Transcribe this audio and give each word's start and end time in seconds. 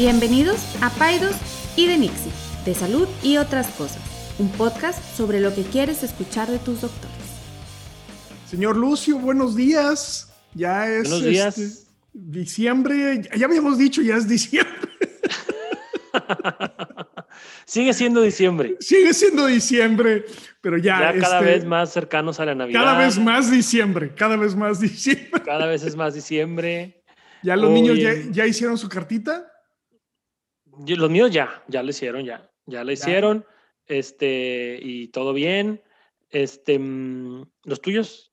Bienvenidos 0.00 0.64
a 0.80 0.88
Paidos 0.88 1.36
y 1.76 1.86
de 1.86 1.98
Nixie, 1.98 2.32
de 2.64 2.74
salud 2.74 3.06
y 3.22 3.36
otras 3.36 3.66
cosas, 3.72 4.00
un 4.38 4.50
podcast 4.50 4.98
sobre 5.14 5.40
lo 5.40 5.54
que 5.54 5.62
quieres 5.62 6.02
escuchar 6.02 6.48
de 6.48 6.58
tus 6.58 6.80
doctores. 6.80 7.14
Señor 8.46 8.78
Lucio, 8.78 9.18
buenos 9.18 9.54
días. 9.54 10.32
Ya 10.54 10.88
es 10.88 11.10
Buenos 11.10 11.28
días. 11.28 11.58
este, 11.58 11.90
diciembre, 12.14 13.28
ya 13.36 13.44
habíamos 13.44 13.76
dicho, 13.76 14.00
ya 14.00 14.16
es 14.16 14.26
diciembre. 14.26 14.90
Sigue 17.66 17.92
siendo 17.92 18.22
diciembre. 18.22 18.76
Sigue 18.80 19.12
siendo 19.12 19.44
diciembre, 19.44 20.24
pero 20.62 20.78
ya, 20.78 21.12
Ya 21.12 21.20
cada 21.20 21.40
este, 21.40 21.50
vez 21.50 21.66
más 21.66 21.92
cercanos 21.92 22.40
a 22.40 22.46
la 22.46 22.54
Navidad. 22.54 22.80
cada 22.80 22.98
vez 22.98 23.18
más 23.18 23.50
diciembre, 23.50 24.14
cada 24.14 24.36
vez 24.36 24.56
más 24.56 24.80
diciembre. 24.80 25.42
Cada 25.44 25.66
vez 25.66 25.82
es 25.82 25.94
más 25.94 26.14
diciembre. 26.14 27.02
Ya 27.42 27.54
los 27.54 27.68
Oye. 27.68 27.74
niños 27.74 27.98
ya, 27.98 28.14
ya 28.30 28.46
hicieron 28.46 28.78
su 28.78 28.88
cartita. 28.88 29.49
Los 30.86 31.10
míos 31.10 31.30
ya, 31.30 31.62
ya 31.68 31.82
lo 31.82 31.90
hicieron, 31.90 32.24
ya. 32.24 32.50
Ya 32.66 32.84
lo 32.84 32.92
hicieron. 32.92 33.44
Este, 33.86 34.78
y 34.80 35.08
todo 35.08 35.32
bien. 35.32 35.82
Este, 36.30 36.78
mm, 36.78 37.44
los 37.64 37.80
tuyos. 37.80 38.32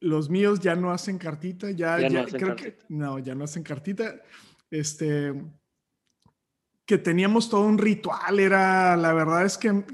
Los 0.00 0.30
míos 0.30 0.60
ya 0.60 0.74
no 0.74 0.90
hacen 0.90 1.18
cartita, 1.18 1.70
ya, 1.70 1.98
Ya 2.00 2.08
no 2.08 2.20
hacen 2.20 2.40
creo 2.40 2.56
que 2.56 2.64
cartita. 2.64 2.86
no, 2.88 3.18
ya 3.18 3.34
no 3.34 3.44
hacen 3.44 3.62
cartita. 3.62 4.20
Este 4.70 5.32
que 6.86 6.98
teníamos 6.98 7.48
todo 7.48 7.62
un 7.62 7.78
ritual, 7.78 8.40
era 8.40 8.96
la 8.96 9.12
verdad 9.12 9.44
es 9.44 9.56
que 9.56 9.84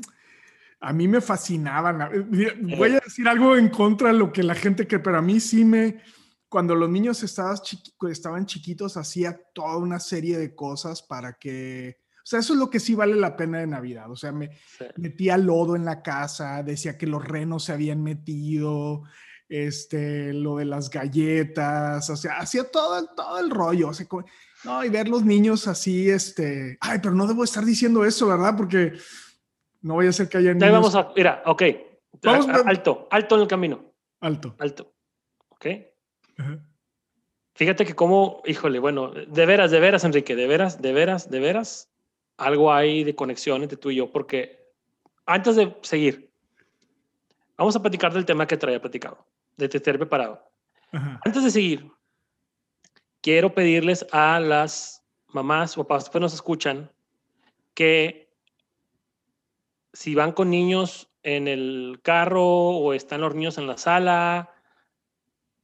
a 0.80 0.92
mí 0.92 1.08
me 1.08 1.20
fascinaban. 1.20 2.28
Mira, 2.30 2.54
Voy 2.60 2.90
a 2.90 3.00
decir 3.00 3.28
algo 3.28 3.56
en 3.56 3.68
contra 3.68 4.08
de 4.08 4.18
lo 4.18 4.32
que 4.32 4.42
la 4.42 4.54
gente 4.54 4.86
que, 4.86 4.98
pero 4.98 5.18
a 5.18 5.22
mí 5.22 5.40
sí 5.40 5.64
me 5.64 6.00
cuando 6.48 6.74
los 6.74 6.88
niños 6.88 7.22
estaban, 7.22 7.56
chiqui- 7.56 8.10
estaban 8.10 8.46
chiquitos 8.46 8.96
hacía 8.96 9.40
toda 9.54 9.76
una 9.76 10.00
serie 10.00 10.38
de 10.38 10.54
cosas 10.54 11.02
para 11.02 11.34
que 11.34 11.96
o 12.18 12.30
sea, 12.30 12.40
eso 12.40 12.52
es 12.52 12.58
lo 12.58 12.68
que 12.68 12.78
sí 12.78 12.94
vale 12.94 13.14
la 13.14 13.34
pena 13.38 13.58
de 13.60 13.66
Navidad. 13.66 14.10
O 14.10 14.16
sea, 14.16 14.32
me, 14.32 14.50
Sí. 14.50 14.84
metía 14.98 15.38
lodo 15.38 15.76
en 15.76 15.86
la 15.86 16.02
casa, 16.02 16.62
decía 16.62 16.98
que 16.98 17.06
los 17.06 17.24
renos 17.24 17.64
se 17.64 17.72
habían 17.72 18.02
metido, 18.02 19.04
este, 19.48 20.34
lo 20.34 20.56
de 20.56 20.66
las 20.66 20.90
galletas, 20.90 22.10
o 22.10 22.16
sea, 22.16 22.38
hacía 22.38 22.64
todo, 22.70 22.98
el- 22.98 23.08
todo 23.16 23.38
el 23.38 23.48
rollo. 23.50 23.88
o 23.88 23.94
sea, 23.94 24.06
como- 24.06 24.26
no, 24.64 24.84
y 24.84 24.90
ver 24.90 25.08
los 25.08 25.24
niños 25.24 25.66
así, 25.68 26.10
este, 26.10 26.76
ay, 26.82 26.98
pero 27.02 27.14
no 27.14 27.26
debo 27.26 27.44
estar 27.44 27.64
diciendo 27.64 28.04
eso, 28.04 28.26
¿verdad? 28.26 28.54
Porque 28.58 28.92
no 29.80 29.94
voy 29.94 30.06
a 30.06 30.10
hacer 30.10 30.28
que 30.28 30.36
haya 30.36 30.48
Ya 30.48 30.54
niños 30.54 30.72
vamos 30.72 30.94
a. 30.96 31.10
Mira, 31.16 31.42
ok. 31.46 31.62
Vamos 32.22 32.46
alto, 32.66 33.08
alto 33.10 33.34
en 33.36 33.40
el 33.40 33.48
camino. 33.48 33.94
alto. 34.20 34.54
Alto. 34.58 34.92
Ok. 35.48 35.66
Fíjate 37.54 37.84
que 37.84 37.94
como, 37.94 38.40
híjole, 38.46 38.78
bueno, 38.78 39.10
de 39.10 39.46
veras, 39.46 39.70
de 39.70 39.80
veras, 39.80 40.04
Enrique, 40.04 40.36
de 40.36 40.46
veras, 40.46 40.80
de 40.80 40.92
veras, 40.92 41.28
de 41.28 41.40
veras, 41.40 41.90
algo 42.36 42.72
hay 42.72 43.02
de 43.02 43.16
conexión 43.16 43.62
entre 43.62 43.76
tú 43.76 43.90
y 43.90 43.96
yo, 43.96 44.12
porque 44.12 44.72
antes 45.26 45.56
de 45.56 45.76
seguir, 45.82 46.30
vamos 47.56 47.74
a 47.74 47.82
platicar 47.82 48.12
del 48.12 48.24
tema 48.24 48.46
que 48.46 48.56
traía 48.56 48.80
platicado, 48.80 49.26
de 49.56 49.66
estar 49.66 49.98
preparado. 49.98 50.48
Ajá. 50.92 51.20
Antes 51.24 51.42
de 51.42 51.50
seguir, 51.50 51.90
quiero 53.20 53.52
pedirles 53.52 54.06
a 54.12 54.38
las 54.38 55.04
mamás 55.28 55.76
o 55.76 55.82
papás 55.82 56.08
que 56.08 56.20
nos 56.20 56.34
escuchan 56.34 56.90
que 57.74 58.30
si 59.92 60.14
van 60.14 60.32
con 60.32 60.50
niños 60.50 61.10
en 61.22 61.48
el 61.48 62.00
carro 62.02 62.46
o 62.46 62.92
están 62.92 63.20
los 63.20 63.34
niños 63.34 63.58
en 63.58 63.66
la 63.66 63.76
sala, 63.76 64.50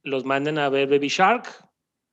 los 0.05 0.23
manden 0.23 0.57
a 0.57 0.69
ver 0.69 0.87
Baby 0.87 1.09
Shark 1.09 1.47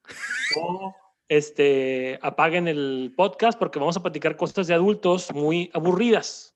o 0.60 0.94
este, 1.28 2.18
apaguen 2.20 2.68
el 2.68 3.14
podcast 3.16 3.58
porque 3.58 3.78
vamos 3.78 3.96
a 3.96 4.02
platicar 4.02 4.36
cosas 4.36 4.66
de 4.66 4.74
adultos 4.74 5.32
muy 5.32 5.70
aburridas 5.72 6.52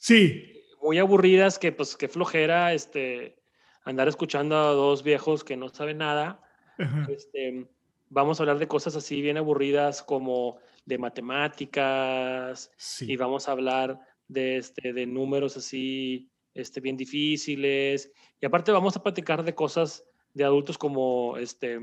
Sí, 0.00 0.64
muy 0.80 0.98
aburridas 0.98 1.58
que 1.58 1.72
pues 1.72 1.94
qué 1.94 2.08
flojera 2.08 2.72
este 2.72 3.36
andar 3.84 4.08
escuchando 4.08 4.56
a 4.56 4.72
dos 4.72 5.02
viejos 5.02 5.44
que 5.44 5.56
no 5.56 5.68
saben 5.68 5.98
nada. 5.98 6.40
ajá. 6.78 7.06
Este, 7.10 7.68
vamos 8.08 8.40
a 8.40 8.42
hablar 8.42 8.58
de 8.58 8.66
cosas 8.66 8.96
así 8.96 9.20
bien 9.20 9.36
aburridas 9.36 10.02
como 10.02 10.58
de 10.86 10.96
matemáticas 10.96 12.70
sí. 12.76 13.12
y 13.12 13.16
vamos 13.16 13.48
a 13.48 13.52
hablar 13.52 14.00
de 14.26 14.56
este 14.56 14.92
de 14.92 15.06
números 15.06 15.56
así 15.56 16.30
este 16.54 16.80
bien 16.80 16.96
difíciles 16.96 18.10
y 18.40 18.46
aparte 18.46 18.72
vamos 18.72 18.96
a 18.96 19.02
platicar 19.02 19.42
de 19.44 19.54
cosas 19.54 20.04
de 20.34 20.44
adultos 20.44 20.78
como 20.78 21.36
este 21.36 21.78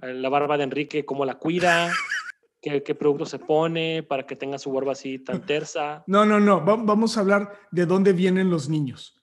la 0.00 0.28
barba 0.28 0.56
de 0.56 0.64
Enrique 0.64 1.04
cómo 1.04 1.24
la 1.24 1.34
cuida 1.38 1.90
qué, 2.62 2.82
qué 2.82 2.94
producto 2.94 3.26
se 3.26 3.38
pone 3.38 4.02
para 4.02 4.24
que 4.26 4.36
tenga 4.36 4.58
su 4.58 4.70
barba 4.72 4.92
así 4.92 5.18
tan 5.18 5.44
tersa 5.44 6.04
No, 6.06 6.24
no, 6.24 6.38
no, 6.40 6.64
va- 6.64 6.76
vamos 6.76 7.16
a 7.16 7.20
hablar 7.20 7.52
de 7.70 7.86
dónde 7.86 8.12
vienen 8.12 8.50
los 8.50 8.68
niños. 8.68 9.14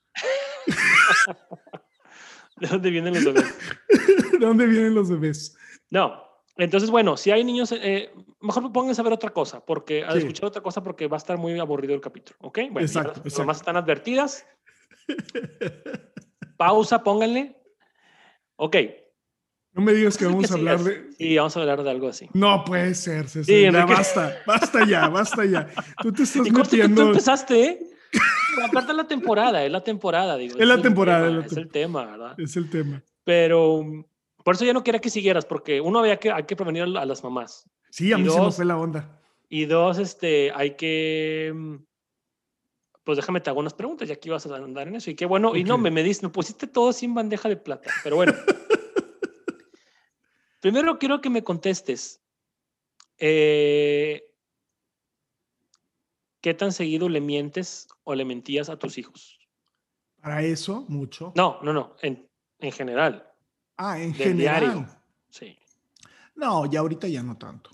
de 2.57 2.67
dónde 2.67 2.89
vienen 2.89 3.13
los 3.13 3.23
bebés 3.25 3.55
¿De 4.31 4.37
dónde 4.45 4.67
vienen 4.67 4.93
los 4.95 5.09
bebés? 5.09 5.57
No. 5.89 6.23
Entonces, 6.57 6.89
bueno, 6.89 7.17
si 7.17 7.31
hay 7.31 7.43
niños, 7.43 7.73
eh, 7.73 8.11
mejor 8.39 8.71
pónganse 8.71 9.01
a 9.01 9.03
ver 9.03 9.11
otra 9.13 9.29
cosa, 9.31 9.59
porque 9.65 10.05
a 10.05 10.11
Sí. 10.13 10.19
escuchar 10.19 10.45
otra 10.45 10.61
cosa, 10.61 10.81
porque 10.81 11.07
va 11.07 11.17
a 11.17 11.19
estar 11.19 11.37
muy 11.37 11.59
aburrido 11.59 11.93
el 11.93 11.99
capítulo. 11.99 12.37
¿Ok? 12.41 12.59
Bueno, 12.71 12.79
ya 12.87 13.01
Exacto, 13.01 13.21
las 13.23 13.25
exacto. 13.33 13.51
están 13.51 13.75
advertidas. 13.77 14.45
Pausa, 16.57 17.03
pónganle. 17.03 17.57
Ok. 18.57 18.75
No 19.73 19.81
me 19.81 19.93
digas 19.93 20.17
que 20.17 20.25
vamos 20.25 20.49
a 20.49 20.53
hablar 20.53 20.79
de... 20.79 21.11
Sí, 21.17 21.35
vamos 21.35 21.55
a 21.57 21.59
hablar 21.59 21.83
de 21.83 21.89
algo 21.89 22.07
así. 22.07 22.29
No 22.33 22.63
puede 22.63 22.95
ser, 22.95 23.27
César. 23.27 23.43
Sí, 23.43 23.61
ya 23.63 23.85
basta, 23.85 24.38
basta 24.47 24.85
ya, 24.88 25.09
basta 25.09 25.43
ya. 25.45 25.67
Tú 26.01 26.13
te 26.13 26.23
estás 26.23 26.41
Y 26.47 26.49
que 26.49 26.51
tú 26.51 26.59
metiendo. 26.59 27.01
empezaste, 27.07 27.63
¿eh? 27.66 27.79
Aparte 28.63 28.93
la 28.93 29.05
temporada, 29.05 29.66
es 29.66 29.71
la 29.71 29.83
temporada, 29.83 30.38
digo. 30.38 30.57
Es 30.57 30.66
la 30.67 30.81
temporada, 30.81 31.27
tema, 31.27 31.39
es 31.45 31.51
la 31.51 31.51
Es 31.51 31.57
el 31.57 31.69
tema, 31.71 32.05
¿verdad? 32.05 32.39
Es 32.39 32.55
el 32.55 32.69
tema. 32.69 33.03
Pero 33.25 33.73
um, 33.73 34.05
por 34.45 34.55
eso 34.55 34.63
ya 34.63 34.72
no 34.72 34.81
quería 34.83 35.01
que 35.01 35.09
siguieras, 35.09 35.45
porque 35.45 35.81
uno 35.81 35.99
había 35.99 36.17
que, 36.17 36.31
hay 36.31 36.43
que 36.43 36.55
prevenir 36.55 36.83
a 36.83 36.87
la- 36.87 37.01
a 37.01 37.05
las 37.05 37.22
mamás. 37.22 37.69
Sí, 37.89 38.13
a 38.13 38.17
mí 38.17 38.29
se 38.29 38.37
me 38.37 38.45
dos, 38.45 38.55
fue 38.55 38.63
la 38.66 38.77
onda. 38.77 39.19
Y 39.49 39.66
dos, 39.66 39.97
este, 39.99 40.51
hay 40.55 40.75
que. 40.77 41.53
Pues 43.05 43.16
déjame 43.17 43.39
te 43.39 43.49
hago 43.49 43.59
unas 43.61 43.73
preguntas, 43.73 44.09
ya 44.09 44.16
que 44.17 44.27
ibas 44.29 44.45
a 44.47 44.55
andar 44.55 44.88
en 44.89 44.95
eso. 44.95 45.09
Y 45.11 45.16
qué 45.16 45.25
bueno, 45.25 45.55
y 45.55 45.63
no, 45.63 45.77
me, 45.77 45.91
me 45.91 46.03
diste, 46.03 46.25
me 46.25 46.31
pusiste 46.33 46.67
todo 46.67 46.91
sin 46.91 47.13
bandeja 47.13 47.47
de 47.47 47.55
plata. 47.55 47.89
Pero 48.03 48.17
bueno. 48.17 48.33
Primero 50.59 50.97
quiero 50.97 51.21
que 51.21 51.29
me 51.29 51.43
contestes. 51.43 52.21
eh, 53.17 54.23
¿Qué 56.41 56.53
tan 56.53 56.71
seguido 56.71 57.09
le 57.09 57.21
mientes 57.21 57.88
o 58.03 58.13
le 58.13 58.23
mentías 58.25 58.69
a 58.69 58.77
tus 58.77 58.97
hijos? 58.99 59.39
Para 60.22 60.43
eso, 60.43 60.85
mucho. 60.87 61.33
No, 61.35 61.59
no, 61.63 61.73
no, 61.73 61.95
en, 62.03 62.27
en 62.59 62.72
general. 62.72 63.27
Ah, 63.77 63.99
en 63.99 64.11
Del 64.13 64.27
general. 64.29 64.61
diario. 64.61 64.87
Sí. 65.29 65.57
No, 66.35 66.66
ya 66.67 66.81
ahorita 66.81 67.07
ya 67.07 67.23
no 67.23 67.35
tanto. 67.37 67.72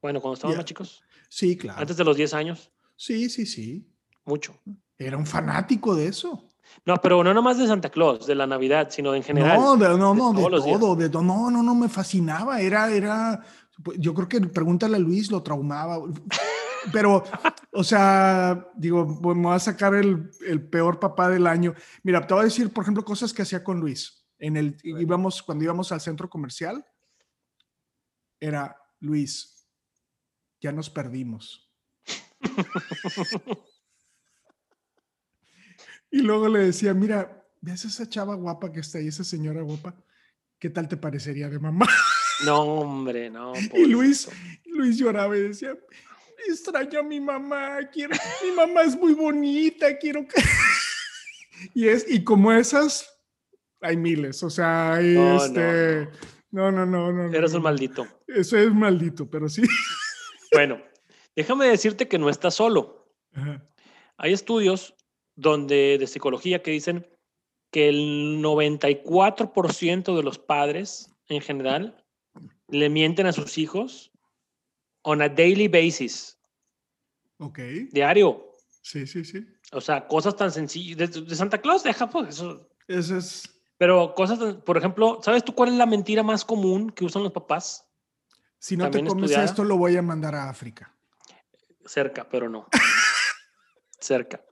Bueno, 0.00 0.20
cuando 0.20 0.34
estaban 0.34 0.56
más 0.56 0.64
chicos, 0.66 1.02
Sí, 1.28 1.56
claro. 1.56 1.80
antes 1.80 1.96
de 1.96 2.04
los 2.04 2.16
10 2.16 2.32
años, 2.34 2.70
Sí, 2.96 3.28
sí, 3.28 3.44
sí. 3.46 3.84
Mucho. 4.24 4.54
Era 4.98 5.16
un 5.16 5.26
fanático 5.26 5.94
de 5.94 6.06
eso. 6.06 6.48
No, 6.84 6.96
pero 6.96 7.22
no 7.22 7.34
nomás 7.34 7.58
de 7.58 7.66
Santa 7.66 7.90
Claus, 7.90 8.26
de 8.26 8.34
la 8.34 8.46
Navidad, 8.46 8.88
sino 8.90 9.14
en 9.14 9.22
general. 9.22 9.58
No, 9.58 9.76
de, 9.76 9.88
no, 9.98 10.14
no, 10.14 10.32
de 10.32 10.42
todo, 10.42 10.96
de 10.96 11.08
todo. 11.08 11.22
No, 11.22 11.50
no, 11.50 11.62
no, 11.62 11.74
me 11.74 11.88
fascinaba. 11.88 12.60
Era, 12.60 12.90
era, 12.90 13.44
yo 13.98 14.14
creo 14.14 14.28
que 14.28 14.40
pregúntale 14.40 14.96
a 14.96 15.00
Luis, 15.00 15.30
lo 15.30 15.42
traumaba. 15.42 15.98
Pero, 16.92 17.22
o 17.72 17.84
sea, 17.84 18.68
digo, 18.74 19.20
pues, 19.20 19.36
me 19.36 19.44
voy 19.44 19.54
a 19.54 19.60
sacar 19.60 19.94
el, 19.94 20.30
el 20.46 20.68
peor 20.68 20.98
papá 20.98 21.28
del 21.28 21.46
año. 21.46 21.74
Mira, 22.02 22.26
te 22.26 22.34
voy 22.34 22.42
a 22.42 22.44
decir, 22.44 22.72
por 22.72 22.82
ejemplo, 22.82 23.04
cosas 23.04 23.32
que 23.32 23.42
hacía 23.42 23.62
con 23.62 23.78
Luis. 23.78 24.26
En 24.38 24.56
el, 24.56 24.76
íbamos, 24.82 25.42
cuando 25.42 25.64
íbamos 25.64 25.92
al 25.92 26.00
centro 26.00 26.28
comercial, 26.28 26.84
era 28.40 28.76
Luis, 28.98 29.68
ya 30.60 30.72
nos 30.72 30.90
perdimos. 30.90 31.70
Y 36.12 36.20
luego 36.20 36.46
le 36.46 36.58
decía, 36.60 36.92
mira, 36.92 37.42
¿ves 37.62 37.86
esa 37.86 38.06
chava 38.06 38.34
guapa 38.34 38.70
que 38.70 38.80
está 38.80 38.98
ahí, 38.98 39.08
esa 39.08 39.24
señora 39.24 39.62
guapa? 39.62 39.96
¿Qué 40.58 40.68
tal 40.68 40.86
te 40.86 40.96
parecería 40.96 41.48
de 41.48 41.58
mamá? 41.58 41.86
No, 42.46 42.60
hombre, 42.62 43.30
no. 43.30 43.52
Y 43.72 43.84
Luis. 43.84 44.28
Luis 44.64 44.98
lloraba 44.98 45.36
y 45.36 45.42
decía, 45.42 45.78
extraño 46.48 46.98
a 46.98 47.02
mi 47.04 47.20
mamá, 47.20 47.78
quiero, 47.92 48.16
mi 48.42 48.50
mamá 48.50 48.82
es 48.82 48.98
muy 48.98 49.12
bonita, 49.14 49.96
quiero 49.98 50.26
que... 50.26 50.40
Y, 51.74 51.86
es, 51.86 52.04
y 52.08 52.24
como 52.24 52.50
esas, 52.50 53.08
hay 53.80 53.96
miles, 53.96 54.42
o 54.42 54.50
sea, 54.50 54.94
hay 54.94 55.14
No, 55.14 55.34
no, 55.36 55.44
este... 55.44 56.08
No, 56.50 56.72
no, 56.72 56.84
no, 56.84 57.12
no. 57.12 57.28
no, 57.28 57.36
Eres 57.36 57.52
no. 57.52 57.58
un 57.58 57.62
maldito. 57.62 58.08
Eso 58.26 58.58
es 58.58 58.74
maldito, 58.74 59.30
pero 59.30 59.48
sí. 59.48 59.62
Bueno, 60.52 60.82
déjame 61.36 61.66
decirte 61.66 62.08
que 62.08 62.18
no 62.18 62.28
estás 62.28 62.54
solo. 62.54 63.14
Ajá. 63.34 63.64
Hay 64.16 64.32
estudios 64.32 64.96
donde 65.34 65.96
de 65.98 66.06
psicología 66.06 66.62
que 66.62 66.70
dicen 66.70 67.06
que 67.70 67.88
el 67.88 68.42
94% 68.42 70.16
de 70.16 70.22
los 70.22 70.38
padres 70.38 71.10
en 71.28 71.40
general 71.40 72.04
le 72.68 72.88
mienten 72.90 73.26
a 73.26 73.32
sus 73.32 73.56
hijos 73.58 74.10
on 75.02 75.22
a 75.22 75.28
daily 75.28 75.68
basis. 75.68 76.38
Ok. 77.38 77.58
Diario. 77.92 78.56
Sí, 78.82 79.06
sí, 79.06 79.24
sí. 79.24 79.46
O 79.72 79.80
sea, 79.80 80.06
cosas 80.06 80.36
tan 80.36 80.50
sencillas. 80.52 80.96
De, 80.98 81.06
de 81.22 81.34
Santa 81.34 81.58
Claus, 81.58 81.82
deja 81.82 82.08
pues 82.10 82.28
eso. 82.36 82.68
Ese 82.88 83.18
es. 83.18 83.48
Pero 83.78 84.14
cosas, 84.14 84.38
tan- 84.38 84.60
por 84.60 84.76
ejemplo, 84.76 85.18
¿sabes 85.22 85.44
tú 85.44 85.54
cuál 85.54 85.70
es 85.70 85.74
la 85.76 85.86
mentira 85.86 86.22
más 86.22 86.44
común 86.44 86.90
que 86.90 87.04
usan 87.04 87.22
los 87.22 87.32
papás? 87.32 87.86
Si 88.58 88.76
no 88.76 88.84
te 88.84 88.90
También 88.90 89.06
comes 89.06 89.24
estudiada. 89.30 89.44
esto, 89.44 89.64
lo 89.64 89.76
voy 89.76 89.96
a 89.96 90.02
mandar 90.02 90.34
a 90.34 90.48
África. 90.48 90.94
Cerca, 91.84 92.28
pero 92.28 92.48
no. 92.48 92.68
Cerca. 93.98 94.44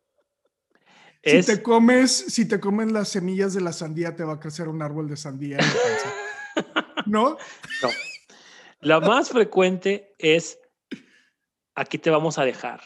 Si 1.23 1.43
te 1.43 1.63
comes, 1.63 2.11
si 2.11 2.49
te 2.49 2.61
comes 2.61 2.91
las 2.93 3.09
semillas 3.09 3.53
de 3.53 3.61
la 3.61 3.73
sandía, 3.73 4.17
te 4.17 4.25
va 4.25 4.35
a 4.35 4.41
crecer 4.41 4.69
un 4.69 4.81
árbol 4.81 5.09
de 5.09 5.17
sandía. 5.17 5.59
¿No? 7.07 7.37
no. 7.83 7.89
La 8.81 9.01
más 9.01 9.29
frecuente 9.29 10.15
es, 10.19 10.59
aquí 11.75 11.99
te 11.99 12.09
vamos 12.09 12.39
a 12.39 12.45
dejar. 12.45 12.81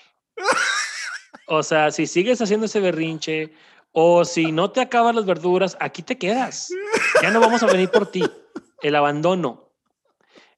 O 1.47 1.63
sea, 1.63 1.91
si 1.91 2.07
sigues 2.07 2.41
haciendo 2.41 2.67
ese 2.67 2.81
berrinche 2.81 3.53
o 3.93 4.25
si 4.25 4.51
no 4.51 4.73
te 4.73 4.81
acabas 4.81 5.15
las 5.15 5.27
verduras, 5.27 5.77
aquí 5.79 6.03
te 6.03 6.19
quedas. 6.19 6.71
Ya 7.23 7.31
no 7.31 7.39
vamos 7.39 7.63
a 7.63 7.67
venir 7.67 7.91
por 7.91 8.11
ti. 8.11 8.25
El 8.83 8.97
abandono. 8.97 9.73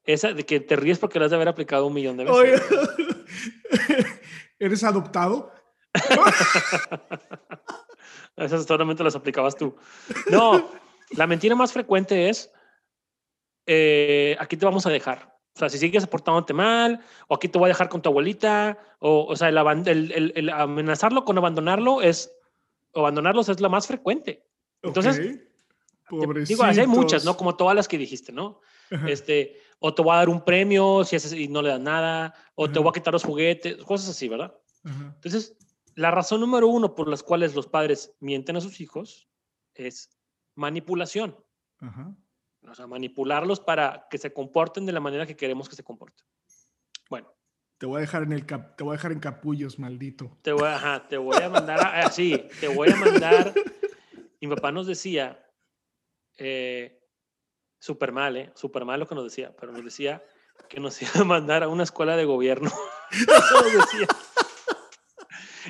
Esa 0.04 0.32
de 0.32 0.46
que 0.46 0.60
te 0.60 0.76
ríes 0.76 0.98
porque 0.98 1.18
lo 1.18 1.26
has 1.26 1.30
de 1.30 1.36
haber 1.36 1.48
aplicado 1.48 1.86
un 1.86 1.94
millón 1.94 2.16
de 2.16 2.24
veces. 2.24 2.62
Oye, 2.70 2.96
¿Eres 4.58 4.84
adoptado? 4.84 5.52
Esas 8.36 8.64
solamente 8.64 9.02
las 9.02 9.16
aplicabas 9.16 9.56
tú. 9.56 9.74
No, 10.30 10.70
la 11.10 11.26
mentira 11.26 11.54
más 11.54 11.72
frecuente 11.72 12.28
es, 12.28 12.50
eh, 13.66 14.36
aquí 14.38 14.56
te 14.56 14.64
vamos 14.66 14.86
a 14.86 14.90
dejar. 14.90 15.34
O 15.54 15.58
sea, 15.58 15.68
si 15.70 15.78
sigues 15.78 16.06
portándote 16.06 16.52
mal, 16.52 17.00
o 17.28 17.34
aquí 17.34 17.48
te 17.48 17.58
voy 17.58 17.66
a 17.66 17.68
dejar 17.68 17.88
con 17.88 18.02
tu 18.02 18.10
abuelita, 18.10 18.78
o, 18.98 19.24
o 19.24 19.36
sea, 19.36 19.48
el, 19.48 19.56
el- 19.88 20.12
el- 20.12 20.32
el 20.36 20.50
amenazarlo 20.50 21.24
con 21.24 21.38
abandonarlo 21.38 22.02
es, 22.02 22.30
abandonarlos 22.94 23.48
es 23.48 23.60
la 23.60 23.68
más 23.70 23.86
frecuente. 23.86 24.44
Entonces, 24.82 25.18
Ok. 25.18 25.42
Te- 26.08 26.44
Digo, 26.44 26.62
así 26.62 26.78
hay 26.80 26.86
muchas, 26.86 27.24
¿no? 27.24 27.36
Como 27.36 27.56
todas 27.56 27.74
las 27.74 27.88
que 27.88 27.98
dijiste, 27.98 28.30
¿no? 28.30 28.60
Ajá. 28.92 29.08
Este, 29.08 29.60
o 29.80 29.92
te 29.92 30.02
voy 30.02 30.12
a 30.14 30.18
dar 30.18 30.28
un 30.28 30.44
premio 30.44 31.02
si 31.02 31.16
haces 31.16 31.32
y 31.32 31.48
no 31.48 31.62
le 31.62 31.70
das 31.70 31.80
nada, 31.80 32.32
o 32.54 32.66
te 32.66 32.74
Ajá. 32.74 32.80
voy 32.80 32.90
a 32.90 32.92
quitar 32.92 33.12
los 33.12 33.24
juguetes, 33.24 33.76
cosas 33.78 34.10
así, 34.10 34.28
¿verdad? 34.28 34.54
Ajá. 34.84 35.12
Entonces, 35.16 35.56
la 35.96 36.10
razón 36.12 36.40
número 36.40 36.68
uno 36.68 36.94
por 36.94 37.08
las 37.08 37.22
cuales 37.24 37.54
los 37.56 37.66
padres 37.66 38.14
mienten 38.20 38.56
a 38.56 38.60
sus 38.60 38.80
hijos 38.80 39.28
es 39.74 40.16
manipulación. 40.54 41.36
Ajá. 41.78 42.14
O 42.68 42.74
sea, 42.74 42.86
manipularlos 42.86 43.58
para 43.60 44.06
que 44.10 44.18
se 44.18 44.32
comporten 44.32 44.86
de 44.86 44.92
la 44.92 45.00
manera 45.00 45.26
que 45.26 45.36
queremos 45.36 45.68
que 45.68 45.76
se 45.76 45.82
comporten. 45.84 46.24
Bueno, 47.10 47.32
Te 47.78 47.86
voy 47.86 47.98
a 47.98 48.00
dejar 48.00 48.22
en 48.22 48.32
el 48.32 48.46
cap- 48.46 48.76
te 48.76 48.84
voy 48.84 48.92
a 48.94 48.96
dejar 48.96 49.12
en 49.12 49.20
capullos, 49.20 49.78
maldito. 49.78 50.38
te 50.42 50.52
voy, 50.52 50.64
a- 50.68 50.76
ajá, 50.76 51.08
te 51.08 51.16
voy 51.18 51.36
a 51.42 51.48
mandar 51.50 51.78
así, 52.04 52.42
te 52.60 52.68
voy 52.68 52.90
a 52.90 52.96
mandar. 52.96 53.52
Mi 54.40 54.48
papá 54.48 54.72
nos 54.72 54.86
decía, 54.86 55.42
eh, 56.38 57.00
súper 57.78 58.12
mal, 58.12 58.36
¿eh? 58.36 58.52
Súper 58.54 58.84
mal 58.84 58.98
lo 59.00 59.06
que 59.06 59.14
nos 59.14 59.24
decía, 59.24 59.54
pero 59.58 59.72
nos 59.72 59.84
decía 59.84 60.22
que 60.68 60.80
nos 60.80 61.00
iba 61.02 61.20
a 61.20 61.24
mandar 61.24 61.62
a 61.62 61.68
una 61.68 61.82
escuela 61.84 62.16
de 62.16 62.24
gobierno. 62.24 62.70
Eso 63.10 63.26
nos 63.62 63.72
decía. 63.72 64.06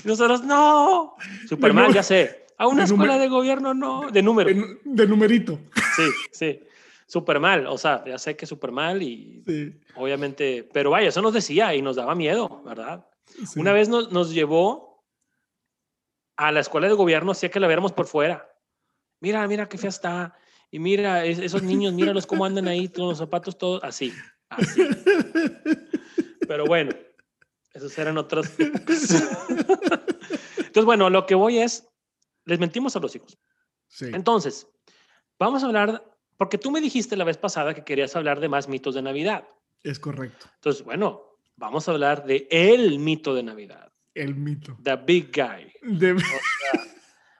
Nosotros, 0.07 0.45
no, 0.45 1.17
súper 1.49 1.73
mal, 1.75 1.93
ya 1.93 2.03
sé. 2.03 2.47
A 2.59 2.67
una 2.69 2.85
de 2.87 2.93
escuela 2.93 3.19
de 3.19 3.29
gobierno, 3.29 3.75
no, 3.75 4.11
de 4.11 4.23
número. 4.23 4.49
En- 4.49 4.79
de 4.85 5.07
numerito. 5.07 5.59
Sí, 5.97 6.03
sí. 6.33 6.61
Súper 7.07 7.39
mal, 7.39 7.67
o 7.67 7.77
sea, 7.79 8.03
ya 8.05 8.19
sé 8.19 8.35
que 8.37 8.47
súper 8.47 8.73
mal 8.73 9.03
y 9.03 9.43
Sí, 9.47 9.73
obviamente, 9.95 10.69
pero 10.73 10.91
vaya, 10.91 11.09
eso 11.09 11.23
nos 11.23 11.35
decía 11.35 11.75
y 11.75 11.83
nos 11.83 11.95
daba 11.97 12.15
miedo, 12.15 12.63
¿verdad? 12.65 13.07
sí. 13.27 13.61
Una 13.61 13.73
vez 13.73 13.89
nos, 13.89 14.11
nos 14.11 14.33
llevó 14.33 15.05
a 16.37 16.51
la 16.53 16.61
escuela 16.61 16.89
de 16.89 16.95
gobierno, 16.95 17.33
hacía 17.33 17.51
que 17.51 17.61
la 17.61 17.67
viéramos 17.69 17.93
por 17.93 18.07
fuera. 18.07 18.49
Mira, 19.21 19.47
mira 19.47 19.69
qué 19.69 19.79
fea 19.79 19.89
está. 19.91 20.35
Y 20.71 20.79
mira, 20.79 21.25
es- 21.25 21.39
esos 21.39 21.63
niños, 21.63 21.93
míralos 21.95 22.27
cómo 22.27 22.45
andan 22.45 22.67
ahí 22.69 22.89
con 22.89 23.09
los 23.09 23.19
zapatos 23.19 23.57
todos 23.57 23.83
así, 23.85 24.13
así. 24.49 24.81
Pero 26.49 26.65
bueno, 26.67 26.91
esos 27.77 27.97
eran 27.99 28.19
otros. 28.19 28.49
Entonces, 28.59 29.23
bueno, 30.85 31.11
lo 31.11 31.27
que 31.27 31.35
voy 31.35 31.59
es, 31.59 31.89
les 32.45 32.59
mentimos 32.59 32.97
a 32.97 33.01
los 33.01 33.15
hijos. 33.15 33.39
Sí. 33.89 34.07
Entonces, 34.13 34.67
vamos 35.39 35.63
a 35.63 35.67
hablar, 35.67 36.05
porque 36.37 36.59
tú 36.59 36.71
me 36.71 36.81
dijiste 36.81 37.17
la 37.17 37.25
vez 37.25 37.37
pasada 37.37 37.75
que 37.75 37.85
querías 37.85 38.15
hablar 38.17 38.41
de 38.41 38.49
más 38.49 38.69
mitos 38.69 38.95
de 38.95 39.03
Navidad. 39.03 39.47
Es 39.83 39.99
correcto. 39.99 40.47
Entonces, 40.55 40.85
bueno, 40.85 41.23
vamos 41.57 41.89
a 41.89 41.93
hablar 41.93 42.25
de 42.25 42.49
el 42.51 42.99
mito 42.99 43.35
de 43.35 43.43
Navidad, 43.43 43.93
El 44.15 44.35
mito. 44.35 44.77
the 44.83 44.97
big 44.97 45.31
guy. 45.33 45.73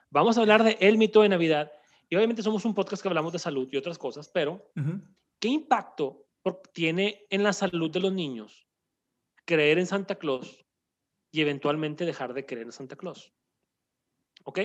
Vamos 0.09 0.37
a 0.37 0.41
hablar 0.41 0.63
de 0.63 0.77
el 0.79 0.97
mito 0.97 1.21
de 1.21 1.29
Navidad. 1.29 1.71
Y 2.09 2.15
obviamente 2.15 2.41
somos 2.41 2.63
un 2.63 2.73
podcast 2.73 3.01
que 3.01 3.09
hablamos 3.09 3.33
de 3.33 3.39
salud 3.39 3.67
y 3.71 3.77
otras 3.77 3.97
cosas, 3.97 4.29
pero. 4.31 4.71
¿qué 5.39 5.49
impacto 5.49 6.25
tiene 6.73 7.25
en 7.29 7.43
la 7.43 7.53
salud 7.53 7.91
de 7.91 7.99
los 7.99 8.13
niños 8.13 8.66
creer 9.47 9.79
en 9.79 9.87
Santa 9.87 10.15
Claus 10.15 10.63
y 11.31 11.41
eventualmente 11.41 12.05
dejar 12.05 12.33
de 12.35 12.45
creer 12.45 12.67
en 12.67 12.71
Santa 12.73 12.95
Claus? 12.95 13.33
¿Ok? 14.43 14.59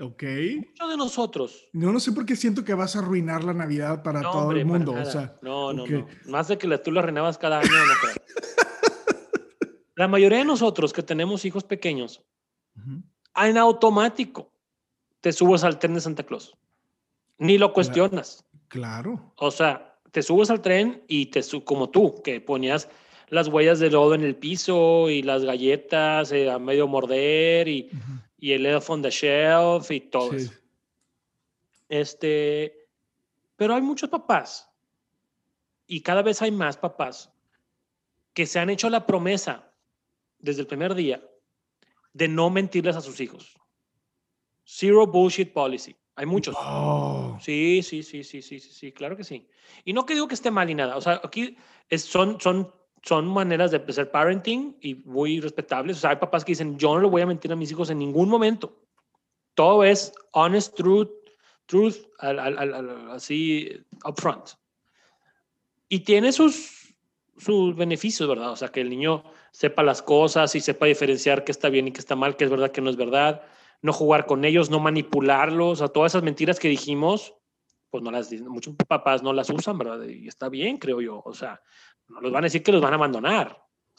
Ok. 0.00 0.22
Muchos 0.56 0.88
de 0.90 0.96
nosotros 0.96 1.68
No, 1.72 1.92
no 1.92 2.00
sé 2.00 2.12
por 2.12 2.24
qué 2.24 2.36
siento 2.36 2.64
que 2.64 2.72
vas 2.72 2.94
a 2.96 3.00
arruinar 3.00 3.44
la 3.44 3.52
Navidad 3.52 4.02
para 4.02 4.22
No, 4.22 4.30
todo 4.30 4.42
hombre, 4.44 4.60
el 4.60 4.66
mundo. 4.66 4.92
O 4.92 5.04
sea, 5.04 5.36
no, 5.42 5.72
no, 5.74 5.86
no. 5.86 6.06
Más 6.26 6.48
de 6.48 6.56
que 6.56 6.66
la- 6.68 6.82
tú 6.82 6.90
la 6.92 7.02
renavas 7.02 7.36
cada 7.36 7.58
año, 7.58 7.68
no. 7.70 7.94
La 9.96 10.08
mayoría 10.08 10.38
de 10.38 10.44
nosotros 10.46 10.94
que 10.94 11.02
tenemos 11.02 11.44
hijos 11.44 11.64
pequeños, 11.64 12.24
en 13.36 13.58
automático 13.58 14.50
te 15.20 15.30
subes 15.32 15.62
al 15.62 15.78
tren 15.78 15.92
de 15.92 16.00
Santa 16.00 16.22
Claus. 16.22 16.56
Ni 17.36 17.58
lo 17.58 17.72
cuestionas. 17.74 18.44
claro. 18.68 19.34
O 19.36 19.50
sea, 19.50 19.98
te 20.10 20.22
subes 20.22 20.48
al 20.50 20.62
tren 20.62 21.04
y 21.06 21.26
te 21.26 21.42
su 21.42 21.64
como 21.64 21.90
tú, 21.90 22.22
que 22.22 22.40
ponías 22.40 22.88
las 23.30 23.48
huellas 23.48 23.78
de 23.78 23.90
lodo 23.90 24.14
en 24.14 24.22
el 24.24 24.36
piso 24.36 25.08
y 25.08 25.22
las 25.22 25.44
galletas 25.44 26.30
eh, 26.32 26.50
a 26.50 26.58
medio 26.58 26.86
morder 26.88 27.68
y, 27.68 27.88
Ujú. 27.92 28.12
y 28.38 28.52
el 28.52 28.66
elf 28.66 28.90
on 28.90 29.02
the 29.02 29.10
shelf 29.10 29.90
y 29.90 30.00
todo 30.00 30.30
Sí. 30.32 30.36
eso. 30.36 30.52
Este, 31.88 32.88
pero 33.56 33.74
hay 33.74 33.82
muchos 33.82 34.08
papás 34.08 34.68
y 35.86 36.00
cada 36.02 36.22
vez 36.22 36.40
hay 36.42 36.50
más 36.50 36.76
papás 36.76 37.32
que 38.32 38.46
se 38.46 38.58
han 38.58 38.70
hecho 38.70 38.88
la 38.90 39.06
promesa 39.06 39.72
desde 40.38 40.60
el 40.62 40.66
primer 40.66 40.94
día 40.94 41.22
de 42.12 42.28
no 42.28 42.48
mentirles 42.50 42.96
a 42.96 43.00
sus 43.00 43.20
hijos. 43.20 43.54
Zero 44.64 45.06
bullshit 45.06 45.52
policy. 45.52 45.96
Hay 46.14 46.26
muchos. 46.26 46.54
Oh, 46.58 47.36
Sí, 47.40 47.82
sí, 47.82 48.02
sí, 48.02 48.22
sí, 48.22 48.42
sí, 48.42 48.60
sí, 48.60 48.70
sí, 48.72 48.92
claro 48.92 49.16
que 49.16 49.24
sí. 49.24 49.48
Y 49.84 49.92
no 49.92 50.06
que 50.06 50.14
digo 50.14 50.28
que 50.28 50.34
esté 50.34 50.50
mal 50.50 50.68
ni 50.68 50.74
nada. 50.74 50.96
O 50.96 51.00
sea, 51.00 51.20
aquí 51.24 51.56
es- 51.88 52.04
son, 52.04 52.40
son, 52.40 52.72
son 53.02 53.26
maneras 53.26 53.70
de 53.70 53.92
ser 53.92 54.10
parenting 54.10 54.76
y 54.80 54.94
muy 54.94 55.40
respetables. 55.40 55.98
O 55.98 56.00
sea, 56.00 56.10
hay 56.10 56.16
papás 56.16 56.44
que 56.44 56.52
dicen, 56.52 56.78
yo 56.78 56.94
no 56.94 57.00
le 57.00 57.08
voy 57.08 57.22
a 57.22 57.26
mentir 57.26 57.52
a 57.52 57.56
mis 57.56 57.70
hijos 57.70 57.90
en 57.90 57.98
ningún 57.98 58.28
momento. 58.28 58.76
Todo 59.54 59.84
es 59.84 60.12
honest 60.32 60.74
truth, 60.76 61.10
truth, 61.66 61.96
al- 62.18 62.38
al- 62.38 62.58
al- 62.58 63.10
así, 63.10 63.70
upfront. 64.04 64.50
Y 65.88 66.00
tiene 66.00 66.32
sus, 66.32 66.94
sus 67.36 67.74
beneficios, 67.74 68.28
¿verdad? 68.28 68.52
O 68.52 68.56
sea, 68.56 68.68
que 68.68 68.80
el 68.80 68.90
niño 68.90 69.24
sepa 69.50 69.82
las 69.82 70.02
cosas 70.02 70.54
y 70.54 70.60
sepa 70.60 70.86
diferenciar 70.86 71.44
qué 71.44 71.52
está 71.52 71.68
bien 71.68 71.88
y 71.88 71.92
qué 71.92 72.00
está 72.00 72.16
mal, 72.16 72.36
qué 72.36 72.44
es 72.44 72.50
verdad, 72.50 72.70
qué 72.70 72.80
no 72.80 72.90
es 72.90 72.96
verdad 72.96 73.42
no 73.82 73.92
jugar 73.92 74.26
con 74.26 74.44
ellos, 74.44 74.70
no 74.70 74.78
manipularlos, 74.80 75.80
a 75.82 75.88
todas 75.88 76.12
esas 76.12 76.22
mentiras 76.22 76.58
que 76.58 76.68
dijimos, 76.68 77.34
pues 77.90 78.02
no 78.02 78.10
las, 78.10 78.30
muchos 78.42 78.74
papás 78.86 79.22
no 79.22 79.32
las 79.32 79.50
usan, 79.50 79.76
¿verdad? 79.78 80.02
Y 80.06 80.28
está 80.28 80.48
bien, 80.48 80.78
creo 80.78 81.00
yo. 81.00 81.22
O 81.24 81.34
sea, 81.34 81.60
no 82.08 82.20
les 82.20 82.30
van 82.32 82.44
a 82.44 82.46
decir 82.46 82.62
que 82.62 82.72
los 82.72 82.80
van 82.80 82.92
a 82.92 82.96
abandonar. 82.96 83.48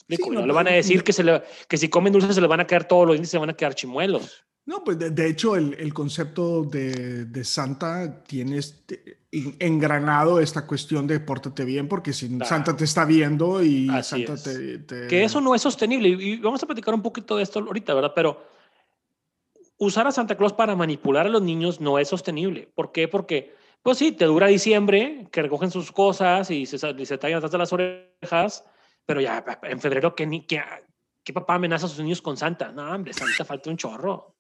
¿me 0.08 0.16
explico? 0.16 0.24
Sí, 0.26 0.30
no, 0.36 0.42
no, 0.42 0.48
le 0.48 0.54
van 0.54 0.68
a 0.68 0.72
pues, 0.72 0.86
decir 0.86 0.98
no. 0.98 1.04
que, 1.04 1.14
se 1.14 1.24
le, 1.24 1.44
que 1.68 1.78
si 1.78 1.90
comen 1.90 2.12
dulces 2.14 2.34
se 2.36 2.42
les 2.42 2.50
van 2.50 2.60
a 2.62 2.68
caer 2.68 2.86
todos 2.86 3.06
los 3.06 3.14
dientes, 3.16 3.30
se 3.30 3.38
van 3.38 3.50
a 3.50 3.54
quedar 3.54 3.76
chimuelos. 3.76 4.44
No, 4.66 4.84
pues 4.84 4.98
de, 5.00 5.10
de 5.10 5.28
hecho 5.28 5.56
el, 5.56 5.74
el 5.80 5.94
concepto 5.94 6.64
de, 6.64 7.26
de 7.26 7.44
Santa 7.44 8.24
tiene 8.24 8.58
este- 8.60 9.20
en- 9.32 9.56
engranado 9.60 10.40
esta 10.40 10.68
cuestión 10.68 11.08
de 11.08 11.20
pórtate 11.20 11.66
bien 11.66 11.88
porque 11.88 12.14
si 12.14 12.28
Claro. 12.30 12.46
Santa 12.46 12.76
te 12.78 12.84
está 12.86 13.04
viendo 13.06 13.64
y 13.64 13.90
Así 13.90 14.26
Santa 14.26 14.34
es. 14.34 14.44
te, 14.44 14.78
te- 14.80 15.08
Que 15.08 15.24
eso 15.24 15.42
no 15.42 15.56
es 15.56 15.62
sostenible. 15.64 16.10
Y 16.10 16.34
y 16.34 16.38
vamos 16.38 16.62
a 16.64 16.68
platicar 16.68 16.94
un 16.94 17.02
poquito 17.02 17.38
de 17.38 17.44
esto 17.44 17.60
ahorita, 17.60 17.94
¿verdad? 17.96 18.12
Pero 18.16 18.46
usar 19.78 20.06
a 20.08 20.12
Santa 20.12 20.38
Claus 20.38 20.54
para 20.54 20.76
manipular 20.76 21.26
a 21.26 21.30
los 21.30 21.42
niños 21.42 21.82
no 21.82 21.98
es 21.98 22.08
sostenible. 22.08 22.70
¿Por 22.76 22.92
qué? 22.92 23.08
Porque, 23.08 23.56
pues 23.82 23.98
sí, 23.98 24.12
te 24.12 24.26
dura 24.26 24.48
diciembre, 24.48 25.28
que 25.32 25.42
recogen 25.42 25.72
sus 25.72 25.92
cosas 25.92 26.52
y 26.52 26.66
se, 26.66 26.76
y 26.98 27.06
se 27.06 27.18
tallan 27.18 27.42
de 27.42 27.58
las 27.58 27.74
orejas, 27.74 28.66
pero 29.06 29.22
ya 29.22 29.44
en 29.64 29.80
febrero, 29.80 30.16
¿qué, 30.16 30.28
qué, 30.48 30.64
qué 31.24 31.34
papá 31.34 31.56
amenaza 31.56 31.86
a 31.86 31.90
sus 31.90 32.00
niños 32.00 32.22
con 32.22 32.38
Santa? 32.38 32.72
No, 32.72 32.92
hombre, 32.94 33.14
Santa 33.14 33.46
falta 33.46 33.70
un 33.70 33.78
chorro. 33.78 34.36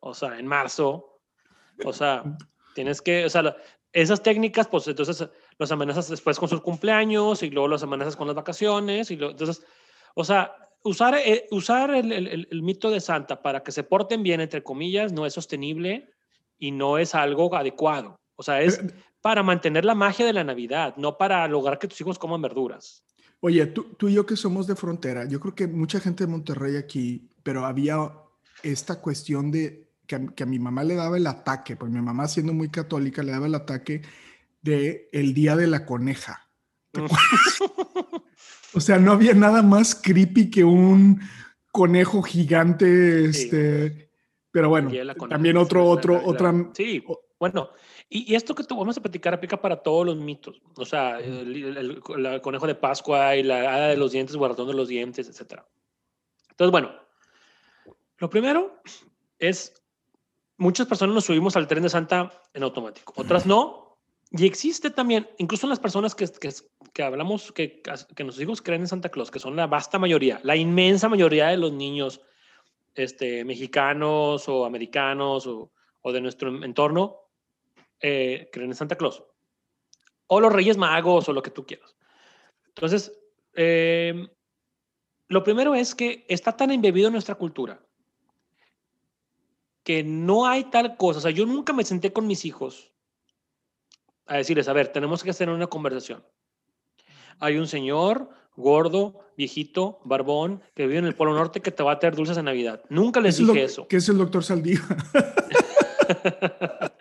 O 0.00 0.14
sea, 0.14 0.38
en 0.38 0.46
marzo. 0.46 1.20
O 1.84 1.92
sea, 1.92 2.24
Tienes 2.74 3.02
que, 3.02 3.24
o 3.24 3.28
sea, 3.28 3.56
esas 3.92 4.22
técnicas, 4.22 4.68
pues 4.68 4.86
entonces 4.86 5.28
los 5.58 5.72
amenazas 5.72 6.08
después 6.08 6.38
con 6.38 6.48
sus 6.48 6.60
cumpleaños 6.60 7.42
y 7.42 7.50
luego 7.50 7.68
los 7.68 7.82
amenazas 7.82 8.16
con 8.16 8.26
las 8.26 8.36
vacaciones 8.36 9.10
y 9.10 9.16
lo, 9.16 9.30
entonces, 9.30 9.64
o 10.14 10.24
sea, 10.24 10.54
usar, 10.84 11.16
eh, 11.16 11.46
usar 11.50 11.90
el, 11.90 12.12
el, 12.12 12.48
el, 12.50 12.62
mito 12.62 12.90
de 12.90 13.00
Santa 13.00 13.42
para 13.42 13.62
que 13.62 13.72
se 13.72 13.82
porten 13.82 14.22
bien, 14.22 14.40
entre 14.40 14.62
comillas, 14.62 15.12
no 15.12 15.26
es 15.26 15.34
sostenible 15.34 16.10
y 16.58 16.70
no 16.70 16.98
es 16.98 17.14
algo 17.14 17.54
adecuado. 17.56 18.16
O 18.40 18.42
sea, 18.42 18.62
es 18.62 18.80
para 19.20 19.42
mantener 19.42 19.84
la 19.84 19.94
magia 19.94 20.24
de 20.24 20.32
la 20.32 20.42
Navidad, 20.42 20.94
no 20.96 21.18
para 21.18 21.46
lograr 21.46 21.78
que 21.78 21.86
tus 21.86 22.00
hijos 22.00 22.18
coman 22.18 22.40
verduras. 22.40 23.04
Oye, 23.40 23.66
tú, 23.66 23.82
tú 23.98 24.08
y 24.08 24.14
yo 24.14 24.24
que 24.24 24.34
somos 24.34 24.66
de 24.66 24.76
frontera, 24.76 25.26
yo 25.26 25.38
creo 25.40 25.54
que 25.54 25.66
mucha 25.66 26.00
gente 26.00 26.24
de 26.24 26.30
Monterrey 26.30 26.76
aquí, 26.76 27.28
pero 27.42 27.66
había 27.66 28.10
esta 28.62 28.98
cuestión 29.02 29.50
de 29.50 29.90
que 30.06 30.14
a, 30.14 30.26
que 30.28 30.44
a 30.44 30.46
mi 30.46 30.58
mamá 30.58 30.84
le 30.84 30.94
daba 30.94 31.18
el 31.18 31.26
ataque, 31.26 31.76
porque 31.76 31.92
mi 31.92 32.00
mamá 32.00 32.28
siendo 32.28 32.54
muy 32.54 32.70
católica 32.70 33.22
le 33.22 33.32
daba 33.32 33.46
el 33.46 33.54
ataque 33.54 34.00
de 34.62 35.10
el 35.12 35.34
día 35.34 35.54
de 35.54 35.66
la 35.66 35.84
coneja. 35.84 36.48
o 38.72 38.80
sea, 38.80 38.96
no 38.96 39.12
había 39.12 39.34
nada 39.34 39.60
más 39.60 39.94
creepy 39.94 40.48
que 40.48 40.64
un 40.64 41.20
conejo 41.70 42.22
gigante, 42.22 43.26
este, 43.26 44.10
pero 44.50 44.70
bueno, 44.70 44.90
también 45.28 45.58
otro, 45.58 45.84
otro, 45.84 46.24
otra. 46.24 46.54
Sí, 46.72 47.04
bueno, 47.38 47.70
y, 48.12 48.34
esto 48.34 48.56
que 48.56 48.64
tú 48.64 48.76
vamos 48.76 48.98
a 48.98 49.00
platicar 49.00 49.32
aplica 49.32 49.60
para 49.60 49.76
todos 49.76 50.04
los 50.04 50.16
mitos, 50.16 50.60
o 50.76 50.84
sea, 50.84 51.20
el, 51.20 52.00
conejo 52.42 52.66
de 52.66 52.74
Pascua 52.74 53.36
y 53.36 53.44
la 53.44 53.60
hada 53.60 53.88
de 53.88 53.96
los 53.96 54.10
dientes, 54.10 54.34
guardón 54.34 54.66
de 54.66 54.74
los 54.74 54.88
dientes, 54.88 55.28
etc. 55.28 55.60
Entonces, 56.50 56.72
bueno, 56.72 56.92
lo 58.18 58.28
primero 58.28 58.82
es, 59.38 59.80
muchas 60.56 60.88
personas 60.88 61.14
nos 61.14 61.24
subimos 61.24 61.54
al 61.54 61.68
tren 61.68 61.84
de 61.84 61.88
Santa 61.88 62.32
en 62.52 62.64
automático, 62.64 63.14
otras 63.16 63.46
no, 63.46 63.96
y 64.32 64.44
existe 64.44 64.90
también, 64.90 65.28
incluso 65.38 65.66
en 65.66 65.70
las 65.70 65.80
personas 65.80 66.16
que, 66.16 66.26
que, 66.26 66.52
que 66.92 67.02
hablamos, 67.04 67.52
que, 67.52 67.80
que 67.80 68.24
nuestros 68.24 68.40
hijos 68.42 68.60
creen 68.60 68.80
en 68.80 68.88
Santa 68.88 69.08
Claus, 69.08 69.30
que 69.30 69.38
son 69.38 69.54
la 69.54 69.68
vasta 69.68 70.00
mayoría, 70.00 70.40
la 70.42 70.56
inmensa 70.56 71.08
mayoría 71.08 71.46
de 71.46 71.58
los 71.58 71.72
niños 71.72 72.20
este, 72.96 73.44
mexicanos 73.44 74.48
o 74.48 74.64
americanos 74.64 75.46
o, 75.46 75.70
o 76.02 76.12
de 76.12 76.20
nuestro 76.20 76.64
entorno, 76.64 77.29
eh, 78.00 78.48
creen 78.52 78.70
en 78.70 78.76
Santa 78.76 78.96
Claus. 78.96 79.22
O 80.26 80.40
los 80.40 80.52
Reyes 80.52 80.76
Magos 80.76 81.28
o 81.28 81.32
lo 81.32 81.42
que 81.42 81.50
tú 81.50 81.66
quieras. 81.66 81.96
Entonces, 82.68 83.12
eh, 83.54 84.28
lo 85.28 85.44
primero 85.44 85.74
es 85.74 85.94
que 85.94 86.24
está 86.28 86.56
tan 86.56 86.70
embebido 86.70 87.08
en 87.08 87.12
nuestra 87.12 87.34
cultura 87.34 87.84
que 89.82 90.02
no 90.04 90.46
hay 90.46 90.64
tal 90.64 90.96
cosa. 90.96 91.18
O 91.18 91.22
sea, 91.22 91.30
yo 91.30 91.46
nunca 91.46 91.72
me 91.72 91.84
senté 91.84 92.12
con 92.12 92.26
mis 92.26 92.44
hijos 92.44 92.92
a 94.26 94.36
decirles, 94.36 94.68
a 94.68 94.72
ver, 94.72 94.88
tenemos 94.88 95.24
que 95.24 95.30
hacer 95.30 95.48
una 95.48 95.66
conversación. 95.66 96.24
Hay 97.38 97.56
un 97.56 97.66
señor 97.66 98.30
gordo, 98.56 99.20
viejito, 99.36 100.00
barbón, 100.04 100.62
que 100.74 100.86
vive 100.86 100.98
en 100.98 101.06
el 101.06 101.14
Polo 101.14 101.32
Norte 101.34 101.60
que 101.60 101.70
te 101.70 101.82
va 101.82 101.92
a 101.92 101.98
traer 101.98 102.14
dulces 102.14 102.36
en 102.36 102.44
Navidad. 102.44 102.82
Nunca 102.88 103.20
les 103.20 103.38
dije 103.38 103.64
eso. 103.64 103.88
¿Qué 103.88 103.96
es 103.96 104.08
el 104.08 104.18
doctor 104.18 104.44
Saldívar? 104.44 104.96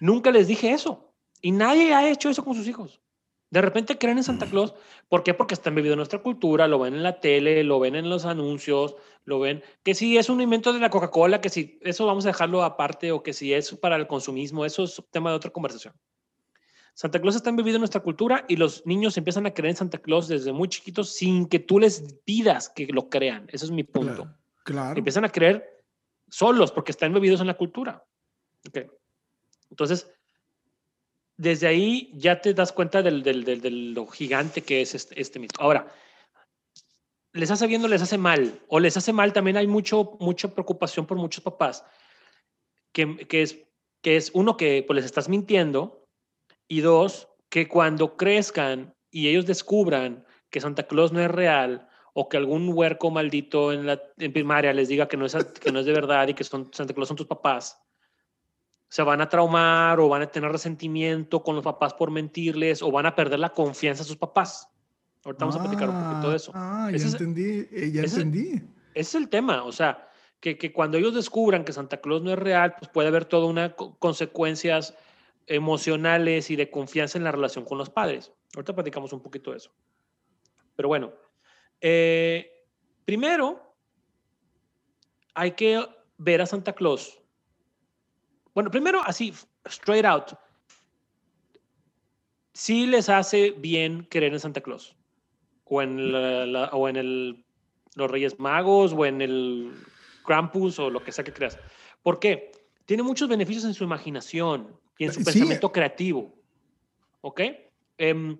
Nunca 0.00 0.30
les 0.30 0.48
dije 0.48 0.72
eso. 0.72 1.12
Y 1.40 1.50
nadie 1.52 1.94
ha 1.94 2.08
hecho 2.08 2.30
eso 2.30 2.44
con 2.44 2.54
sus 2.54 2.68
hijos. 2.68 3.00
De 3.50 3.60
repente 3.60 3.98
creen 3.98 4.16
en 4.16 4.24
Santa 4.24 4.46
Claus. 4.46 4.74
¿Por 5.10 5.22
qué? 5.22 5.34
Porque 5.34 5.52
están 5.52 5.74
viviendo 5.74 5.96
nuestra 5.96 6.20
cultura, 6.20 6.66
lo 6.66 6.78
ven 6.78 6.94
en 6.94 7.02
la 7.02 7.20
tele, 7.20 7.62
lo 7.62 7.78
ven 7.80 7.96
en 7.96 8.08
los 8.08 8.24
anuncios, 8.24 8.96
lo 9.24 9.40
ven. 9.40 9.62
Que 9.82 9.94
si 9.94 10.16
es 10.16 10.30
un 10.30 10.40
invento 10.40 10.72
de 10.72 10.80
la 10.80 10.88
Coca-Cola, 10.88 11.42
que 11.42 11.50
si 11.50 11.78
eso 11.82 12.06
vamos 12.06 12.24
a 12.24 12.28
dejarlo 12.28 12.62
aparte 12.62 13.12
o 13.12 13.22
que 13.22 13.34
si 13.34 13.52
es 13.52 13.74
para 13.74 13.96
el 13.96 14.06
consumismo, 14.06 14.64
eso 14.64 14.84
es 14.84 15.02
tema 15.10 15.28
de 15.28 15.36
otra 15.36 15.50
conversación. 15.50 15.92
Santa 16.94 17.20
Claus 17.20 17.36
está 17.36 17.50
en 17.50 17.56
nuestra 17.56 18.00
cultura 18.00 18.44
y 18.48 18.56
los 18.56 18.86
niños 18.86 19.16
empiezan 19.18 19.46
a 19.46 19.52
creer 19.52 19.70
en 19.70 19.76
Santa 19.76 19.98
Claus 19.98 20.28
desde 20.28 20.52
muy 20.52 20.68
chiquitos 20.68 21.10
sin 21.10 21.46
que 21.46 21.58
tú 21.58 21.78
les 21.78 22.20
pidas 22.24 22.70
que 22.70 22.86
lo 22.86 23.10
crean. 23.10 23.46
Ese 23.52 23.66
es 23.66 23.70
mi 23.70 23.82
punto. 23.82 24.34
Claro. 24.64 24.96
Empiezan 24.96 25.24
a 25.24 25.28
creer 25.30 25.84
solos 26.28 26.72
porque 26.72 26.92
están 26.92 27.08
embebidos 27.08 27.40
en 27.40 27.46
la 27.48 27.54
cultura. 27.54 28.04
Okay. 28.66 28.86
Entonces, 29.72 30.06
desde 31.38 31.66
ahí 31.66 32.12
ya 32.12 32.42
te 32.42 32.52
das 32.52 32.72
cuenta 32.72 33.02
del, 33.02 33.22
del, 33.22 33.42
del, 33.42 33.62
de 33.62 33.70
lo 33.70 34.06
gigante 34.06 34.60
que 34.60 34.82
es 34.82 34.94
este, 34.94 35.18
este, 35.18 35.38
mito. 35.38 35.60
Ahora, 35.62 35.90
les 37.32 37.50
hace 37.50 37.66
bien 37.66 37.82
o 37.82 37.88
les 37.88 38.02
hace 38.02 38.18
mal, 38.18 38.60
o 38.68 38.78
les 38.78 38.98
hace 38.98 39.14
mal, 39.14 39.32
también 39.32 39.56
hay 39.56 39.66
mucho, 39.66 40.18
mucha 40.20 40.48
preocupación 40.48 41.06
por 41.06 41.16
muchos 41.16 41.42
papás, 41.42 41.86
que, 42.92 43.26
que, 43.26 43.40
es, 43.40 43.58
que 44.02 44.16
es 44.16 44.30
uno 44.34 44.58
que 44.58 44.84
pues 44.86 44.96
les 44.96 45.06
estás 45.06 45.30
mintiendo 45.30 46.06
y 46.68 46.82
dos, 46.82 47.28
que 47.48 47.66
cuando 47.66 48.18
crezcan 48.18 48.94
y 49.10 49.28
ellos 49.28 49.46
descubran 49.46 50.26
que 50.50 50.60
Santa 50.60 50.86
Claus 50.86 51.12
no 51.12 51.20
es 51.20 51.30
real 51.30 51.88
o 52.12 52.28
que 52.28 52.36
algún 52.36 52.68
huerco 52.74 53.10
maldito 53.10 53.72
en 53.72 53.86
la 53.86 54.02
en 54.18 54.34
primaria 54.34 54.74
les 54.74 54.88
diga 54.88 55.08
que 55.08 55.16
no 55.16 55.24
es, 55.24 55.34
que 55.34 55.72
no 55.72 55.80
es 55.80 55.86
de 55.86 55.92
verdad 55.94 56.28
y 56.28 56.34
que 56.34 56.44
son, 56.44 56.68
Santa 56.74 56.92
Claus 56.92 57.08
son 57.08 57.16
tus 57.16 57.26
papás, 57.26 57.82
se 58.92 59.02
van 59.02 59.22
a 59.22 59.28
traumar 59.30 59.98
o 60.00 60.08
van 60.10 60.20
a 60.20 60.26
tener 60.26 60.52
resentimiento 60.52 61.42
con 61.42 61.54
los 61.54 61.64
papás 61.64 61.94
por 61.94 62.10
mentirles 62.10 62.82
o 62.82 62.90
van 62.90 63.06
a 63.06 63.14
perder 63.14 63.38
la 63.38 63.48
confianza 63.48 64.02
en 64.02 64.06
sus 64.06 64.18
papás. 64.18 64.68
Ahorita 65.24 65.46
vamos 65.46 65.56
a 65.58 65.62
platicar 65.62 65.88
un 65.88 66.10
poquito 66.10 66.28
de 66.28 66.36
eso. 66.36 66.52
Ah, 66.54 66.90
ya 66.94 67.06
entendí, 67.06 67.66
eh, 67.72 67.90
ya 67.90 68.02
entendí. 68.02 68.48
Ese 68.92 69.00
es 69.00 69.14
el 69.14 69.30
tema, 69.30 69.64
o 69.64 69.72
sea, 69.72 70.10
que, 70.40 70.58
que, 70.58 70.74
cuando 70.74 70.98
ellos 70.98 71.14
descubran 71.14 71.64
que 71.64 71.72
Santa 71.72 72.02
Claus 72.02 72.20
no 72.20 72.32
es 72.32 72.38
real, 72.38 72.74
pues 72.78 72.90
puede 72.90 73.08
haber 73.08 73.24
toda 73.24 73.46
una 73.46 73.74
consecuencias 73.74 74.94
emocionales 75.46 76.50
y 76.50 76.56
de 76.56 76.70
confianza 76.70 77.16
en 77.16 77.24
la 77.24 77.32
relación 77.32 77.64
con 77.64 77.78
los 77.78 77.88
padres. 77.88 78.30
Ahorita 78.54 78.74
platicamos 78.74 79.14
un 79.14 79.22
poquito 79.22 79.52
de 79.52 79.56
eso. 79.56 79.72
Pero 80.76 80.88
bueno, 80.88 81.14
eh, 81.80 82.66
primero 83.06 83.74
hay 85.32 85.52
que 85.52 85.82
ver 86.18 86.42
a 86.42 86.46
Santa 86.46 86.74
Claus. 86.74 87.21
Bueno, 88.54 88.70
primero 88.70 89.00
así, 89.04 89.32
straight 89.66 90.04
out. 90.04 90.32
Sí 92.52 92.86
les 92.86 93.08
hace 93.08 93.52
bien 93.52 94.06
creer 94.10 94.34
en 94.34 94.40
Santa 94.40 94.60
Claus. 94.60 94.96
O 95.64 95.80
en, 95.80 96.12
la, 96.12 96.44
la, 96.44 96.64
o 96.66 96.88
en 96.88 96.96
el, 96.96 97.44
los 97.94 98.10
Reyes 98.10 98.38
Magos, 98.38 98.92
o 98.92 99.06
en 99.06 99.22
el 99.22 99.72
Krampus, 100.24 100.78
o 100.78 100.90
lo 100.90 101.02
que 101.02 101.12
sea 101.12 101.24
que 101.24 101.32
creas. 101.32 101.58
¿Por 102.02 102.18
qué? 102.18 102.52
Tiene 102.84 103.02
muchos 103.02 103.28
beneficios 103.28 103.64
en 103.64 103.72
su 103.72 103.84
imaginación 103.84 104.78
y 104.98 105.04
en 105.04 105.12
su 105.14 105.24
pensamiento 105.24 105.72
creativo. 105.72 106.34
¿Ok? 107.22 107.40
Eh, 107.96 108.36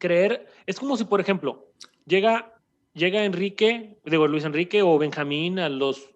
creer, 0.00 0.46
es 0.66 0.78
como 0.78 0.96
si, 0.96 1.04
por 1.04 1.20
ejemplo, 1.20 1.72
llega, 2.04 2.52
llega 2.92 3.24
Enrique, 3.24 3.98
digo 4.04 4.26
Luis 4.26 4.44
Enrique 4.44 4.82
o 4.82 4.98
Benjamín 4.98 5.58
a 5.58 5.68
los 5.68 6.10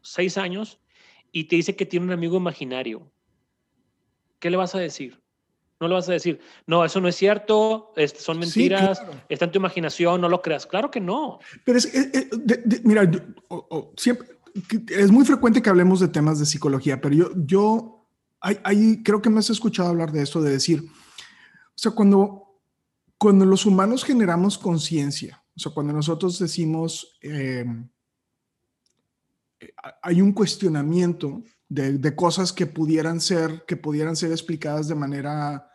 seis 0.00 0.38
años 0.38 0.80
y 1.36 1.44
te 1.44 1.56
dice 1.56 1.76
que 1.76 1.84
tiene 1.84 2.06
un 2.06 2.12
amigo 2.12 2.38
imaginario. 2.38 3.12
¿Qué 4.38 4.48
le 4.48 4.56
vas 4.56 4.74
a 4.74 4.78
decir? 4.78 5.20
No 5.78 5.86
le 5.86 5.92
vas 5.92 6.08
a 6.08 6.12
decir, 6.12 6.40
no, 6.66 6.82
eso 6.82 6.98
no 6.98 7.08
es 7.08 7.16
cierto, 7.16 7.92
son 8.18 8.38
mentiras, 8.38 8.96
sí, 8.96 9.04
claro. 9.04 9.20
está 9.28 9.44
en 9.44 9.50
tu 9.50 9.58
imaginación, 9.58 10.22
no 10.22 10.30
lo 10.30 10.40
creas. 10.40 10.64
Claro 10.64 10.90
que 10.90 10.98
no. 10.98 11.38
Pero 11.66 11.76
es, 11.76 11.84
es, 11.94 12.06
es 12.14 12.30
de, 12.30 12.62
de, 12.64 12.80
mira, 12.84 13.10
oh, 13.48 13.66
oh, 13.68 13.92
siempre, 13.98 14.26
es 14.88 15.10
muy 15.10 15.26
frecuente 15.26 15.60
que 15.60 15.68
hablemos 15.68 16.00
de 16.00 16.08
temas 16.08 16.38
de 16.38 16.46
psicología, 16.46 17.02
pero 17.02 17.14
yo, 17.14 17.30
yo 17.36 18.08
hay, 18.40 18.58
hay, 18.64 19.02
creo 19.02 19.20
que 19.20 19.28
me 19.28 19.40
has 19.40 19.50
escuchado 19.50 19.90
hablar 19.90 20.12
de 20.12 20.22
esto, 20.22 20.40
de 20.40 20.52
decir, 20.52 20.84
o 20.86 21.78
sea, 21.78 21.92
cuando, 21.92 22.62
cuando 23.18 23.44
los 23.44 23.66
humanos 23.66 24.04
generamos 24.04 24.56
conciencia, 24.56 25.44
o 25.54 25.60
sea, 25.60 25.70
cuando 25.72 25.92
nosotros 25.92 26.38
decimos, 26.38 27.18
eh, 27.20 27.66
hay 30.02 30.20
un 30.20 30.32
cuestionamiento 30.32 31.42
de, 31.68 31.98
de, 31.98 32.16
cosas 32.16 32.52
que 32.52 32.66
pudieran 32.66 33.20
ser, 33.20 33.64
que 33.66 33.76
pudieran 33.76 34.16
ser 34.16 34.30
explicadas 34.30 34.88
de 34.88 34.94
manera, 34.94 35.68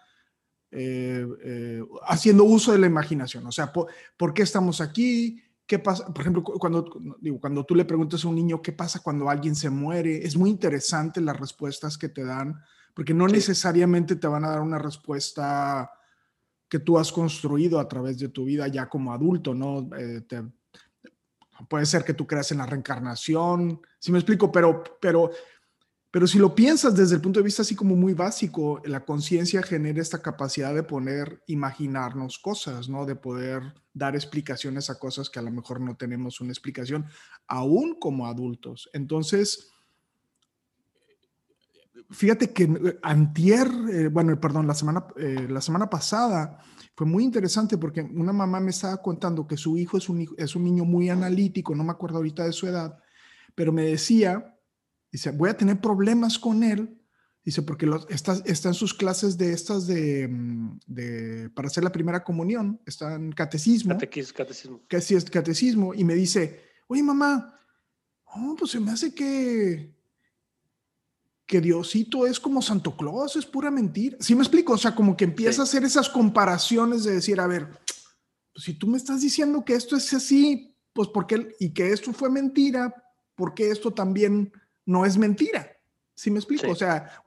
eh, 0.71 1.25
eh, 1.43 1.83
haciendo 2.07 2.43
uso 2.43 2.71
de 2.71 2.79
la 2.79 2.87
imaginación, 2.87 3.45
o 3.45 3.51
sea, 3.51 3.71
¿por, 3.73 3.87
¿por 4.17 4.33
qué 4.33 4.43
estamos 4.43 4.81
aquí? 4.81 5.41
¿Qué 5.65 5.79
pasa? 5.79 6.05
Por 6.05 6.21
ejemplo, 6.21 6.43
cuando, 6.43 6.89
digo, 7.19 7.39
cuando 7.39 7.65
tú 7.65 7.75
le 7.75 7.85
preguntas 7.85 8.23
a 8.23 8.27
un 8.27 8.35
niño 8.35 8.61
qué 8.61 8.71
pasa 8.71 8.99
cuando 8.99 9.29
alguien 9.29 9.55
se 9.55 9.69
muere, 9.69 10.25
es 10.25 10.35
muy 10.35 10.49
interesante 10.49 11.21
las 11.21 11.39
respuestas 11.39 11.97
que 11.97 12.09
te 12.09 12.23
dan, 12.23 12.61
porque 12.93 13.13
no 13.13 13.27
sí. 13.27 13.35
necesariamente 13.35 14.15
te 14.15 14.27
van 14.27 14.45
a 14.45 14.49
dar 14.49 14.61
una 14.61 14.79
respuesta 14.79 15.89
que 16.67 16.79
tú 16.79 16.97
has 16.97 17.11
construido 17.11 17.79
a 17.79 17.87
través 17.87 18.17
de 18.17 18.29
tu 18.29 18.45
vida 18.45 18.67
ya 18.67 18.87
como 18.87 19.13
adulto, 19.13 19.53
¿no? 19.53 19.89
Eh, 19.97 20.21
te, 20.21 20.41
puede 21.69 21.85
ser 21.85 22.03
que 22.03 22.13
tú 22.13 22.27
creas 22.27 22.51
en 22.51 22.59
la 22.59 22.65
reencarnación, 22.65 23.81
si 23.99 24.07
¿sí 24.07 24.11
me 24.11 24.19
explico, 24.19 24.51
pero, 24.51 24.83
pero 24.99 25.31
pero 26.11 26.27
si 26.27 26.39
lo 26.39 26.53
piensas 26.53 26.93
desde 26.93 27.15
el 27.15 27.21
punto 27.21 27.39
de 27.39 27.45
vista 27.45 27.61
así 27.61 27.73
como 27.73 27.95
muy 27.95 28.13
básico, 28.13 28.81
la 28.83 29.05
conciencia 29.05 29.63
genera 29.63 30.01
esta 30.01 30.21
capacidad 30.21 30.75
de 30.75 30.83
poner, 30.83 31.41
imaginarnos 31.47 32.37
cosas, 32.37 32.89
¿no? 32.89 33.05
De 33.05 33.15
poder 33.15 33.63
dar 33.93 34.13
explicaciones 34.15 34.89
a 34.89 34.99
cosas 34.99 35.29
que 35.29 35.39
a 35.39 35.41
lo 35.41 35.51
mejor 35.51 35.79
no 35.79 35.95
tenemos 35.95 36.41
una 36.41 36.51
explicación, 36.51 37.05
aún 37.47 37.95
como 37.97 38.27
adultos. 38.27 38.89
Entonces, 38.91 39.71
fíjate 42.09 42.51
que 42.51 42.63
eh, 42.63 42.99
antier, 43.03 43.67
eh, 43.89 44.07
bueno, 44.09 44.37
perdón, 44.37 44.67
la 44.67 44.75
semana, 44.75 45.07
eh, 45.15 45.47
la 45.49 45.61
semana 45.61 45.89
pasada 45.89 46.59
fue 47.01 47.09
muy 47.09 47.23
interesante 47.23 47.79
porque 47.79 48.03
una 48.03 48.31
mamá 48.31 48.59
me 48.59 48.69
estaba 48.69 49.01
contando 49.01 49.47
que 49.47 49.57
su 49.57 49.75
hijo 49.75 49.97
es 49.97 50.07
un, 50.07 50.35
es 50.37 50.55
un 50.55 50.63
niño 50.63 50.85
muy 50.85 51.09
analítico, 51.09 51.73
no 51.73 51.83
me 51.83 51.89
acuerdo 51.89 52.17
ahorita 52.17 52.45
de 52.45 52.51
su 52.51 52.67
edad, 52.67 52.95
pero 53.55 53.71
me 53.71 53.85
decía, 53.85 54.55
dice, 55.11 55.31
voy 55.31 55.49
a 55.49 55.57
tener 55.57 55.81
problemas 55.81 56.37
con 56.37 56.61
él, 56.61 57.01
dice, 57.43 57.63
porque 57.63 57.87
los, 57.87 58.05
está, 58.07 58.33
está 58.45 58.67
en 58.67 58.75
sus 58.75 58.93
clases 58.93 59.35
de 59.35 59.51
estas 59.51 59.87
de, 59.87 60.27
mm, 60.27 60.79
de, 60.85 61.49
para 61.55 61.69
hacer 61.69 61.83
la 61.83 61.91
primera 61.91 62.23
comunión, 62.23 62.79
está 62.85 63.15
en 63.15 63.31
catecismo. 63.31 63.95
catecismo. 64.31 64.83
Que 64.87 65.01
sí 65.01 65.15
es 65.15 65.25
catecismo, 65.27 65.95
y 65.95 66.03
me 66.03 66.13
dice, 66.13 66.61
oye 66.85 67.01
mamá, 67.01 67.59
oh, 68.25 68.55
pues 68.59 68.69
se 68.69 68.79
me 68.79 68.91
hace 68.91 69.11
que 69.15 69.91
que 71.51 71.59
Diosito 71.59 72.25
es 72.25 72.39
como 72.39 72.61
Santo 72.61 72.95
Claus, 72.95 73.35
es 73.35 73.45
pura 73.45 73.69
mentira. 73.69 74.15
¿Sí 74.21 74.35
me 74.35 74.41
explico? 74.41 74.71
O 74.71 74.77
sea, 74.77 74.95
como 74.95 75.17
que 75.17 75.25
empieza 75.25 75.61
a 75.61 75.65
hacer 75.65 75.83
esas 75.83 76.07
comparaciones 76.07 77.03
de 77.03 77.11
decir, 77.11 77.41
a 77.41 77.45
ver, 77.45 77.67
pues 78.53 78.63
si 78.63 78.73
tú 78.75 78.87
me 78.87 78.97
estás 78.97 79.19
diciendo 79.19 79.65
que 79.65 79.73
esto 79.73 79.97
es 79.97 80.13
así, 80.13 80.73
pues 80.93 81.09
porque 81.09 81.53
y 81.59 81.73
que 81.73 81.91
esto 81.91 82.13
fue 82.13 82.29
mentira, 82.29 82.95
¿por 83.35 83.53
qué 83.53 83.69
esto 83.69 83.91
también 83.91 84.53
no 84.85 85.05
es 85.05 85.17
mentira? 85.17 85.69
¿Sí 86.15 86.31
me 86.31 86.39
explico? 86.39 86.71
O 86.71 86.75
sea, 86.75 87.21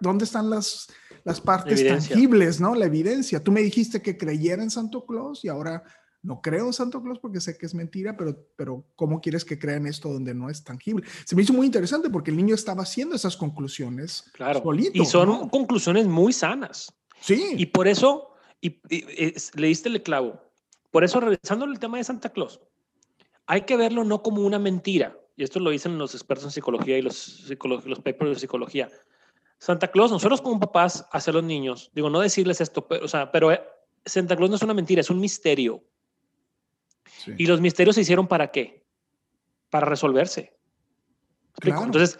¿dónde 0.00 0.24
están 0.24 0.48
las, 0.48 0.86
las 1.22 1.38
partes 1.38 1.86
tangibles, 1.86 2.58
no? 2.58 2.74
La 2.74 2.86
evidencia. 2.86 3.44
Tú 3.44 3.52
me 3.52 3.60
dijiste 3.60 4.00
que 4.00 4.16
creyera 4.16 4.62
en 4.62 4.70
Santo 4.70 5.04
Claus 5.04 5.44
y 5.44 5.48
ahora 5.48 5.84
no 6.26 6.40
creo 6.42 6.66
en 6.66 6.72
Santo 6.72 7.00
Claus 7.00 7.20
porque 7.20 7.40
sé 7.40 7.56
que 7.56 7.66
es 7.66 7.74
mentira, 7.74 8.16
pero, 8.16 8.36
pero 8.56 8.84
¿cómo 8.96 9.20
quieres 9.20 9.44
que 9.44 9.60
crean 9.60 9.86
esto 9.86 10.12
donde 10.12 10.34
no 10.34 10.50
es 10.50 10.64
tangible? 10.64 11.06
Se 11.24 11.36
me 11.36 11.42
hizo 11.42 11.52
muy 11.52 11.66
interesante 11.66 12.10
porque 12.10 12.32
el 12.32 12.36
niño 12.36 12.56
estaba 12.56 12.82
haciendo 12.82 13.14
esas 13.14 13.36
conclusiones. 13.36 14.24
Claro. 14.32 14.60
y 14.92 15.06
son 15.06 15.48
conclusiones 15.48 16.08
muy 16.08 16.32
sanas. 16.32 16.92
Sí. 17.20 17.54
Y 17.56 17.66
por 17.66 17.86
eso, 17.86 18.34
y, 18.60 18.80
leíste 19.54 19.88
el 19.88 20.02
clavo. 20.02 20.42
Por 20.90 21.04
eso, 21.04 21.20
regresando 21.20 21.64
al 21.64 21.78
tema 21.78 21.98
de 21.98 22.04
Santa 22.04 22.30
Claus, 22.30 22.60
hay 23.46 23.60
que 23.60 23.76
verlo 23.76 24.02
no 24.02 24.22
como 24.22 24.42
una 24.42 24.58
mentira. 24.58 25.16
Y 25.36 25.44
esto 25.44 25.60
lo 25.60 25.70
dicen 25.70 25.96
los 25.96 26.14
expertos 26.14 26.46
en 26.46 26.50
psicología 26.50 26.98
y 26.98 27.02
los, 27.02 27.48
los 27.84 28.00
papers 28.00 28.30
de 28.30 28.40
psicología. 28.40 28.90
Santa 29.58 29.92
Claus, 29.92 30.10
nosotros 30.10 30.42
como 30.42 30.58
papás, 30.58 31.06
hacer 31.12 31.34
los 31.34 31.44
niños, 31.44 31.92
digo, 31.94 32.10
no 32.10 32.18
decirles 32.18 32.60
esto, 32.60 32.88
pero, 32.88 33.04
o 33.04 33.08
sea, 33.08 33.30
pero 33.30 33.52
eh, 33.52 33.62
Santa 34.04 34.34
Claus 34.36 34.50
no 34.50 34.56
es 34.56 34.62
una 34.62 34.74
mentira, 34.74 35.00
es 35.00 35.10
un 35.10 35.20
misterio. 35.20 35.84
¿Y 37.36 37.46
los 37.46 37.60
misterios 37.60 37.94
se 37.94 38.02
hicieron 38.02 38.26
para 38.28 38.50
qué? 38.50 38.84
Para 39.70 39.86
resolverse. 39.86 40.56
Entonces, 41.62 42.18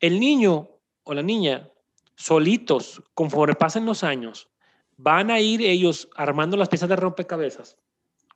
el 0.00 0.20
niño 0.20 0.68
o 1.04 1.14
la 1.14 1.22
niña, 1.22 1.70
solitos, 2.14 3.02
conforme 3.14 3.54
pasen 3.54 3.86
los 3.86 4.04
años, 4.04 4.48
van 4.96 5.30
a 5.30 5.40
ir 5.40 5.62
ellos 5.62 6.08
armando 6.16 6.56
las 6.56 6.68
piezas 6.68 6.88
de 6.88 6.96
rompecabezas 6.96 7.76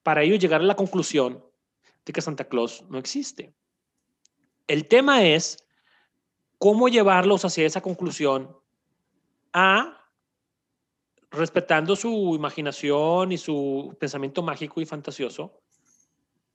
para 0.02 0.22
ellos 0.22 0.38
llegar 0.38 0.60
a 0.60 0.64
la 0.64 0.76
conclusión 0.76 1.44
de 2.04 2.12
que 2.12 2.20
Santa 2.20 2.44
Claus 2.44 2.84
no 2.88 2.98
existe. 2.98 3.54
El 4.66 4.88
tema 4.88 5.24
es 5.24 5.64
cómo 6.58 6.88
llevarlos 6.88 7.44
hacia 7.44 7.66
esa 7.66 7.80
conclusión 7.80 8.56
a 9.52 9.98
respetando 11.30 11.96
su 11.96 12.34
imaginación 12.34 13.32
y 13.32 13.38
su 13.38 13.96
pensamiento 13.98 14.42
mágico 14.42 14.80
y 14.80 14.86
fantasioso, 14.86 15.61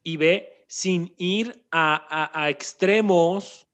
y 0.07 0.15
ve 0.15 0.63
sin 0.69 1.13
ir 1.17 1.65
a, 1.69 2.47
extremos 2.49 3.67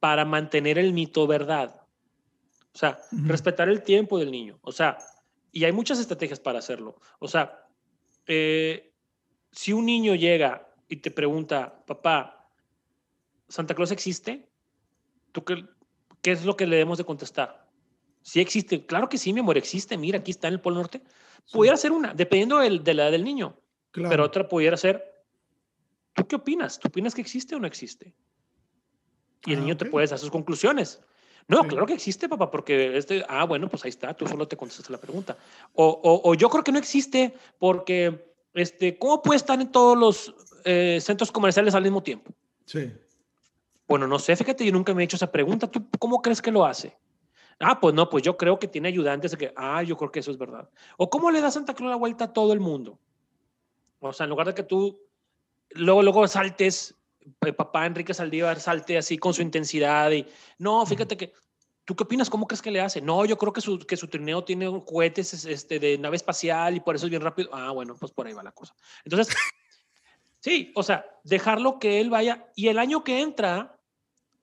para 0.00 0.24
mantener 0.24 0.78
el 0.78 0.94
mito 0.94 1.26
verdad. 1.26 1.82
O 2.72 2.78
sea, 2.78 2.98
respetar 3.12 3.68
el 3.68 3.82
tiempo 3.82 4.18
del 4.18 4.30
niño. 4.30 4.58
O 4.62 4.72
sea, 4.72 4.96
y 5.52 5.64
hay 5.64 5.72
muchas 5.72 5.98
estrategias 5.98 6.40
para 6.40 6.60
hacerlo. 6.60 6.98
O 7.18 7.28
sea, 7.28 7.68
eh, 8.26 8.94
si 9.52 9.74
un 9.74 9.84
niño 9.84 10.14
llega 10.14 10.66
y 10.88 10.96
te 10.96 11.10
pregunta, 11.10 11.84
papá, 11.86 12.48
¿Santa 13.46 13.74
Claus 13.74 13.90
existe? 13.90 14.48
¿Tú 15.32 15.44
qué, 15.44 15.62
qué 16.22 16.32
es 16.32 16.46
lo 16.46 16.56
que 16.56 16.66
le 16.66 16.76
debemos 16.76 16.96
de 16.96 17.04
contestar? 17.04 17.68
Si 18.22 18.40
existe, 18.40 18.86
claro 18.86 19.10
que 19.10 19.18
sí, 19.18 19.30
mi 19.34 19.40
amor, 19.40 19.58
existe. 19.58 19.98
Mira, 19.98 20.20
aquí 20.20 20.30
está 20.30 20.48
en 20.48 20.54
el 20.54 20.60
Polo 20.62 20.76
Norte. 20.76 21.02
Pudiera 21.52 21.76
ser 21.76 21.92
una, 21.92 22.14
dependiendo 22.14 22.60
de 22.60 22.94
la 22.94 23.02
edad 23.02 23.12
del 23.12 23.24
niño. 23.24 23.60
Pero 23.92 24.24
otra 24.24 24.48
pudiera 24.48 24.78
ser, 24.78 25.15
¿Tú 26.16 26.26
qué 26.26 26.36
opinas? 26.36 26.78
¿Tú 26.78 26.88
opinas 26.88 27.14
que 27.14 27.20
existe 27.20 27.54
o 27.54 27.60
no 27.60 27.66
existe? 27.66 28.14
Y 29.44 29.52
el 29.52 29.58
ah, 29.58 29.60
niño 29.60 29.76
te 29.76 29.84
puede 29.84 30.06
dar 30.06 30.18
sus 30.18 30.30
conclusiones. 30.30 31.00
No, 31.46 31.62
claro 31.62 31.86
que 31.86 31.92
existe, 31.92 32.28
papá, 32.28 32.50
porque 32.50 32.96
este, 32.96 33.24
ah, 33.28 33.44
bueno, 33.44 33.68
pues 33.68 33.84
ahí 33.84 33.90
está, 33.90 34.14
tú 34.14 34.26
solo 34.26 34.48
te 34.48 34.56
contestas 34.56 34.90
la 34.90 34.98
pregunta. 34.98 35.36
O, 35.74 36.22
o, 36.24 36.34
yo 36.34 36.48
creo 36.48 36.64
que 36.64 36.72
no 36.72 36.78
existe 36.78 37.34
porque, 37.58 38.32
este, 38.54 38.98
¿cómo 38.98 39.22
puede 39.22 39.36
estar 39.36 39.60
en 39.60 39.70
todos 39.70 39.96
los 39.96 40.34
eh, 40.64 40.98
centros 41.00 41.30
comerciales 41.30 41.74
al 41.74 41.82
mismo 41.82 42.02
tiempo? 42.02 42.32
Sí. 42.64 42.92
Bueno, 43.86 44.08
no 44.08 44.18
sé, 44.18 44.34
fíjate, 44.34 44.64
yo 44.64 44.72
nunca 44.72 44.92
me 44.94 45.02
he 45.02 45.04
hecho 45.04 45.16
esa 45.16 45.30
pregunta. 45.30 45.70
¿Tú 45.70 45.86
cómo 45.98 46.20
crees 46.20 46.42
que 46.42 46.50
lo 46.50 46.64
hace? 46.64 46.96
Ah, 47.60 47.78
pues 47.78 47.94
no, 47.94 48.08
pues 48.08 48.24
yo 48.24 48.36
creo 48.36 48.58
que 48.58 48.66
tiene 48.66 48.88
ayudantes 48.88 49.30
de 49.30 49.36
que, 49.36 49.52
ah, 49.54 49.82
yo 49.82 49.96
creo 49.96 50.10
que 50.10 50.20
eso 50.20 50.30
es 50.30 50.38
verdad. 50.38 50.68
O 50.96 51.08
cómo 51.08 51.30
le 51.30 51.40
da 51.40 51.50
Santa 51.50 51.74
Claus 51.74 51.90
la 51.90 51.96
vuelta 51.96 52.24
a 52.24 52.32
todo 52.32 52.52
el 52.52 52.60
mundo. 52.60 52.98
O 54.00 54.12
sea, 54.12 54.24
en 54.24 54.30
lugar 54.30 54.48
de 54.48 54.54
que 54.54 54.64
tú 54.64 55.05
luego, 55.70 56.02
luego 56.02 56.28
saltes, 56.28 56.94
eh, 57.44 57.52
papá 57.52 57.86
Enrique 57.86 58.14
Saldívar 58.14 58.60
salte 58.60 58.98
así 58.98 59.18
con 59.18 59.34
su 59.34 59.42
intensidad 59.42 60.10
y, 60.12 60.26
no, 60.58 60.84
fíjate 60.86 61.16
que, 61.16 61.32
¿tú 61.84 61.94
qué 61.96 62.04
opinas? 62.04 62.30
¿Cómo 62.30 62.46
crees 62.46 62.62
que 62.62 62.70
le 62.70 62.80
hace? 62.80 63.00
No, 63.00 63.24
yo 63.24 63.38
creo 63.38 63.52
que 63.52 63.60
su, 63.60 63.78
que 63.78 63.96
su 63.96 64.08
trineo 64.08 64.44
tiene 64.44 64.66
cohetes 64.84 65.44
este, 65.44 65.78
de 65.78 65.98
nave 65.98 66.16
espacial 66.16 66.76
y 66.76 66.80
por 66.80 66.96
eso 66.96 67.06
es 67.06 67.10
bien 67.10 67.22
rápido. 67.22 67.50
Ah, 67.52 67.70
bueno, 67.70 67.96
pues 67.98 68.12
por 68.12 68.26
ahí 68.26 68.32
va 68.32 68.42
la 68.42 68.52
cosa. 68.52 68.74
Entonces, 69.04 69.34
sí, 70.40 70.72
o 70.74 70.82
sea, 70.82 71.06
dejarlo 71.24 71.78
que 71.78 72.00
él 72.00 72.10
vaya 72.10 72.50
y 72.54 72.68
el 72.68 72.78
año 72.78 73.04
que 73.04 73.20
entra, 73.20 73.78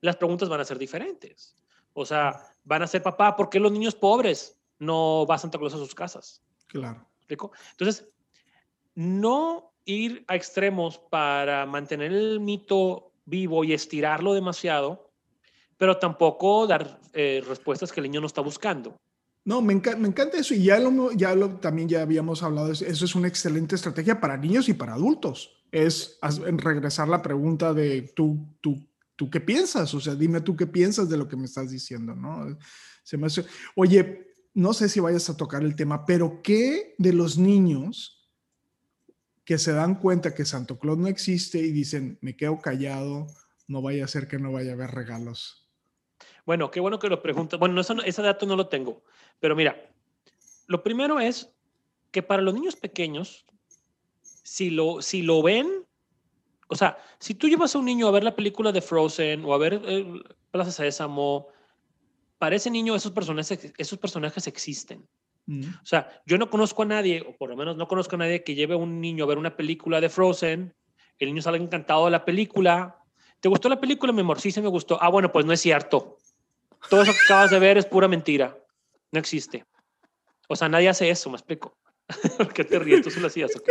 las 0.00 0.16
preguntas 0.16 0.48
van 0.48 0.60
a 0.60 0.64
ser 0.64 0.78
diferentes. 0.78 1.54
O 1.92 2.04
sea, 2.04 2.42
van 2.64 2.82
a 2.82 2.86
ser, 2.86 3.02
papá, 3.02 3.36
¿por 3.36 3.48
qué 3.48 3.60
los 3.60 3.72
niños 3.72 3.94
pobres 3.94 4.58
no 4.78 5.26
va 5.26 5.38
Santa 5.38 5.58
Claus 5.58 5.74
a 5.74 5.78
sus 5.78 5.94
casas? 5.94 6.42
Claro. 6.66 7.06
Entonces, 7.28 8.08
no 8.94 9.73
ir 9.84 10.24
a 10.28 10.36
extremos 10.36 10.98
para 11.10 11.66
mantener 11.66 12.12
el 12.12 12.40
mito 12.40 13.12
vivo 13.24 13.64
y 13.64 13.72
estirarlo 13.72 14.34
demasiado, 14.34 15.10
pero 15.76 15.98
tampoco 15.98 16.66
dar 16.66 17.00
eh, 17.12 17.42
respuestas 17.46 17.92
que 17.92 18.00
el 18.00 18.04
niño 18.04 18.20
no 18.20 18.26
está 18.26 18.40
buscando. 18.40 18.96
No, 19.44 19.60
me, 19.60 19.74
me 19.74 20.08
encanta 20.08 20.38
eso 20.38 20.54
y 20.54 20.64
ya, 20.64 20.78
lo, 20.78 21.12
ya 21.12 21.34
lo, 21.34 21.56
también 21.56 21.88
ya 21.88 22.00
habíamos 22.00 22.42
hablado, 22.42 22.72
eso 22.72 23.04
es 23.04 23.14
una 23.14 23.28
excelente 23.28 23.74
estrategia 23.74 24.18
para 24.18 24.38
niños 24.38 24.68
y 24.68 24.74
para 24.74 24.94
adultos. 24.94 25.50
Es 25.70 26.18
regresar 26.22 27.08
la 27.08 27.20
pregunta 27.20 27.74
de 27.74 28.02
tú, 28.14 28.56
tú, 28.62 28.88
tú 29.16 29.28
qué 29.28 29.40
piensas, 29.40 29.92
o 29.92 30.00
sea, 30.00 30.14
dime 30.14 30.40
tú 30.40 30.56
qué 30.56 30.66
piensas 30.66 31.10
de 31.10 31.18
lo 31.18 31.28
que 31.28 31.36
me 31.36 31.44
estás 31.44 31.70
diciendo, 31.70 32.14
¿no? 32.14 32.56
Se 33.02 33.18
me 33.18 33.26
Oye, 33.76 34.34
no 34.54 34.72
sé 34.72 34.88
si 34.88 35.00
vayas 35.00 35.28
a 35.28 35.36
tocar 35.36 35.62
el 35.62 35.76
tema, 35.76 36.06
pero 36.06 36.40
¿qué 36.42 36.94
de 36.96 37.12
los 37.12 37.36
niños 37.36 38.23
que 39.44 39.58
se 39.58 39.72
dan 39.72 39.96
cuenta 39.96 40.34
que 40.34 40.44
Santo 40.44 40.78
Claus 40.78 40.98
no 40.98 41.08
existe 41.08 41.58
y 41.58 41.70
dicen, 41.70 42.18
me 42.22 42.36
quedo 42.36 42.60
callado, 42.60 43.26
no 43.68 43.82
vaya 43.82 44.04
a 44.04 44.08
ser 44.08 44.26
que 44.26 44.38
no 44.38 44.52
vaya 44.52 44.70
a 44.70 44.74
haber 44.74 44.90
regalos. 44.90 45.68
Bueno, 46.46 46.70
qué 46.70 46.80
bueno 46.80 46.98
que 46.98 47.08
lo 47.08 47.22
preguntas. 47.22 47.58
Bueno, 47.58 47.80
ese 47.80 48.22
dato 48.22 48.46
no 48.46 48.56
lo 48.56 48.68
tengo, 48.68 49.02
pero 49.40 49.54
mira, 49.56 49.90
lo 50.66 50.82
primero 50.82 51.20
es 51.20 51.50
que 52.10 52.22
para 52.22 52.42
los 52.42 52.54
niños 52.54 52.76
pequeños, 52.76 53.44
si 54.22 54.70
lo, 54.70 55.02
si 55.02 55.22
lo 55.22 55.42
ven, 55.42 55.84
o 56.68 56.76
sea, 56.76 56.98
si 57.18 57.34
tú 57.34 57.48
llevas 57.48 57.74
a 57.74 57.78
un 57.78 57.84
niño 57.84 58.08
a 58.08 58.12
ver 58.12 58.24
la 58.24 58.36
película 58.36 58.72
de 58.72 58.80
Frozen 58.80 59.44
o 59.44 59.52
a 59.52 59.58
ver 59.58 59.80
eh, 59.84 60.22
Plaza 60.50 60.70
Sésamo, 60.70 61.48
para 62.38 62.56
ese 62.56 62.70
niño 62.70 62.94
esos 62.94 63.12
personajes, 63.12 63.72
esos 63.76 63.98
personajes 63.98 64.46
existen. 64.46 65.06
O 65.46 65.84
sea, 65.86 66.22
yo 66.24 66.38
no 66.38 66.48
conozco 66.48 66.82
a 66.82 66.86
nadie, 66.86 67.22
o 67.26 67.36
por 67.36 67.50
lo 67.50 67.56
menos 67.56 67.76
no 67.76 67.86
conozco 67.86 68.16
a 68.16 68.18
nadie 68.18 68.42
que 68.42 68.54
lleve 68.54 68.74
a 68.74 68.78
un 68.78 69.00
niño 69.00 69.24
a 69.24 69.26
ver 69.26 69.38
una 69.38 69.56
película 69.56 70.00
de 70.00 70.08
Frozen, 70.08 70.74
el 71.18 71.28
niño 71.28 71.42
sale 71.42 71.58
encantado 71.58 72.06
de 72.06 72.10
la 72.10 72.24
película. 72.24 72.98
¿Te 73.40 73.48
gustó 73.48 73.68
la 73.68 73.80
película, 73.80 74.12
mi 74.12 74.20
amor? 74.20 74.40
Sí, 74.40 74.50
se 74.50 74.62
me 74.62 74.68
gustó. 74.68 74.98
Ah, 75.00 75.10
bueno, 75.10 75.30
pues 75.30 75.44
no 75.44 75.52
es 75.52 75.60
cierto. 75.60 76.18
Todo 76.88 77.02
eso 77.02 77.12
que 77.12 77.18
acabas 77.24 77.50
de 77.50 77.58
ver 77.58 77.78
es 77.78 77.86
pura 77.86 78.08
mentira. 78.08 78.56
No 79.12 79.20
existe. 79.20 79.64
O 80.48 80.56
sea, 80.56 80.68
nadie 80.68 80.88
hace 80.88 81.08
eso, 81.08 81.30
me 81.30 81.36
explico. 81.36 81.76
qué 82.54 82.64
te 82.64 82.78
ríes? 82.78 83.02
¿Tú 83.02 83.10
se 83.10 83.20
lo 83.20 83.28
hacías 83.28 83.52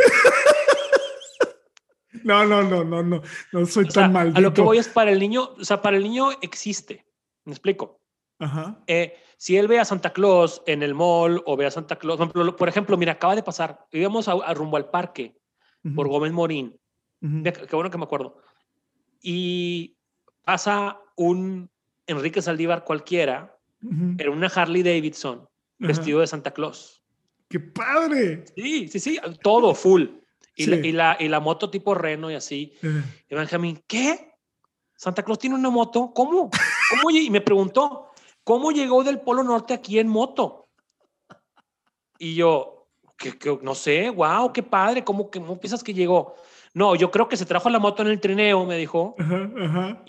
No, 2.23 2.45
no, 2.45 2.63
no, 2.63 2.83
no, 2.83 3.03
no. 3.03 3.21
No 3.51 3.65
soy 3.65 3.87
tan 3.87 4.13
mal. 4.13 4.31
A 4.35 4.39
lo 4.39 4.53
que 4.53 4.61
voy 4.61 4.77
es 4.77 4.87
para 4.87 5.11
el 5.11 5.19
niño, 5.19 5.55
o 5.59 5.65
sea, 5.65 5.81
para 5.81 5.97
el 5.97 6.03
niño 6.03 6.29
existe. 6.41 7.05
¿Me 7.43 7.51
explico? 7.51 7.99
Ajá. 8.43 8.77
Eh, 8.87 9.15
si 9.37 9.57
él 9.57 9.67
ve 9.67 9.79
a 9.79 9.85
Santa 9.85 10.13
Claus 10.13 10.61
en 10.65 10.83
el 10.83 10.93
mall 10.93 11.41
o 11.45 11.57
ve 11.57 11.65
a 11.65 11.71
Santa 11.71 11.97
Claus, 11.97 12.19
por 12.57 12.69
ejemplo, 12.69 12.97
mira, 12.97 13.13
acaba 13.13 13.35
de 13.35 13.43
pasar, 13.43 13.85
íbamos 13.91 14.27
a, 14.27 14.53
rumbo 14.53 14.77
al 14.77 14.89
parque 14.89 15.37
por 15.95 16.07
Gómez 16.07 16.31
Morín, 16.31 16.79
qué 17.19 17.67
bueno 17.75 17.89
que 17.89 17.97
me 17.97 18.05
acuerdo, 18.05 18.37
y 19.21 19.97
pasa 20.45 20.97
un 21.17 21.69
Enrique 22.07 22.41
Saldívar 22.41 22.85
cualquiera, 22.85 23.57
era 24.17 24.31
una 24.31 24.47
Harley 24.47 24.81
Davidson 24.81 25.47
vestido 25.77 26.21
de 26.21 26.27
Santa 26.27 26.51
Claus. 26.51 27.03
¡Qué 27.49 27.59
padre! 27.59 28.45
Sí, 28.55 28.87
sí, 28.87 28.99
sí, 28.99 29.19
todo 29.41 29.75
full. 29.75 30.05
Y, 30.55 30.67
la, 30.67 30.75
y, 30.77 30.91
la, 30.91 31.17
y 31.19 31.27
la 31.27 31.39
moto 31.39 31.69
tipo 31.69 31.95
Reno 31.95 32.31
y 32.31 32.35
así. 32.35 32.73
Y 33.29 33.35
Benjamín, 33.35 33.83
¿qué? 33.87 34.33
Santa 34.95 35.23
Claus 35.23 35.39
tiene 35.39 35.55
una 35.55 35.69
moto. 35.69 36.13
¿Cómo? 36.13 36.49
¿Cómo? 36.49 37.11
Y 37.11 37.29
me 37.29 37.41
preguntó, 37.41 38.02
¿cómo 38.43 38.71
llegó 38.71 39.03
del 39.03 39.19
Polo 39.19 39.43
Norte 39.43 39.73
aquí 39.73 39.99
en 39.99 40.07
moto? 40.07 40.67
Y 42.19 42.35
yo, 42.35 42.87
que, 43.17 43.59
no 43.61 43.75
sé, 43.75 44.09
wow, 44.09 44.51
qué 44.53 44.63
padre, 44.63 45.03
¿cómo, 45.03 45.29
¿cómo 45.29 45.59
piensas 45.59 45.83
que 45.83 45.93
llegó? 45.93 46.35
No, 46.75 46.95
yo 46.95 47.11
creo 47.11 47.27
que 47.27 47.37
se 47.37 47.45
trajo 47.45 47.69
la 47.69 47.77
moto 47.77 48.01
en 48.01 48.07
el 48.07 48.19
trineo, 48.19 48.65
me 48.65 48.77
dijo. 48.77 49.15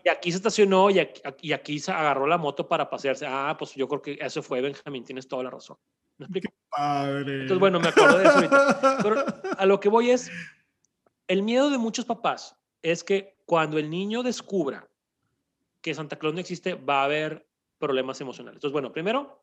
Y 0.02 0.08
aquí 0.08 0.30
se 0.30 0.38
estacionó 0.38 0.88
y 0.88 0.98
aquí, 0.98 1.20
y 1.42 1.52
aquí, 1.52 1.78
se 1.78 1.92
agarró 1.92 2.26
la 2.26 2.38
moto 2.38 2.66
para 2.66 2.88
pasearse. 2.88 3.26
Ah, 3.28 3.54
pues 3.58 3.74
yo 3.74 3.86
creo 3.86 4.00
que 4.00 4.18
eso 4.20 4.42
fue 4.42 4.62
Benjamín, 4.62 5.04
tienes 5.04 5.28
toda 5.28 5.42
la 5.42 5.50
razón. 5.50 5.76
¿Me 6.16 6.24
explico? 6.24 6.48
Qué 6.48 6.56
padre. 6.70 7.32
Entonces, 7.42 7.58
bueno, 7.58 7.80
me 7.80 7.88
acuerdo 7.88 8.18
de 8.18 8.24
eso 8.24 8.34
ahorita. 8.36 8.98
Pero 9.02 9.24
a 9.58 9.66
lo 9.66 9.78
que 9.78 9.90
voy 9.90 10.10
es, 10.10 10.30
el 11.28 11.42
miedo 11.42 11.68
de 11.68 11.76
muchos 11.76 12.06
papás 12.06 12.56
es 12.80 13.04
que 13.04 13.36
cuando 13.44 13.78
el 13.78 13.90
niño 13.90 14.22
descubra 14.22 14.88
que 15.82 15.94
Santa 15.94 16.16
Claus 16.16 16.34
no 16.34 16.40
existe, 16.40 16.74
va 16.74 17.02
a 17.02 17.04
haber 17.04 17.46
problemas 17.78 18.20
emocionales. 18.20 18.56
Entonces, 18.56 18.72
bueno, 18.72 18.92
primero, 18.92 19.42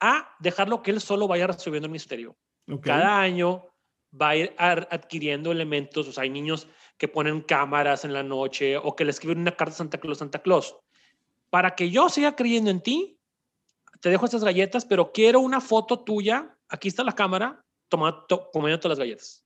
a 0.00 0.34
dejarlo 0.40 0.82
que 0.82 0.90
él 0.90 1.00
solo 1.00 1.28
vaya 1.28 1.46
resolviendo 1.46 1.86
el 1.86 1.92
misterio. 1.92 2.36
Cada 2.82 3.20
año 3.20 3.66
va 4.20 4.30
a 4.30 4.36
ir 4.36 4.54
adquiriendo 4.58 5.50
elementos, 5.50 6.06
o 6.06 6.12
sea, 6.12 6.22
hay 6.22 6.30
niños 6.30 6.68
que 6.96 7.08
ponen 7.08 7.40
cámaras 7.40 8.04
en 8.04 8.12
la 8.12 8.22
noche 8.22 8.76
o 8.76 8.94
que 8.94 9.04
le 9.04 9.10
escriben 9.10 9.38
una 9.38 9.56
carta 9.56 9.74
a 9.74 9.78
Santa 9.78 9.98
Claus, 9.98 10.18
Santa 10.18 10.40
Claus. 10.40 10.76
Para 11.50 11.74
que 11.74 11.90
yo 11.90 12.08
siga 12.08 12.36
creyendo 12.36 12.70
en 12.70 12.80
ti, 12.80 13.18
te 14.00 14.10
dejo 14.10 14.24
estas 14.24 14.44
galletas, 14.44 14.84
pero 14.84 15.12
quiero 15.12 15.40
una 15.40 15.60
foto 15.60 16.00
tuya, 16.00 16.56
aquí 16.68 16.88
está 16.88 17.04
la 17.04 17.14
cámara, 17.14 17.64
tomando, 17.88 18.50
comiendo 18.52 18.80
todas 18.80 18.98
las 18.98 19.04
galletas. 19.04 19.44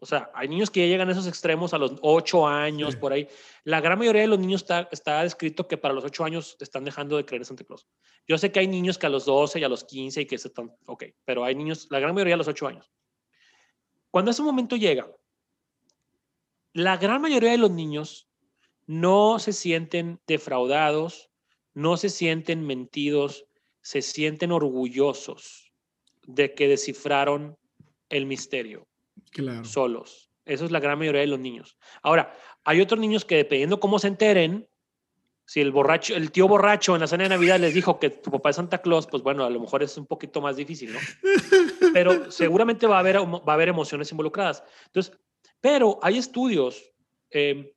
O 0.00 0.06
sea, 0.06 0.30
hay 0.32 0.46
niños 0.46 0.70
que 0.70 0.80
ya 0.80 0.86
llegan 0.86 1.08
a 1.08 1.12
esos 1.12 1.26
extremos 1.26 1.74
a 1.74 1.78
los 1.78 1.94
8 2.02 2.46
años, 2.46 2.94
por 2.94 3.12
ahí. 3.12 3.26
La 3.64 3.80
gran 3.80 3.98
mayoría 3.98 4.22
de 4.22 4.28
los 4.28 4.38
niños 4.38 4.62
está, 4.62 4.88
está 4.92 5.24
descrito 5.24 5.66
que 5.66 5.76
para 5.76 5.92
los 5.92 6.04
8 6.04 6.24
años 6.24 6.56
están 6.60 6.84
dejando 6.84 7.16
de 7.16 7.24
creer 7.24 7.42
en 7.42 7.46
Santa 7.46 7.64
Claus. 7.64 7.84
Yo 8.26 8.38
sé 8.38 8.52
que 8.52 8.60
hay 8.60 8.68
niños 8.68 8.96
que 8.96 9.06
a 9.06 9.08
los 9.08 9.24
12 9.24 9.58
y 9.58 9.64
a 9.64 9.68
los 9.68 9.82
15 9.82 10.20
y 10.20 10.26
que 10.26 10.38
se 10.38 10.48
están, 10.48 10.72
ok, 10.86 11.04
pero 11.24 11.44
hay 11.44 11.56
niños, 11.56 11.88
la 11.90 11.98
gran 11.98 12.14
mayoría 12.14 12.34
a 12.34 12.36
los 12.36 12.46
8 12.46 12.68
años. 12.68 12.92
Cuando 14.12 14.30
ese 14.30 14.42
momento 14.42 14.76
llega, 14.76 15.10
la 16.74 16.96
gran 16.96 17.20
mayoría 17.20 17.50
de 17.50 17.58
los 17.58 17.72
niños 17.72 18.28
no 18.86 19.40
se 19.40 19.52
sienten 19.52 20.20
defraudados, 20.28 21.28
no 21.74 21.96
se 21.96 22.08
sienten 22.08 22.64
mentidos, 22.64 23.46
se 23.82 24.02
sienten 24.02 24.52
orgullosos 24.52 25.72
de 26.22 26.54
que 26.54 26.68
descifraron 26.68 27.58
el 28.10 28.26
misterio 28.26 28.86
claro. 29.30 29.64
solos. 29.64 30.30
Eso 30.44 30.64
es 30.64 30.70
la 30.70 30.80
gran 30.80 30.98
mayoría 30.98 31.20
de 31.20 31.26
los 31.26 31.38
niños. 31.38 31.76
Ahora, 32.02 32.34
hay 32.64 32.80
otros 32.80 32.98
niños 32.98 33.24
que 33.24 33.36
dependiendo 33.36 33.80
cómo 33.80 33.98
se 33.98 34.08
enteren, 34.08 34.68
si 35.44 35.60
el 35.60 35.72
borracho, 35.72 36.14
el 36.14 36.30
tío 36.30 36.46
borracho 36.46 36.94
en 36.94 37.00
la 37.00 37.06
cena 37.06 37.24
de 37.24 37.30
Navidad 37.30 37.58
les 37.58 37.72
dijo 37.72 37.98
que 37.98 38.10
tu 38.10 38.30
papá 38.30 38.50
es 38.50 38.56
Santa 38.56 38.78
Claus, 38.78 39.06
pues 39.06 39.22
bueno, 39.22 39.44
a 39.44 39.50
lo 39.50 39.60
mejor 39.60 39.82
es 39.82 39.96
un 39.96 40.06
poquito 40.06 40.40
más 40.40 40.56
difícil, 40.56 40.92
¿no? 40.92 40.98
Pero 41.94 42.30
seguramente 42.30 42.86
va 42.86 42.96
a 42.96 43.00
haber, 43.00 43.16
va 43.18 43.40
a 43.46 43.54
haber 43.54 43.68
emociones 43.68 44.10
involucradas. 44.10 44.62
Entonces, 44.86 45.18
pero 45.60 45.98
hay 46.02 46.18
estudios 46.18 46.92
eh, 47.30 47.74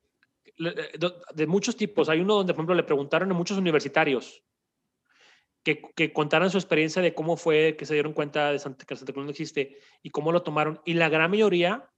de 1.34 1.46
muchos 1.46 1.76
tipos. 1.76 2.08
Hay 2.08 2.20
uno 2.20 2.36
donde, 2.36 2.52
por 2.52 2.60
ejemplo, 2.60 2.74
le 2.74 2.84
preguntaron 2.84 3.30
a 3.30 3.34
muchos 3.34 3.58
universitarios 3.58 4.42
que, 5.62 5.82
que, 5.94 6.12
contaran 6.12 6.50
su 6.50 6.58
experiencia 6.58 7.02
de 7.02 7.14
cómo 7.14 7.36
fue 7.36 7.76
que 7.76 7.86
se 7.86 7.94
dieron 7.94 8.12
cuenta 8.12 8.52
de 8.52 8.58
Santa, 8.58 8.84
que 8.84 8.96
Santa 8.96 9.12
Claus 9.12 9.26
no 9.26 9.30
existe 9.30 9.78
y 10.02 10.10
cómo 10.10 10.32
lo 10.32 10.42
tomaron. 10.42 10.80
Y 10.84 10.94
la 10.94 11.08
gran 11.08 11.30
mayoría 11.30 11.88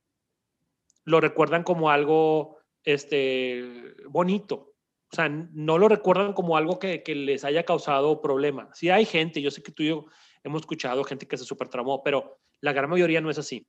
lo 1.05 1.21
recuerdan 1.21 1.63
como 1.63 1.91
algo 1.91 2.59
este, 2.83 3.95
bonito. 4.09 4.75
O 5.13 5.17
sea, 5.17 5.29
no 5.29 5.79
lo 5.79 5.89
recuerdan 5.89 6.33
como 6.33 6.57
algo 6.57 6.79
que, 6.79 7.03
que, 7.03 7.15
les 7.15 7.45
haya 7.45 7.65
causado 7.65 8.21
problema. 8.21 8.71
Sí 8.75 8.91
hay 8.91 9.05
gente, 9.05 9.41
yo 9.41 9.51
sé 9.51 9.63
que 9.63 9.73
tú 9.73 9.83
y 9.83 9.89
yo 9.89 10.07
hemos 10.43 10.63
escuchado 10.63 11.05
gente 11.05 11.29
que 11.29 11.37
se 11.37 11.45
super 11.45 11.69
tramó, 11.69 12.03
pero 12.03 12.41
la 12.61 12.73
gran 12.73 12.91
mayoría 12.91 13.21
no 13.21 13.31
es 13.31 13.39
así. 13.39 13.67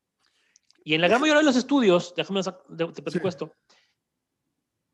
Y 0.83 0.93
en 0.93 1.01
la 1.01 1.07
gran 1.07 1.19
mayoría 1.19 1.39
de 1.39 1.45
los 1.45 1.55
estudios, 1.55 2.13
déjame 2.15 2.41
te, 2.43 3.01
platico 3.01 3.27
esto, 3.27 3.53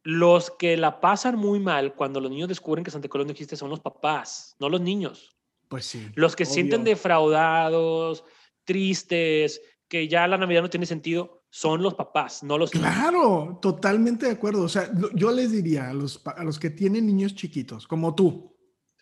los 0.04 0.52
que 0.52 0.78
la 0.78 1.00
pasan 1.00 1.36
muy 1.38 1.60
mal 1.60 1.94
cuando 1.94 2.20
los 2.20 2.32
niños 2.32 2.50
descubren 2.50 2.84
que 2.84 2.92
Santa 2.92 3.08
Claus 3.08 3.26
no 3.26 3.32
existe 3.32 3.56
son 3.56 3.70
los 3.70 3.80
papás, 3.80 4.56
no 4.60 4.70
los 4.70 4.82
niños. 4.82 5.36
Pues 5.68 5.86
sí. 5.86 6.10
Los 6.16 6.36
que 6.36 6.46
se 6.46 6.54
sienten 6.54 6.84
defraudados, 6.84 8.24
tristes, 8.64 9.62
que 9.88 10.08
ya 10.08 10.28
la 10.28 10.38
Navidad 10.38 10.62
no 10.62 10.70
tiene 10.70 10.86
sentido, 10.86 11.44
son 11.50 11.84
los 11.84 11.94
papás, 11.96 12.44
no 12.44 12.58
los 12.58 12.72
Claro, 12.72 13.60
totalmente 13.62 14.26
de 14.26 14.32
acuerdo. 14.32 14.64
O 14.64 14.70
sea, 14.70 14.90
yo 15.14 15.32
les 15.32 15.52
diría 15.52 15.90
a 15.90 15.94
los, 15.94 16.22
a 16.26 16.44
los 16.44 16.58
que 16.58 16.70
tienen 16.70 17.06
niños 17.06 17.36
chiquitos, 17.36 17.88
como 17.88 18.16
tú, 18.16 18.58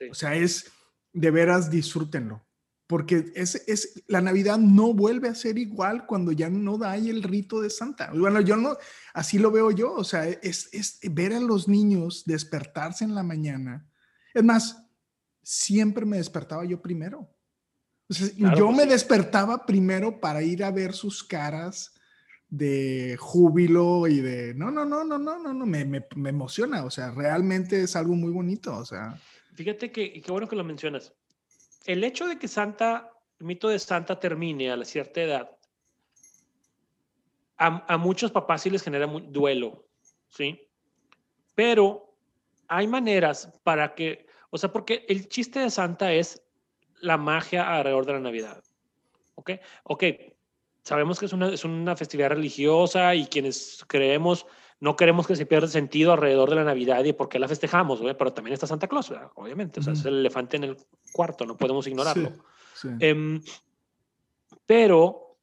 o 0.10 0.14
sea, 0.14 0.36
es 0.36 0.72
de 1.14 1.32
veras 1.32 1.70
disfrútenlo, 1.70 2.46
porque 2.90 3.32
es, 3.36 3.54
es, 3.68 4.04
la 4.08 4.20
Navidad 4.20 4.58
no 4.58 4.96
vuelve 4.96 5.30
a 5.30 5.36
ser 5.36 5.60
igual 5.60 6.08
cuando 6.08 6.32
ya 6.32 6.50
no 6.50 6.84
hay 6.84 7.12
el 7.12 7.22
rito 7.22 7.62
de 7.62 7.70
Santa. 7.70 8.12
Bueno, 8.16 8.42
yo 8.42 8.58
no, 8.58 8.78
así 9.14 9.38
lo 9.38 9.52
veo 9.52 9.70
yo, 9.70 9.94
o 9.94 10.04
sea, 10.04 10.28
es, 10.28 10.70
es 10.74 10.98
ver 11.04 11.34
a 11.34 11.40
los 11.40 11.68
niños 11.68 12.24
despertarse 12.26 13.04
en 13.04 13.14
la 13.14 13.22
mañana. 13.22 13.88
Es 14.34 14.44
más, 14.44 14.88
siempre 15.44 16.04
me 16.04 16.18
despertaba 16.18 16.66
yo 16.66 16.82
primero. 16.82 17.32
O 18.10 18.14
sea, 18.16 18.28
yo 18.36 18.66
pues 18.66 18.78
me 18.78 18.88
despertaba 18.88 19.68
primero 19.68 20.20
para 20.20 20.42
ir 20.42 20.64
a 20.64 20.72
ver 20.72 20.94
sus 20.94 21.24
caras 21.24 21.94
de 22.48 23.18
júbilo 23.20 24.08
y 24.08 24.20
de, 24.20 24.56
no, 24.56 24.72
no, 24.72 24.84
no, 24.84 25.04
no, 25.04 25.20
no, 25.20 25.38
no, 25.38 25.54
no, 25.54 25.66
me, 25.68 25.86
me, 25.86 26.08
me, 26.16 26.30
emociona, 26.32 26.84
o 26.84 26.90
sea, 26.90 27.12
realmente 27.12 27.84
es 27.84 27.96
algo 27.96 28.16
muy 28.16 28.32
bonito, 28.32 28.76
o 28.76 28.84
sea. 28.84 29.16
Fíjate 29.54 29.92
que, 29.92 30.20
qué 30.20 30.32
bueno 30.32 30.50
que 30.50 30.56
lo 30.56 30.64
mencionas. 30.64 31.14
El 31.86 32.04
hecho 32.04 32.28
de 32.28 32.38
que 32.38 32.48
Santa, 32.48 33.12
el 33.40 33.46
mito 33.46 33.70
de 33.70 33.80
Santa 33.80 34.20
termine 34.20 34.72
a 34.72 34.78
la 34.78 34.86
cierta 34.86 35.22
edad, 35.22 35.60
a, 37.60 37.98
muchos 37.98 38.32
papás 38.32 38.62
sí 38.62 38.70
les 38.70 38.84
genera 38.84 39.06
duelo, 39.06 39.86
¿sí? 40.30 40.68
Pero 41.56 42.16
hay 42.70 42.88
maneras 42.88 43.52
para 43.64 43.94
que, 43.96 44.28
o 44.50 44.58
sea, 44.58 44.72
porque 44.72 45.06
el 45.10 45.28
chiste 45.28 45.60
de 45.60 45.70
Santa 45.70 46.14
es 46.14 46.42
la 47.02 47.18
magia 47.18 47.76
alrededor 47.76 48.06
de 48.06 48.14
la 48.14 48.20
Navidad, 48.22 48.64
¿ok? 49.36 49.52
Ok, 49.84 50.04
sabemos 50.84 51.20
que 51.20 51.26
es 51.26 51.34
una, 51.34 51.54
es 51.54 51.66
una 51.66 51.98
festividad 51.98 52.30
religiosa 52.30 53.14
y 53.14 53.26
quienes 53.28 53.84
creemos, 53.88 54.46
no 54.82 54.96
queremos 54.96 55.28
que 55.28 55.36
se 55.36 55.46
pierda 55.46 55.68
sentido 55.68 56.14
alrededor 56.14 56.50
de 56.50 56.56
la 56.56 56.64
Navidad 56.64 57.04
y 57.04 57.14
por 57.14 57.28
qué 57.28 57.38
la 57.38 57.48
festejamos, 57.48 58.00
pero 58.18 58.34
también 58.34 58.54
está 58.54 58.66
Santa 58.66 58.88
Claus, 58.88 59.12
obviamente, 59.36 59.82
o 59.82 59.84
sea, 59.84 59.94
es 59.94 60.06
el 60.06 60.20
elefante 60.20 60.58
en 60.58 60.64
el 60.64 60.78
cuarto, 61.12 61.46
no 61.46 61.58
podemos 61.58 61.86
ignorarlo. 61.88 62.32
Em, 63.00 63.42
pero 64.66 65.36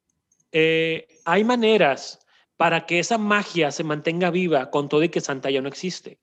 eh, 0.51 1.07
hay 1.25 1.43
maneras 1.43 2.19
para 2.55 2.87
que 2.87 2.97
esa 2.97 3.19
magia 3.19 3.69
se 3.69 3.83
mantenga 3.83 4.31
viva 4.31 4.71
con 4.71 4.89
todo 4.89 5.03
y 5.03 5.09
que 5.09 5.21
Santa 5.21 5.51
ya 5.51 5.61
no 5.61 5.67
existe. 5.67 6.19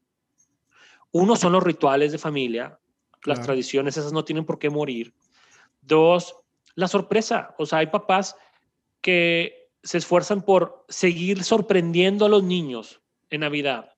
Uno 1.13 1.37
son 1.37 1.53
los 1.53 1.63
rituales 1.63 2.11
de 2.11 2.19
familia, 2.19 2.81
las 3.25 3.41
tradiciones, 3.41 3.97
esas 3.97 4.13
no 4.13 4.25
tienen 4.25 4.45
por 4.45 4.59
qué 4.59 4.69
morir. 4.71 5.15
Dos, 5.81 6.37
la 6.75 6.89
sorpresa, 6.89 7.55
o 7.59 7.67
sea, 7.67 7.79
hay 7.79 7.87
papás 7.87 8.37
que 9.01 9.71
se 9.85 9.99
esfuerzan 9.99 10.43
por 10.43 10.85
seguir 10.89 11.45
sorprendiendo 11.45 12.27
a 12.27 12.29
los 12.29 12.43
niños 12.43 13.04
en 13.35 13.41
Navidad, 13.41 13.91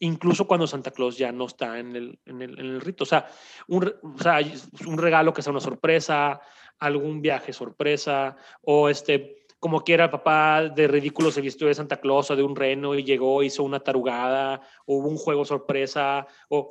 incluso 0.00 0.46
cuando 0.46 0.66
Santa 0.66 0.90
Claus 0.90 1.16
ya 1.18 1.32
no 1.32 1.46
está 1.46 1.78
en 1.78 1.96
el, 1.96 2.18
en 2.26 2.42
el, 2.42 2.58
en 2.58 2.66
el 2.66 2.80
rito. 2.80 3.04
O 3.04 3.06
sea, 3.06 3.26
un, 3.68 3.86
o 4.02 4.22
sea, 4.22 4.40
un 4.86 4.98
regalo 4.98 5.32
que 5.32 5.42
sea 5.42 5.50
una 5.50 5.60
sorpresa, 5.60 6.40
algún 6.78 7.22
viaje 7.22 7.52
sorpresa, 7.52 8.36
o 8.62 8.88
este, 8.88 9.46
como 9.58 9.82
quiera, 9.82 10.04
el 10.04 10.10
papá 10.10 10.62
de 10.68 10.88
ridículo 10.88 11.30
se 11.30 11.40
vistió 11.40 11.66
de 11.66 11.74
Santa 11.74 11.96
Claus 11.96 12.30
o 12.30 12.36
de 12.36 12.42
un 12.42 12.56
reno 12.56 12.94
y 12.94 13.04
llegó, 13.04 13.42
hizo 13.42 13.62
una 13.62 13.80
tarugada, 13.80 14.60
o 14.86 14.96
hubo 14.96 15.08
un 15.08 15.16
juego 15.16 15.44
sorpresa, 15.44 16.26
o 16.48 16.68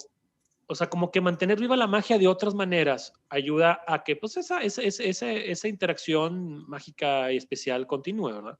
o 0.68 0.76
sea, 0.76 0.90
como 0.90 1.12
que 1.12 1.22
mantener 1.22 1.60
viva 1.60 1.76
la 1.76 1.88
magia 1.88 2.18
de 2.18 2.28
otras 2.28 2.56
maneras 2.56 3.14
ayuda 3.30 3.84
a 3.86 4.04
que 4.04 4.16
pues 4.16 4.38
esa, 4.38 4.62
esa, 4.62 4.82
esa, 4.82 5.32
esa 5.32 5.68
interacción 5.68 6.68
mágica 6.68 7.32
y 7.32 7.38
especial 7.38 7.86
continúe, 7.86 8.34
¿verdad? 8.34 8.58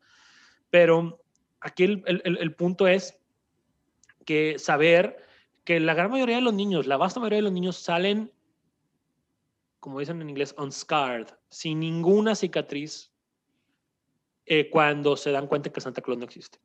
Pero 0.70 1.24
aquí 1.60 1.86
el, 1.86 2.04
el, 2.06 2.38
el, 2.38 2.56
punto 2.56 2.88
es 2.88 3.18
que 4.26 4.58
saber 4.60 5.18
que 5.64 5.80
la 5.80 5.94
gran 5.94 6.12
mayoría 6.12 6.38
de 6.38 6.42
los 6.42 6.54
niños, 6.54 6.88
la 6.88 6.98
vasta 6.98 7.20
mayoría 7.20 7.38
de 7.38 7.44
los 7.44 7.52
niños 7.52 7.78
salen, 7.78 8.32
como 9.80 10.00
dicen 10.00 10.22
en 10.22 10.30
inglés, 10.30 10.56
unscarred, 10.58 11.28
sin 11.50 11.80
ninguna 11.80 12.36
cicatriz 12.36 13.12
eh, 14.46 14.70
cuando 14.70 15.16
se 15.16 15.32
dan 15.32 15.48
cuenta 15.48 15.72
que 15.72 15.82
Santa 15.82 16.02
Claus 16.02 16.20
no 16.20 16.26
existe. 16.26 16.60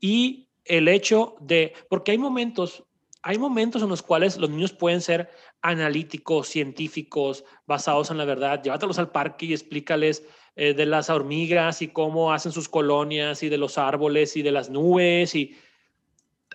Y 0.00 0.48
el 0.64 0.88
hecho 0.88 1.36
de, 1.40 1.72
porque 1.88 2.12
hay 2.12 2.18
momentos 2.18 2.84
hay 3.22 3.36
momentos 3.36 3.82
en 3.82 3.88
los 3.88 4.02
cuales 4.02 4.36
los 4.38 4.48
niños 4.48 4.72
pueden 4.72 5.00
ser 5.00 5.28
analíticos, 5.60 6.48
científicos, 6.48 7.44
basados 7.66 8.10
en 8.10 8.18
la 8.18 8.24
verdad. 8.24 8.62
Llévatelos 8.62 8.98
al 8.98 9.10
parque 9.10 9.46
y 9.46 9.52
explícales 9.52 10.24
eh, 10.54 10.72
de 10.72 10.86
las 10.86 11.10
hormigas 11.10 11.82
y 11.82 11.88
cómo 11.88 12.32
hacen 12.32 12.52
sus 12.52 12.68
colonias 12.68 13.42
y 13.42 13.48
de 13.48 13.58
los 13.58 13.76
árboles 13.76 14.36
y 14.36 14.42
de 14.42 14.52
las 14.52 14.70
nubes. 14.70 15.34
Y 15.34 15.56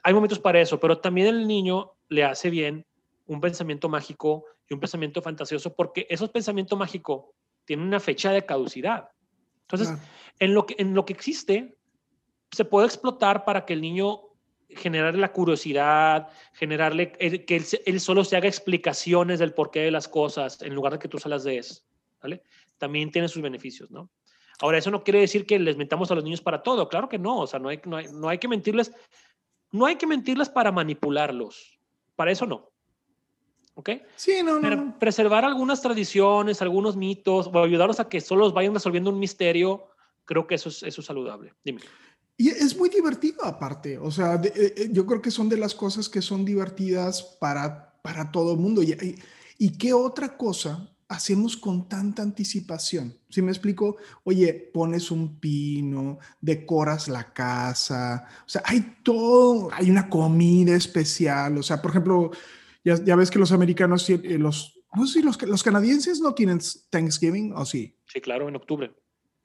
hay 0.04 0.14
momentos 0.14 0.40
para 0.40 0.62
eso, 0.62 0.80
pero 0.80 1.00
también 1.00 1.28
el 1.28 1.48
niño 1.48 1.94
le 2.10 2.26
hace 2.26 2.50
bien 2.50 2.86
un 3.26 3.40
pensamiento 3.40 3.88
mágico 3.90 4.46
y 4.70 4.74
un 4.74 4.80
pensamiento 4.80 5.22
fantasioso 5.22 5.74
porque 5.74 6.06
esos 6.10 6.30
pensamientos 6.30 6.78
mágicos 6.78 7.26
tienen 7.66 7.88
una 7.88 8.00
fecha 8.00 8.32
de 8.32 8.46
caducidad. 8.46 9.10
Entonces, 9.62 9.98
en, 10.40 10.54
lo 10.54 10.66
que, 10.66 10.76
en 10.78 10.94
lo 10.94 11.06
que 11.06 11.14
existe, 11.14 11.78
se 12.52 12.66
puede 12.66 12.86
explotar 12.86 13.46
para 13.46 13.66
que 13.66 13.74
el 13.74 13.82
niño 13.82 14.22
generarle 14.70 15.22
la 15.22 15.32
curiosidad, 15.32 16.30
generarle 16.54 17.12
que 17.12 17.64
él, 17.86 18.00
solo 18.00 18.24
se 18.24 18.36
haga 18.36 18.48
explicaciones 18.48 19.40
del 19.40 19.54
porqué 19.54 19.82
de 19.82 19.92
las 19.92 20.08
cosas 20.08 20.62
en 20.62 20.76
lugar 20.76 20.94
de 20.94 21.00
que 21.00 21.08
tú 21.08 21.18
salas 21.18 21.44
de 21.44 21.58
eso, 21.58 21.82
¿vale? 22.22 22.44
También 22.78 23.12
tiene 23.12 23.28
sus 23.28 23.42
beneficios, 23.42 23.90
¿no? 23.92 24.10
Ahora, 24.60 24.78
eso 24.78 24.92
no 24.92 25.04
quiere 25.04 25.20
decir 25.20 25.46
que 25.46 25.60
les 25.60 25.78
mentamos 25.78 26.12
a 26.12 26.16
los 26.16 26.24
niños 26.24 26.42
para 26.42 26.62
todo, 26.62 26.88
claro 26.88 27.10
que 27.10 27.20
no, 27.20 27.40
o 27.40 27.48
sea, 27.48 27.60
no 27.60 27.70
hay, 27.70 27.82
no 27.86 27.98
hay, 27.98 28.08
no 28.12 28.30
hay 28.30 28.38
que 28.38 28.48
mentirles, 28.48 28.92
no 29.74 29.88
hay 29.88 29.98
que 29.98 30.08
mentirles 30.08 30.48
para 30.48 30.72
manipularlos, 30.72 31.78
para 32.16 32.32
eso 32.32 32.46
no. 32.46 32.72
¿Ok? 33.76 33.90
Sí, 34.16 34.44
no, 34.44 34.60
no. 34.60 35.00
preservar 35.00 35.44
algunas 35.44 35.82
tradiciones, 35.82 36.62
algunos 36.62 36.96
mitos, 36.96 37.50
o 37.52 37.64
ayudarlos 37.64 38.00
a 38.00 38.08
que 38.08 38.22
solo 38.22 38.52
vayan 38.52 38.76
resolviendo 38.76 39.10
un 39.10 39.18
misterio, 39.20 39.88
creo 40.26 40.46
que 40.46 40.56
eso 40.56 40.70
es, 40.70 40.84
eso 40.84 41.02
es 41.02 41.08
saludable. 41.08 41.54
Dime. 41.66 41.82
Y 42.38 42.50
es 42.50 42.78
muy 42.78 42.90
divertido 42.90 43.44
aparte, 43.44 43.98
o 43.98 44.12
sea, 44.12 44.36
eh, 44.36 44.52
eh, 44.56 44.90
yo 44.92 45.06
creo 45.08 45.22
que 45.22 45.32
son 45.32 45.50
de 45.50 45.58
las 45.58 45.74
cosas 45.74 46.08
que 46.08 46.22
son 46.22 46.46
divertidas 46.46 47.24
para, 47.40 47.96
para 48.04 48.32
todo 48.32 48.54
el 48.54 48.60
mundo. 48.60 48.84
Y, 48.84 48.96
y, 49.58 49.78
qué 49.78 49.94
otra 49.94 50.38
cosa 50.38 50.93
hacemos 51.14 51.58
con 51.58 51.88
tanta 51.88 52.22
anticipación? 52.22 53.18
Si 53.30 53.42
me 53.42 53.52
explico, 53.52 53.98
oye, 54.24 54.54
pones 54.74 55.12
un 55.12 55.40
pino, 55.40 56.20
decoras 56.42 57.08
la 57.08 57.34
casa, 57.34 58.28
o 58.46 58.50
sea, 58.50 58.64
hay 58.66 58.98
todo, 59.04 59.70
hay 59.72 59.90
una 59.90 60.10
comida 60.10 60.76
especial, 60.76 61.58
o 61.58 61.64
sea, 61.64 61.82
por 61.82 61.92
ejemplo, 61.92 62.32
ya, 62.84 62.96
ya 63.04 63.16
ves 63.16 63.32
que 63.32 63.40
los 63.40 63.52
americanos, 63.52 64.10
eh, 64.10 64.20
los, 64.38 64.80
no 64.94 65.08
sé 65.08 65.20
si 65.20 65.26
los, 65.26 65.42
los 65.44 65.64
canadienses 65.64 66.20
no 66.20 66.34
tienen 66.34 66.60
Thanksgiving, 66.90 67.54
¿o 67.54 67.66
sí? 67.66 67.98
Sí, 68.06 68.22
claro, 68.22 68.50
en 68.50 68.56
octubre. 68.56 68.92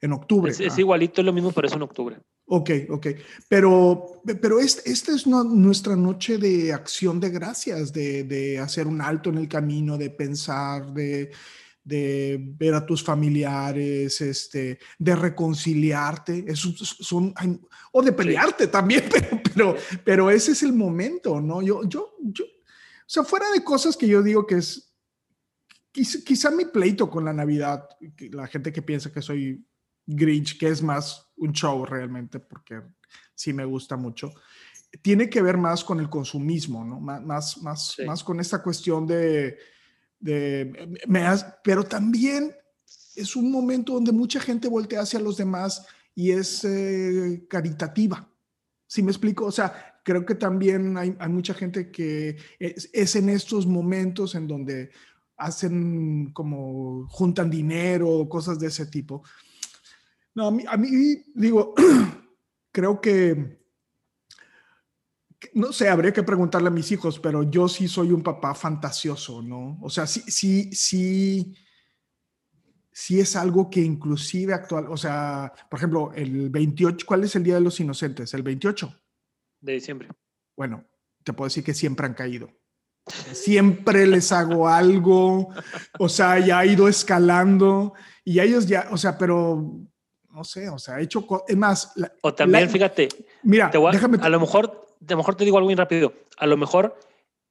En 0.01 0.13
octubre. 0.13 0.51
Es, 0.51 0.59
ah. 0.61 0.79
igualito, 0.79 1.21
es 1.21 1.25
lo 1.25 1.33
mismo, 1.33 1.51
pero 1.51 1.67
es 1.67 1.73
en 1.73 1.81
octubre. 1.81 2.17
Ok, 2.51 2.71
ok. 2.89 3.07
Pero, 3.47 4.21
pero 4.41 4.59
esta 4.59 5.11
es 5.13 5.27
nuestra 5.27 5.95
noche 5.95 6.39
de 6.39 6.73
acción 6.73 7.19
de 7.19 7.29
gracias, 7.29 7.93
de, 7.93 8.23
de, 8.23 8.57
hacer 8.57 8.87
un 8.87 9.01
alto 9.01 9.29
en 9.29 9.37
el 9.37 9.47
camino, 9.47 9.99
de 9.99 10.09
pensar, 10.09 10.91
de, 10.91 11.29
de 11.83 12.43
ver 12.57 12.73
a 12.73 12.83
tus 12.87 13.03
familiares, 13.03 14.19
este, 14.21 14.79
de 14.97 15.15
reconciliarte, 15.15 16.43
son, 16.55 17.35
o 17.91 18.01
de 18.01 18.13
pelearte 18.13 18.65
también, 18.65 19.03
pero, 19.11 19.41
pero, 19.43 19.75
pero, 20.03 20.31
ese 20.31 20.53
es 20.53 20.63
el 20.63 20.73
momento, 20.73 21.39
¿no? 21.39 21.61
Yo, 21.61 21.87
yo, 21.87 22.15
yo, 22.19 22.45
o 22.45 23.05
sea, 23.05 23.23
fuera 23.23 23.51
de 23.51 23.63
cosas 23.63 23.95
que 23.95 24.07
yo 24.07 24.23
digo 24.23 24.47
que 24.47 24.55
es, 24.55 24.91
quizá, 25.91 26.17
quizá 26.25 26.49
mi 26.49 26.65
pleito 26.65 27.11
con 27.11 27.25
la 27.25 27.33
Navidad, 27.33 27.87
la 28.31 28.47
gente 28.47 28.73
que 28.73 28.81
piensa 28.81 29.13
que 29.13 29.21
soy 29.21 29.63
Grinch, 30.07 30.57
que 30.57 30.69
es 30.69 30.81
más 30.81 31.28
un 31.39 31.53
show 31.53 31.85
realmente, 31.85 32.39
porque 32.39 32.81
sí 33.33 33.53
me 33.53 33.65
gusta 33.65 33.97
mucho, 33.97 34.31
tiene 35.01 35.29
que 35.29 35.41
ver 35.41 35.57
más 35.57 35.83
con 35.83 35.99
el 35.99 36.09
consumismo, 36.09 36.83
¿no? 36.83 36.99
Más, 36.99 37.61
más, 37.61 37.97
más 38.05 38.23
con 38.23 38.39
esta 38.39 38.61
cuestión 38.61 39.05
de, 39.05 39.57
de 40.19 40.97
me 41.07 41.25
pero 41.63 41.83
también 41.83 42.55
es 43.15 43.35
un 43.35 43.51
momento 43.51 43.93
donde 43.93 44.11
mucha 44.11 44.39
gente 44.39 44.67
voltea 44.67 45.01
hacia 45.01 45.19
los 45.19 45.37
demás 45.37 45.85
y 46.15 46.31
es 46.31 46.63
eh, 46.63 47.45
caritativa. 47.49 48.27
¿Sí 48.87 49.03
me 49.03 49.11
explico? 49.11 49.45
O 49.45 49.51
sea, 49.51 50.01
creo 50.03 50.25
que 50.25 50.35
también 50.35 50.97
hay, 50.97 51.15
hay 51.19 51.29
mucha 51.29 51.53
gente 51.53 51.91
que 51.91 52.37
es, 52.57 52.89
es, 52.91 53.15
en 53.15 53.29
estos 53.29 53.67
momentos 53.67 54.33
en 54.33 54.47
donde 54.47 54.89
hacen 55.37 56.31
como 56.33 57.07
juntan 57.09 57.49
dinero, 57.49 58.27
cosas 58.27 58.59
de 58.59 58.67
ese 58.67 58.87
tipo. 58.87 59.23
No, 60.35 60.47
a 60.47 60.77
mí, 60.77 61.23
digo, 61.33 61.73
creo 62.71 63.01
que, 63.01 63.59
no 65.53 65.71
sé, 65.71 65.89
habría 65.89 66.13
que 66.13 66.23
preguntarle 66.23 66.67
a 66.67 66.71
mis 66.71 66.91
hijos, 66.91 67.19
pero 67.19 67.43
yo 67.43 67.67
sí 67.67 67.87
soy 67.87 68.11
un 68.11 68.23
papá 68.23 68.53
fantasioso, 68.53 69.41
¿no? 69.41 69.79
O 69.81 69.89
sea, 69.89 70.05
sí, 70.05 70.21
sí, 70.27 70.71
sí, 70.73 71.55
sí 72.91 73.19
es 73.19 73.35
algo 73.35 73.69
que 73.69 73.81
inclusive 73.81 74.53
actual, 74.53 74.87
o 74.89 74.97
sea, 74.97 75.51
por 75.69 75.79
ejemplo, 75.79 76.11
el 76.13 76.49
28, 76.49 77.05
¿cuál 77.05 77.23
es 77.23 77.35
el 77.35 77.43
Día 77.43 77.55
de 77.55 77.61
los 77.61 77.79
Inocentes? 77.79 78.33
El 78.33 78.43
28. 78.43 78.93
De 79.61 79.73
diciembre. 79.73 80.09
Bueno, 80.55 80.85
te 81.23 81.33
puedo 81.33 81.47
decir 81.47 81.63
que 81.63 81.73
siempre 81.73 82.05
han 82.05 82.13
caído. 82.13 82.49
Siempre 83.31 84.05
les 84.05 84.31
hago 84.31 84.67
algo, 84.67 85.49
o 85.97 86.09
sea, 86.09 86.39
ya 86.39 86.59
ha 86.59 86.65
ido 86.65 86.87
escalando 86.87 87.93
y 88.23 88.39
ellos 88.39 88.67
ya, 88.67 88.87
o 88.91 88.97
sea, 88.97 89.17
pero 89.17 89.79
no 90.31 90.43
sé, 90.43 90.69
o 90.69 90.77
sea, 90.77 90.95
ha 90.95 91.01
hecho, 91.01 91.25
es 91.47 91.57
más... 91.57 91.93
o 92.21 92.33
también, 92.33 92.69
fíjate, 92.69 93.09
mira, 93.43 93.71
déjame... 93.91 94.17
A 94.21 94.29
lo 94.29 94.39
mejor, 94.39 94.87
a 95.01 95.11
lo 95.11 95.17
mejor 95.17 95.35
te 95.35 95.43
digo 95.43 95.57
algo 95.57 95.67
muy 95.67 95.75
rápido, 95.75 96.13
a 96.37 96.45
lo 96.45 96.57
mejor 96.57 96.97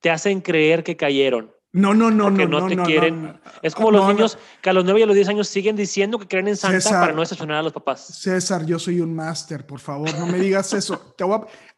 te 0.01 0.11
hacen 0.11 0.41
creer 0.41 0.85
que 0.85 0.97
cayeron. 0.97 1.53
No, 1.73 1.93
no, 1.93 2.11
no, 2.11 2.31
no, 2.31 2.47
no, 2.47 2.67
te 2.67 2.77
quieren. 2.79 3.39
es 3.61 3.75
como 3.75 3.91
los 3.91 4.09
niños 4.09 4.39
que 4.63 4.71
a 4.71 4.73
los 4.73 4.85
9 4.85 5.01
y 5.01 5.03
a 5.03 5.07
los 5.07 5.15
10 5.15 5.29
años 5.29 5.49
siguen 5.49 5.77
diciendo 5.77 6.19
que 6.19 6.27
creen 6.27 6.49
en 6.49 6.57
Santa 6.57 6.91
para 6.91 7.13
no 7.13 7.21
decepcionar 7.21 7.59
a 7.59 7.63
los 7.63 7.73
papás. 7.73 8.07
César, 8.07 8.65
yo 8.65 8.79
soy 8.79 9.01
un 9.01 9.15
máster, 9.15 9.67
por 9.67 9.79
favor, 9.79 10.09
no 10.19 10.27
me 10.27 10.39
digas 10.39 10.73
eso. 10.73 10.99
Te 11.17 11.25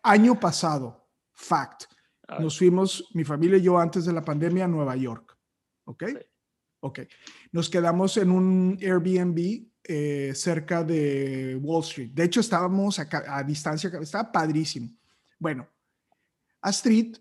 Año 0.03 0.39
pasado, 0.39 1.09
fact, 1.33 1.85
nos 2.39 2.57
fuimos, 2.57 3.09
mi 3.15 3.25
familia 3.25 3.59
y 3.59 3.63
yo, 3.63 3.79
antes 3.79 4.05
de 4.05 4.13
la 4.13 4.25
pandemia, 4.25 4.67
a 4.67 4.69
Nueva 4.69 4.95
York. 4.95 5.37
¿Ok? 5.87 6.05
Ok. 6.81 7.01
Nos 7.51 7.69
quedamos 7.69 8.17
en 8.17 8.31
un 8.31 8.79
Airbnb 8.81 9.70
eh, 9.85 10.33
cerca 10.35 10.85
de 10.85 11.59
Wall 11.61 11.83
Street. 11.83 12.11
De 12.12 12.25
hecho, 12.25 12.40
estábamos 12.40 12.99
a, 12.99 13.43
distancia, 13.43 13.90
estaba 14.01 14.31
padrísimo. 14.31 14.90
Bueno, 15.38 15.69
Astrid 16.61 17.16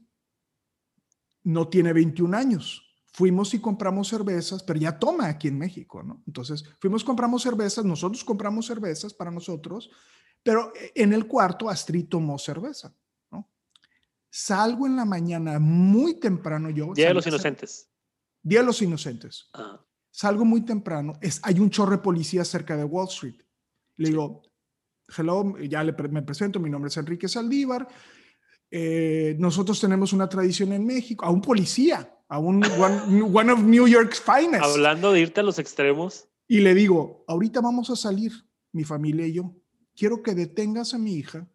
no 1.44 1.68
tiene 1.70 1.94
21 1.94 2.36
años. 2.36 2.86
Fuimos 3.14 3.54
y 3.54 3.60
compramos 3.60 4.10
cervezas, 4.10 4.62
pero 4.64 4.80
ya 4.80 5.00
toma 5.00 5.28
aquí 5.28 5.48
en 5.48 5.58
México, 5.58 6.04
¿no? 6.04 6.22
Entonces, 6.28 6.64
fuimos, 6.80 7.04
compramos 7.04 7.42
cervezas, 7.42 7.86
nosotros 7.86 8.24
compramos 8.24 8.68
cervezas 8.68 9.14
para 9.14 9.32
nosotros, 9.32 9.90
pero 10.44 10.72
en 10.96 11.14
el 11.14 11.28
cuarto 11.28 11.70
Astrid 11.70 12.08
tomó 12.08 12.38
cerveza, 12.38 12.94
¿no? 13.32 13.50
Salgo 14.30 14.86
en 14.86 14.96
la 14.96 15.06
mañana 15.06 15.60
muy 15.60 16.20
temprano 16.20 16.70
yo. 16.70 16.94
Día 16.94 17.08
de 17.08 17.14
los 17.14 17.26
Inocentes. 17.26 17.90
Día 18.44 18.60
de 18.60 18.66
los 18.66 18.82
Inocentes. 18.82 19.50
Ah 19.54 19.86
salgo 20.20 20.44
muy 20.44 20.66
temprano, 20.66 21.14
es, 21.22 21.40
hay 21.44 21.62
un 21.62 21.70
chorro 21.70 21.92
de 21.92 22.00
policía 22.00 22.44
cerca 22.44 22.76
de 22.76 22.84
Wall 22.84 23.08
Street. 23.08 23.42
Le 23.96 24.10
digo, 24.10 24.42
hello, 25.18 25.58
ya 25.60 25.82
le, 25.82 25.94
me 26.10 26.22
presento, 26.24 26.60
mi 26.60 26.70
nombre 26.70 26.90
es 26.90 26.98
Enrique 26.98 27.30
Saldívar. 27.30 27.88
Eh, 28.70 29.38
nosotros 29.40 29.80
tenemos 29.80 30.12
una 30.12 30.28
tradición 30.28 30.74
en 30.74 30.86
México, 30.86 31.24
a 31.24 31.30
un 31.30 31.40
policía, 31.40 32.14
a 32.28 32.38
un 32.38 32.62
one, 33.34 33.50
of 33.50 33.60
New 33.62 33.88
York's 33.88 34.20
finest. 34.20 34.62
Hablando 34.62 35.14
de 35.14 35.22
irte 35.22 35.40
a 35.40 35.44
los 35.44 35.58
extremos. 35.58 36.28
Y 36.50 36.60
le 36.60 36.74
digo, 36.74 37.24
ahorita 37.26 37.62
vamos 37.62 37.90
a 37.90 37.96
salir, 37.96 38.34
mi 38.74 38.84
familia 38.84 39.26
y 39.26 39.36
yo. 39.36 39.56
Quiero 39.96 40.22
que 40.22 40.36
detengas 40.36 40.94
a 40.94 40.98
mi 40.98 41.14
hija 41.14 41.48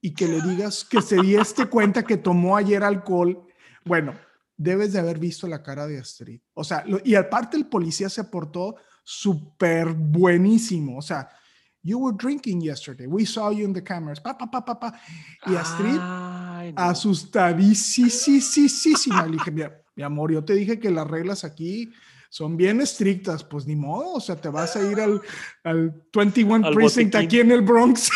y 0.00 0.14
que 0.14 0.26
le 0.26 0.42
digas 0.42 0.84
que 0.84 1.00
se 1.00 1.22
dieste 1.22 1.66
cuenta 1.66 2.02
que 2.02 2.16
tomó 2.16 2.56
ayer 2.56 2.82
alcohol. 2.82 3.46
Bueno, 3.84 4.14
debes 4.60 4.92
de 4.92 4.98
haber 4.98 5.18
visto 5.18 5.48
la 5.48 5.62
cara 5.62 5.86
de 5.86 5.98
Astrid. 5.98 6.38
O 6.52 6.62
sea, 6.62 6.84
y 7.02 7.14
aparte 7.14 7.56
el 7.56 7.64
policía 7.66 8.10
se 8.10 8.24
portó 8.24 8.76
súper 9.02 9.94
buenísimo. 9.94 10.98
O 10.98 11.02
sea, 11.02 11.30
you 11.82 11.98
were 11.98 12.14
drinking 12.14 12.60
yesterday. 12.60 13.06
We 13.06 13.24
saw 13.24 13.52
you 13.52 13.64
in 13.64 13.72
the 13.72 13.82
cameras. 13.82 14.20
Pa, 14.20 14.36
pa, 14.36 14.50
pa, 14.50 14.62
pa, 14.62 14.78
pa. 14.78 15.00
Y 15.46 15.56
Astrid, 15.56 15.96
Ay, 15.98 16.74
no. 16.74 16.82
asustadísima. 16.82 19.24
Le 19.24 19.32
dije, 19.32 19.50
mi, 19.50 19.62
amor, 20.02 20.30
yo 20.30 20.44
te 20.44 20.52
dije 20.52 20.78
que 20.78 20.90
las 20.90 21.06
reglas 21.06 21.42
aquí 21.42 21.90
son 22.28 22.58
bien 22.58 22.82
estrictas. 22.82 23.42
Pues 23.42 23.66
ni 23.66 23.76
modo, 23.76 24.12
o 24.12 24.20
sea, 24.20 24.36
te 24.36 24.50
vas 24.50 24.76
a 24.76 24.82
ir 24.82 25.00
al, 25.00 25.22
al 25.64 26.02
21 26.14 26.70
Precinct 26.72 27.14
aquí 27.14 27.40
en 27.40 27.50
el 27.50 27.62
Bronx. 27.62 28.10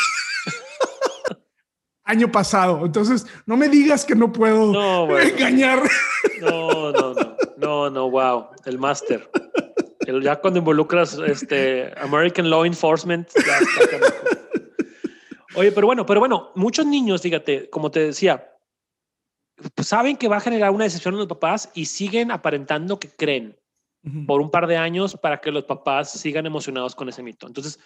Año 2.05 2.31
pasado. 2.31 2.85
Entonces, 2.85 3.27
no 3.47 3.57
me 3.57 3.69
digas 3.69 4.05
que 4.05 4.15
no 4.15 4.31
puedo 4.33 5.19
engañar. 5.19 5.83
No, 6.41 6.93
no, 6.93 7.15
no, 7.15 7.37
no, 7.57 7.91
no, 7.91 8.11
wow, 8.11 8.49
el 8.67 8.79
máster. 8.79 9.31
Ya 10.23 10.37
cuando 10.37 10.59
involucras 10.59 11.15
este 11.27 11.93
American 11.99 12.51
Law 12.51 12.65
Enforcement, 12.65 13.29
Oye, 15.57 15.71
pero 15.71 15.87
bueno, 15.87 16.05
pero 16.05 16.21
bueno, 16.21 16.51
muchos 16.57 16.85
niños, 16.85 17.23
fíjate, 17.23 17.71
como 17.71 17.91
te 17.91 18.01
decía, 18.01 18.53
pues, 19.75 19.89
saben 19.89 20.17
que 20.17 20.29
va 20.29 20.39
a 20.39 20.41
generar 20.41 20.71
una 20.71 20.85
decepción 20.85 21.15
en 21.15 21.21
los 21.21 21.29
papás 21.29 21.71
y 21.75 21.87
siguen 21.87 22.31
aparentando 22.31 22.99
que 22.99 23.09
creen 23.09 23.57
por 24.27 24.43
un 24.43 24.51
par 24.51 24.67
de 24.67 24.77
años 24.77 25.17
para 25.17 25.41
que 25.41 25.51
los 25.51 25.65
papás 25.65 26.11
sigan 26.11 26.45
emocionados 26.45 26.95
con 26.95 27.09
ese 27.09 27.23
mito. 27.23 27.47
Entonces, 27.47 27.79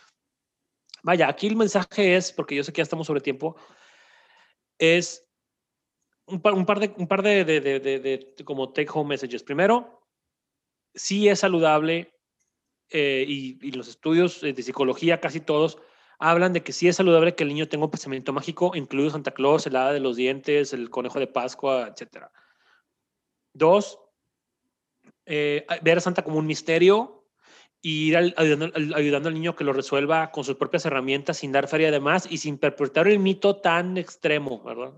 vaya, 1.03 1.29
aquí 1.29 1.47
el 1.47 1.57
mensaje 1.57 2.17
es, 2.17 2.33
porque 2.33 2.57
yo 2.57 2.65
sé 2.65 2.73
que 2.73 2.79
ya 2.79 2.85
estamos 2.85 3.07
sobre 3.07 3.21
tiempo, 3.21 3.55
es 4.79 5.27
un 6.27 6.41
par, 6.41 6.55
un 6.55 6.67
par 6.67 6.81
de, 6.81 6.93
un 6.97 7.07
par 7.07 7.23
de, 7.23 7.45
de, 7.45 7.61
de, 7.61 7.81
de 7.81 8.45
como 8.45 8.73
take 8.73 8.91
home 8.93 9.11
messages. 9.11 9.43
Primero, 9.43 10.03
sí 10.95 11.29
es 11.29 11.41
saludable 11.41 12.13
eh, 12.91 13.25
y, 13.27 13.59
y, 13.67 13.73
los 13.73 13.89
estudios 13.89 14.41
de 14.41 14.63
psicología, 14.63 15.21
casi 15.21 15.41
todos, 15.41 15.79
hablan 16.19 16.53
de 16.53 16.63
que 16.63 16.73
sí 16.73 16.89
es 16.89 16.97
saludable 16.97 17.35
que 17.35 17.45
el 17.45 17.51
niño 17.51 17.69
tenga 17.69 17.85
un 17.85 17.91
pensamiento 17.91 18.33
mágico, 18.33 18.73
incluido 18.75 19.11
Santa 19.11 19.31
Claus, 19.31 19.67
el 19.67 19.77
hada 19.77 19.93
de 19.93 20.01
los 20.01 20.17
dientes, 20.17 20.73
el 20.73 20.91
conejo 20.91 21.19
de 21.19 21.27
Pascua, 21.27 21.89
etc. 21.89 22.27
Dos, 23.53 23.99
eh, 25.27 25.67
ver 25.83 25.99
a 25.99 26.01
Santa 26.01 26.23
como 26.23 26.39
un 26.39 26.47
misterio 26.47 27.18
y 27.81 28.09
ir 28.09 28.17
ayudando, 28.17 28.73
ayudando, 28.97 29.29
al 29.29 29.35
niño 29.35 29.55
que 29.55 29.65
lo 29.65 29.73
resuelva 29.73 30.31
con 30.31 30.45
sus 30.45 30.57
propias 30.57 30.85
herramientas 30.85 31.39
sin 31.39 31.53
dar 31.53 31.69
feria 31.69 31.91
de 31.91 32.01
más 32.01 32.31
y 32.31 32.39
sin 32.39 32.59
perpetuar 32.59 33.09
el 33.09 33.19
mito 33.19 33.57
tan 33.57 33.97
extremo, 33.97 34.63
¿verdad? 34.63 34.93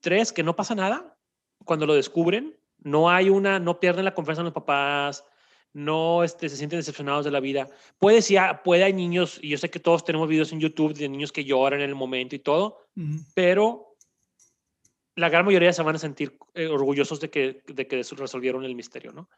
Tres, 0.00 0.32
que 0.32 0.42
no 0.42 0.56
pasa 0.56 0.74
nada 0.74 1.16
cuando 1.64 1.86
lo 1.86 1.94
descubren. 1.94 2.58
No 2.78 3.10
hay 3.10 3.28
una, 3.28 3.58
no 3.58 3.78
pierden 3.78 4.04
la 4.04 4.14
confianza 4.14 4.40
en 4.40 4.46
los 4.46 4.54
papás, 4.54 5.24
no 5.72 6.24
este, 6.24 6.48
se 6.48 6.56
sienten 6.56 6.78
decepcionados 6.78 7.24
de 7.24 7.30
la 7.30 7.40
vida. 7.40 7.68
Puede, 7.98 8.22
sí, 8.22 8.36
puede 8.64 8.84
hay 8.84 8.92
niños, 8.92 9.38
y 9.40 9.50
yo 9.50 9.58
sé 9.58 9.70
que 9.70 9.78
todos 9.78 10.04
tenemos 10.04 10.28
videos 10.28 10.52
en 10.52 10.60
YouTube 10.60 10.94
de 10.94 11.08
niños 11.08 11.32
que 11.32 11.44
lloran 11.44 11.80
en 11.80 11.88
el 11.88 11.94
momento 11.94 12.34
y 12.34 12.40
todo, 12.40 12.88
pero 13.34 13.96
la 15.14 15.28
gran 15.28 15.44
mayoría 15.44 15.72
se 15.72 15.82
van 15.82 15.96
a 15.96 15.98
sentir 15.98 16.38
eh, 16.54 16.66
orgullosos 16.66 17.20
de 17.20 17.30
que, 17.30 17.62
de 17.66 17.86
que 17.86 18.02
resolvieron 18.02 18.64
el 18.64 18.74
misterio, 18.74 19.12
¿no? 19.12 19.28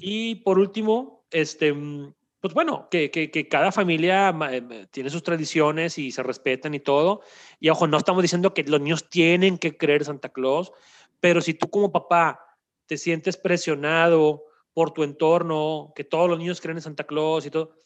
Y 0.00 0.36
por 0.36 0.58
último, 0.58 1.24
este, 1.30 1.72
mm, 1.72 2.14
pues 2.40 2.54
bueno, 2.54 2.88
que, 2.90 3.10
que, 3.10 3.30
que 3.30 3.48
cada 3.48 3.72
familia 3.72 4.36
eh, 4.50 4.86
tiene 4.90 5.10
sus 5.10 5.22
tradiciones 5.22 5.98
y 5.98 6.12
se 6.12 6.22
respetan 6.22 6.74
y 6.74 6.80
todo. 6.80 7.22
Y 7.58 7.70
ojo, 7.70 7.86
no 7.86 7.96
estamos 7.96 8.22
diciendo 8.22 8.54
que 8.54 8.64
los 8.64 8.80
niños 8.80 9.08
tienen 9.08 9.58
que 9.58 9.76
creer 9.76 10.04
Santa 10.04 10.28
Claus, 10.28 10.72
pero 11.20 11.40
si 11.40 11.54
tú 11.54 11.70
como 11.70 11.90
papá 11.90 12.40
te 12.86 12.98
sientes 12.98 13.36
presionado 13.36 14.44
por 14.74 14.92
tu 14.92 15.02
entorno, 15.02 15.92
que 15.96 16.04
todos 16.04 16.28
los 16.28 16.38
niños 16.38 16.60
creen 16.60 16.76
en 16.76 16.82
Santa 16.82 17.04
Claus 17.04 17.46
y 17.46 17.50
todo, 17.50 17.76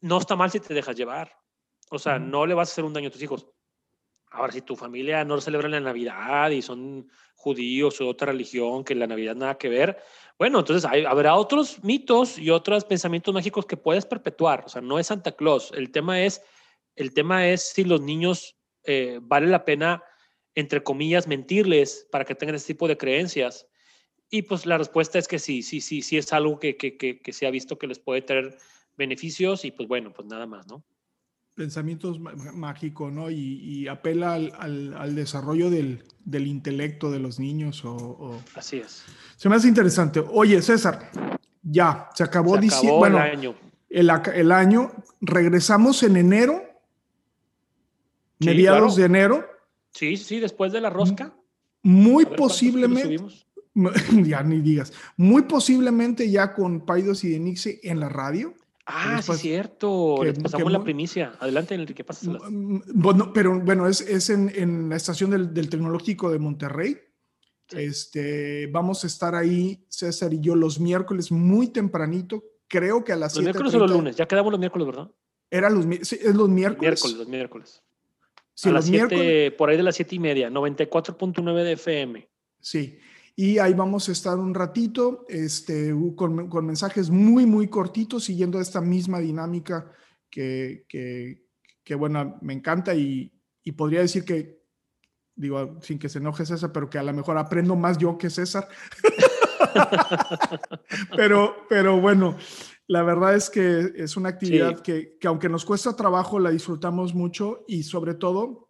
no 0.00 0.18
está 0.18 0.36
mal 0.36 0.50
si 0.50 0.60
te 0.60 0.74
dejas 0.74 0.96
llevar. 0.96 1.36
O 1.90 1.98
sea, 1.98 2.18
no 2.18 2.46
le 2.46 2.54
vas 2.54 2.68
a 2.68 2.72
hacer 2.72 2.84
un 2.84 2.92
daño 2.92 3.08
a 3.08 3.10
tus 3.10 3.22
hijos. 3.22 3.46
Ahora, 4.30 4.52
si 4.52 4.62
tu 4.62 4.76
familia 4.76 5.24
no 5.24 5.40
celebra 5.40 5.68
la 5.68 5.80
Navidad 5.80 6.50
y 6.50 6.62
son 6.62 7.10
judíos 7.34 8.00
o 8.00 8.08
otra 8.08 8.32
religión 8.32 8.84
que 8.84 8.94
la 8.94 9.06
Navidad 9.06 9.34
nada 9.34 9.58
que 9.58 9.68
ver, 9.68 9.98
bueno, 10.38 10.60
entonces 10.60 10.88
hay, 10.90 11.04
habrá 11.04 11.34
otros 11.34 11.82
mitos 11.82 12.38
y 12.38 12.50
otros 12.50 12.84
pensamientos 12.84 13.34
mágicos 13.34 13.66
que 13.66 13.76
puedes 13.76 14.06
perpetuar. 14.06 14.64
O 14.66 14.68
sea, 14.68 14.80
no 14.80 14.98
es 14.98 15.08
Santa 15.08 15.32
Claus. 15.32 15.72
El 15.74 15.90
tema 15.90 16.22
es, 16.22 16.42
el 16.96 17.12
tema 17.12 17.48
es 17.48 17.72
si 17.72 17.84
los 17.84 18.00
niños 18.00 18.56
eh, 18.84 19.18
vale 19.20 19.48
la 19.48 19.64
pena, 19.64 20.02
entre 20.54 20.82
comillas, 20.82 21.26
mentirles 21.26 22.06
para 22.10 22.24
que 22.24 22.34
tengan 22.34 22.54
ese 22.54 22.68
tipo 22.68 22.88
de 22.88 22.96
creencias 22.96 23.66
y 24.30 24.42
pues 24.42 24.64
la 24.64 24.78
respuesta 24.78 25.18
es 25.18 25.26
que 25.26 25.40
sí, 25.40 25.62
sí, 25.62 25.80
sí, 25.80 26.02
sí 26.02 26.16
es 26.16 26.32
algo 26.32 26.58
que, 26.60 26.76
que, 26.76 26.96
que, 26.96 27.32
se 27.32 27.46
ha 27.46 27.50
visto 27.50 27.78
que 27.78 27.88
les 27.88 27.98
puede 27.98 28.22
traer 28.22 28.56
beneficios 28.96 29.64
y 29.64 29.72
pues 29.72 29.88
bueno, 29.88 30.12
pues 30.12 30.28
nada 30.28 30.46
más, 30.46 30.68
¿no? 30.68 30.84
Pensamientos 31.60 32.18
mágicos, 32.18 33.12
¿no? 33.12 33.30
Y, 33.30 33.86
apela 33.86 34.32
al, 34.32 34.94
al, 34.96 35.14
desarrollo 35.14 35.68
del, 35.68 36.02
del, 36.24 36.46
intelecto 36.46 37.10
de 37.10 37.18
los 37.18 37.38
niños 37.38 37.82
o, 37.84 38.40
Así 38.54 38.78
es. 38.78 39.04
Se 39.36 39.50
me 39.50 39.56
hace 39.56 39.68
interesante. 39.68 40.24
Oye, 40.26 40.62
César, 40.62 41.10
ya, 41.62 42.08
se 42.14 42.22
acabó, 42.22 42.56
diciendo, 42.56 42.96
bueno, 42.96 43.18
el 43.18 43.30
año. 43.30 43.54
El, 43.90 44.10
el, 44.34 44.52
año, 44.52 44.90
regresamos 45.20 46.02
en 46.02 46.16
enero, 46.16 46.62
mediados 48.38 48.96
de 48.96 49.04
enero. 49.04 49.46
Sí, 49.90 50.16
sí, 50.16 50.40
después 50.40 50.72
de 50.72 50.80
la 50.80 50.88
rosca. 50.88 51.34
Muy 51.82 52.24
posiblemente 52.24 53.22
ya 54.24 54.42
ni 54.42 54.62
digas, 54.62 54.94
muy 55.18 55.42
posiblemente 55.42 56.30
ya 56.30 56.54
con 56.54 56.86
Paidos 56.86 57.22
y 57.24 57.28
Denixi 57.28 57.80
en 57.82 58.00
la 58.00 58.08
radio. 58.08 58.54
Ah, 58.92 59.22
sí, 59.22 59.32
cierto. 59.34 60.22
Les 60.24 60.38
pasamos 60.38 60.72
la 60.72 60.82
primicia. 60.82 61.34
Adelante, 61.40 61.74
Enrique, 61.74 62.04
pasa. 62.04 62.30
Bueno, 62.50 63.32
pero 63.32 63.60
bueno, 63.60 63.86
es, 63.86 64.00
es 64.00 64.30
en, 64.30 64.52
en, 64.54 64.88
la 64.88 64.96
estación 64.96 65.30
del, 65.30 65.54
del 65.54 65.68
Tecnológico 65.70 66.30
de 66.30 66.38
Monterrey. 66.38 66.98
Este, 67.70 68.66
vamos 68.66 69.04
a 69.04 69.06
estar 69.06 69.34
ahí, 69.34 69.84
César 69.88 70.34
y 70.34 70.40
yo, 70.40 70.56
los 70.56 70.80
miércoles 70.80 71.30
muy 71.30 71.68
tempranito. 71.68 72.42
Creo 72.66 73.04
que 73.04 73.12
a 73.12 73.16
las 73.16 73.34
¿Los 73.36 73.44
miércoles 73.44 73.74
o 73.74 73.78
los 73.78 73.90
lunes? 73.90 74.16
Ya 74.16 74.26
quedamos 74.26 74.50
los 74.50 74.58
miércoles, 74.58 74.86
¿verdad? 74.86 75.10
Era 75.50 75.70
los, 75.70 75.84
sí, 76.02 76.18
es 76.20 76.34
los 76.34 76.48
miércoles. 76.48 76.80
Miércoles, 76.80 77.16
los 77.16 77.28
miércoles. 77.28 77.82
Sí, 78.54 78.68
a 78.68 78.72
las 78.72 78.84
7, 78.84 79.52
por 79.52 79.70
ahí 79.70 79.76
de 79.76 79.82
las 79.82 79.96
siete 79.96 80.16
y 80.16 80.18
media, 80.18 80.50
94.9 80.50 81.64
de 81.64 81.72
FM. 81.72 82.28
Sí. 82.60 82.98
Y 83.36 83.58
ahí 83.58 83.74
vamos 83.74 84.08
a 84.08 84.12
estar 84.12 84.38
un 84.38 84.54
ratito 84.54 85.24
este, 85.28 85.94
con, 86.16 86.48
con 86.48 86.66
mensajes 86.66 87.10
muy, 87.10 87.46
muy 87.46 87.68
cortitos, 87.68 88.24
siguiendo 88.24 88.60
esta 88.60 88.80
misma 88.80 89.18
dinámica 89.18 89.90
que, 90.28 90.84
que, 90.88 91.46
que 91.82 91.94
bueno, 91.94 92.38
me 92.42 92.52
encanta 92.52 92.94
y, 92.94 93.32
y, 93.62 93.72
podría 93.72 94.00
decir 94.00 94.24
que, 94.24 94.60
digo, 95.34 95.78
sin 95.82 95.98
que 95.98 96.08
se 96.08 96.18
enoje 96.18 96.46
César, 96.46 96.72
pero 96.72 96.90
que 96.90 96.98
a 96.98 97.02
lo 97.02 97.12
mejor 97.12 97.38
aprendo 97.38 97.76
más 97.76 97.98
yo 97.98 98.18
que 98.18 98.30
César. 98.30 98.68
pero, 101.16 101.66
pero 101.68 102.00
bueno, 102.00 102.36
la 102.86 103.02
verdad 103.02 103.34
es 103.34 103.50
que 103.50 103.92
es 103.96 104.16
una 104.16 104.30
actividad 104.30 104.80
que, 104.80 105.16
que 105.18 105.28
aunque 105.28 105.48
nos 105.48 105.64
cuesta 105.64 105.96
trabajo, 105.96 106.38
la 106.38 106.50
disfrutamos 106.50 107.14
mucho 107.14 107.64
y 107.68 107.84
sobre 107.84 108.14
todo 108.14 108.68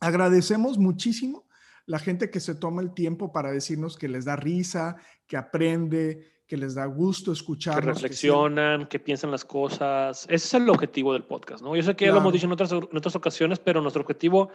agradecemos 0.00 0.78
muchísimo 0.78 1.45
la 1.86 1.98
gente 1.98 2.30
que 2.30 2.40
se 2.40 2.54
toma 2.54 2.82
el 2.82 2.92
tiempo 2.92 3.32
para 3.32 3.52
decirnos 3.52 3.96
que 3.96 4.08
les 4.08 4.24
da 4.24 4.36
risa, 4.36 4.96
que 5.26 5.36
aprende, 5.36 6.36
que 6.46 6.56
les 6.56 6.74
da 6.74 6.86
gusto 6.86 7.32
escuchar. 7.32 7.80
Que 7.80 7.86
reflexionan, 7.86 8.86
que, 8.86 8.98
piensan 8.98 9.30
las 9.30 9.44
cosas. 9.44 10.24
Ese 10.24 10.34
es 10.34 10.54
el 10.54 10.68
objetivo 10.68 11.12
del 11.12 11.24
podcast, 11.24 11.62
¿no? 11.62 11.74
Yo 11.76 11.82
sé 11.82 11.94
que 11.94 12.06
ya 12.06 12.12
lo 12.12 12.18
hemos 12.18 12.32
dicho 12.32 12.46
en 12.46 12.52
otras, 12.52 12.72
en 12.72 12.96
otras 12.96 13.16
ocasiones, 13.16 13.58
pero 13.58 13.80
nuestro 13.80 14.02
objetivo 14.02 14.50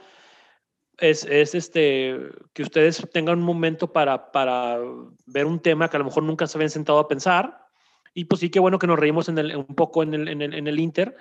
es, 0.97 1.25
es, 1.25 1.55
este, 1.55 2.17
que 2.53 2.63
ustedes 2.63 3.07
tengan 3.11 3.39
un 3.39 3.45
momento 3.45 3.91
para, 3.91 4.31
para 4.31 4.77
ver 5.25 5.45
un 5.45 5.59
tema 5.59 5.89
que 5.89 5.97
a 5.97 5.99
lo 5.99 6.05
mejor 6.05 6.23
nunca 6.23 6.47
se 6.47 6.57
habían 6.57 6.69
sentado 6.69 6.99
a 6.99 7.07
pensar. 7.07 7.65
Y 8.13 8.25
pues 8.25 8.41
sí, 8.41 8.49
qué 8.49 8.59
bueno 8.59 8.77
que 8.77 8.87
nos 8.87 8.99
reímos 8.99 9.29
en 9.29 9.37
el, 9.37 9.55
un 9.55 9.75
poco 9.75 10.03
en 10.03 10.13
el, 10.13 10.27
en 10.27 10.41
el, 10.41 10.53
en 10.53 10.67
el 10.67 10.79
Inter, 10.79 11.15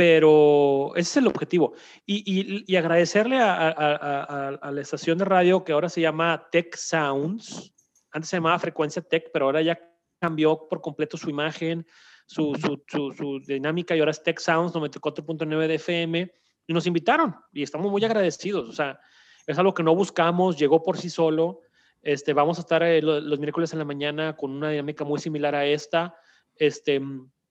pero 0.00 0.92
ese 0.96 1.10
es 1.10 1.16
el 1.18 1.26
objetivo. 1.26 1.74
Y, 2.06 2.64
y, 2.66 2.76
agradecerle 2.76 3.36
a, 3.36 3.68
a, 3.68 4.48
a, 4.48 4.70
la 4.72 4.80
estación 4.80 5.18
de 5.18 5.26
radio 5.26 5.62
que 5.62 5.72
ahora 5.72 5.90
se 5.90 6.00
llama 6.00 6.48
Tech 6.50 6.74
Sounds. 6.74 7.74
Antes 8.10 8.30
se 8.30 8.38
llamaba 8.38 8.58
Frecuencia 8.58 9.02
Tech, 9.02 9.28
pero 9.30 9.44
ahora 9.44 9.60
ya 9.60 9.78
cambió 10.18 10.68
por 10.70 10.80
completo 10.80 11.18
su 11.18 11.28
imagen, 11.28 11.86
su, 12.24 12.54
su, 12.88 13.12
su, 13.14 13.40
dinámica 13.46 13.94
y 13.94 13.98
ahora 13.98 14.12
es 14.12 14.22
Tech 14.22 14.38
Sounds 14.40 14.72
94.9 14.72 15.66
de 15.66 15.74
FM. 15.74 16.32
Y 16.66 16.72
nos 16.72 16.86
invitaron 16.86 17.36
y 17.52 17.62
estamos 17.62 17.90
muy 17.90 18.02
agradecidos. 18.02 18.70
O 18.70 18.72
sea, 18.72 18.98
es 19.46 19.58
algo 19.58 19.74
que 19.74 19.82
no 19.82 19.94
buscamos, 19.94 20.56
llegó 20.56 20.82
por 20.82 20.96
sí 20.96 21.10
solo. 21.10 21.60
Este, 22.00 22.32
vamos 22.32 22.56
a 22.56 22.62
estar 22.62 22.82
eh, 22.82 23.02
los, 23.02 23.22
los, 23.22 23.38
miércoles 23.38 23.74
en 23.74 23.80
la 23.80 23.84
mañana 23.84 24.34
con 24.34 24.50
una 24.50 24.70
dinámica 24.70 25.04
muy 25.04 25.20
similar 25.20 25.54
a 25.54 25.66
esta. 25.66 26.14
Este, 26.56 27.02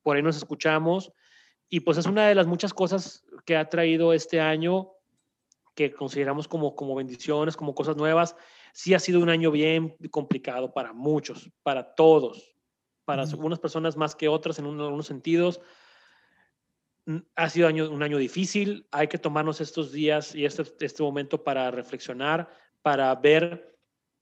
por 0.02 0.16
ahí 0.18 0.24
nos 0.24 0.38
escuchamos. 0.38 1.14
Y 1.70 1.82
pues 1.82 1.98
es 1.98 2.06
una 2.06 2.28
de 2.28 2.36
las 2.36 2.48
muchas 2.48 2.74
cosas 2.74 3.24
que 3.46 3.56
ha 3.56 3.70
traído 3.70 4.12
este 4.14 4.42
año 4.42 4.92
que 5.76 5.94
consideramos 5.94 6.48
como, 6.48 6.76
como 6.76 6.96
bendiciones, 6.96 7.56
como 7.56 7.76
cosas 7.76 7.96
nuevas. 7.96 8.36
Sí 8.74 8.94
ha 8.94 9.00
sido 9.00 9.22
un 9.22 9.30
año 9.30 9.52
bien 9.52 9.96
complicado 10.12 10.74
para 10.74 10.94
muchos, 10.94 11.50
para 11.64 11.96
todos, 11.96 12.56
para 13.06 13.24
algunas 13.24 13.60
personas 13.60 13.96
más 13.96 14.16
que 14.16 14.28
otras 14.28 14.60
en, 14.60 14.66
algunos 14.66 15.08
sentidos. 15.08 15.62
Ha 17.36 17.50
sido 17.50 17.68
año, 17.68 17.90
un 17.90 18.04
año 18.04 18.18
difícil, 18.18 18.88
hay 18.92 19.08
que 19.08 19.18
tomarnos 19.18 19.62
estos 19.62 19.92
días 19.92 20.36
y 20.36 20.46
este, 20.46 20.64
este 20.82 21.02
momento 21.02 21.44
para 21.44 21.72
reflexionar, 21.72 22.50
para 22.82 23.16
ver 23.16 23.79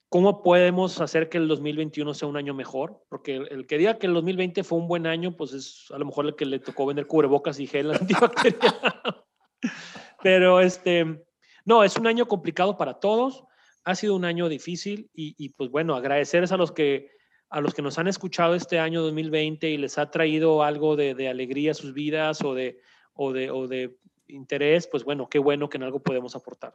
¿Cómo 0.09 0.41
podemos 0.41 1.01
hacer 1.01 1.27
que 1.27 1.37
el 1.37 1.47
2021 1.47 2.13
sea 2.13 2.27
un 2.29 2.37
año 2.37 2.53
mejor? 2.53 3.03
Porque 3.09 3.35
el, 3.35 3.67
que 3.67 3.77
diga 3.77 3.97
que 3.97 4.07
el 4.07 4.13
2020 4.13 4.63
fue 4.63 4.77
un 4.77 4.87
buen 4.87 5.05
año, 5.05 5.35
pues 5.35 5.51
es 5.53 5.85
a 5.91 5.97
lo 5.97 6.05
mejor 6.05 6.27
el 6.27 6.35
que 6.35 6.45
le 6.45 6.59
tocó 6.59 6.85
vender 6.85 7.07
cubrebocas 7.07 7.59
y 7.59 7.67
gel 7.67 7.91
antibacterial. 7.93 9.25
Pero 10.23 10.61
este, 10.61 11.25
no, 11.65 11.83
es 11.83 11.97
un 11.97 12.07
año 12.07 12.27
complicado 12.27 12.77
para 12.77 12.99
todos. 12.99 13.43
Ha 13.83 13.95
sido 13.95 14.15
un 14.15 14.23
año 14.23 14.47
difícil 14.47 15.09
y, 15.13 15.35
y, 15.37 15.49
pues 15.49 15.69
bueno, 15.69 15.95
agradecerles 15.95 16.51
a 16.51 16.57
los 16.57 16.71
que 16.71 17.11
a 17.49 17.61
los 17.61 17.73
que 17.73 17.81
nos 17.81 17.97
han 17.97 18.09
escuchado 18.09 18.55
este 18.55 18.77
año 18.77 19.01
2020 19.01 19.69
y 19.69 19.77
les 19.77 19.97
ha 19.97 20.11
traído 20.11 20.63
algo 20.63 20.97
de, 20.97 21.15
de 21.15 21.29
alegría 21.29 21.71
a 21.71 21.75
sus 21.75 21.93
vidas 21.93 22.41
o 22.43 22.53
de, 22.53 22.81
o 23.13 23.31
de, 23.31 23.51
o 23.51 23.67
de 23.67 23.97
interés, 24.27 24.87
pues 24.87 25.03
bueno, 25.03 25.27
qué 25.29 25.39
bueno 25.39 25.69
que 25.69 25.77
en 25.77 25.83
algo 25.83 25.99
podemos 25.99 26.35
aportar. 26.35 26.73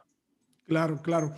Claro, 0.65 0.99
claro. 1.01 1.33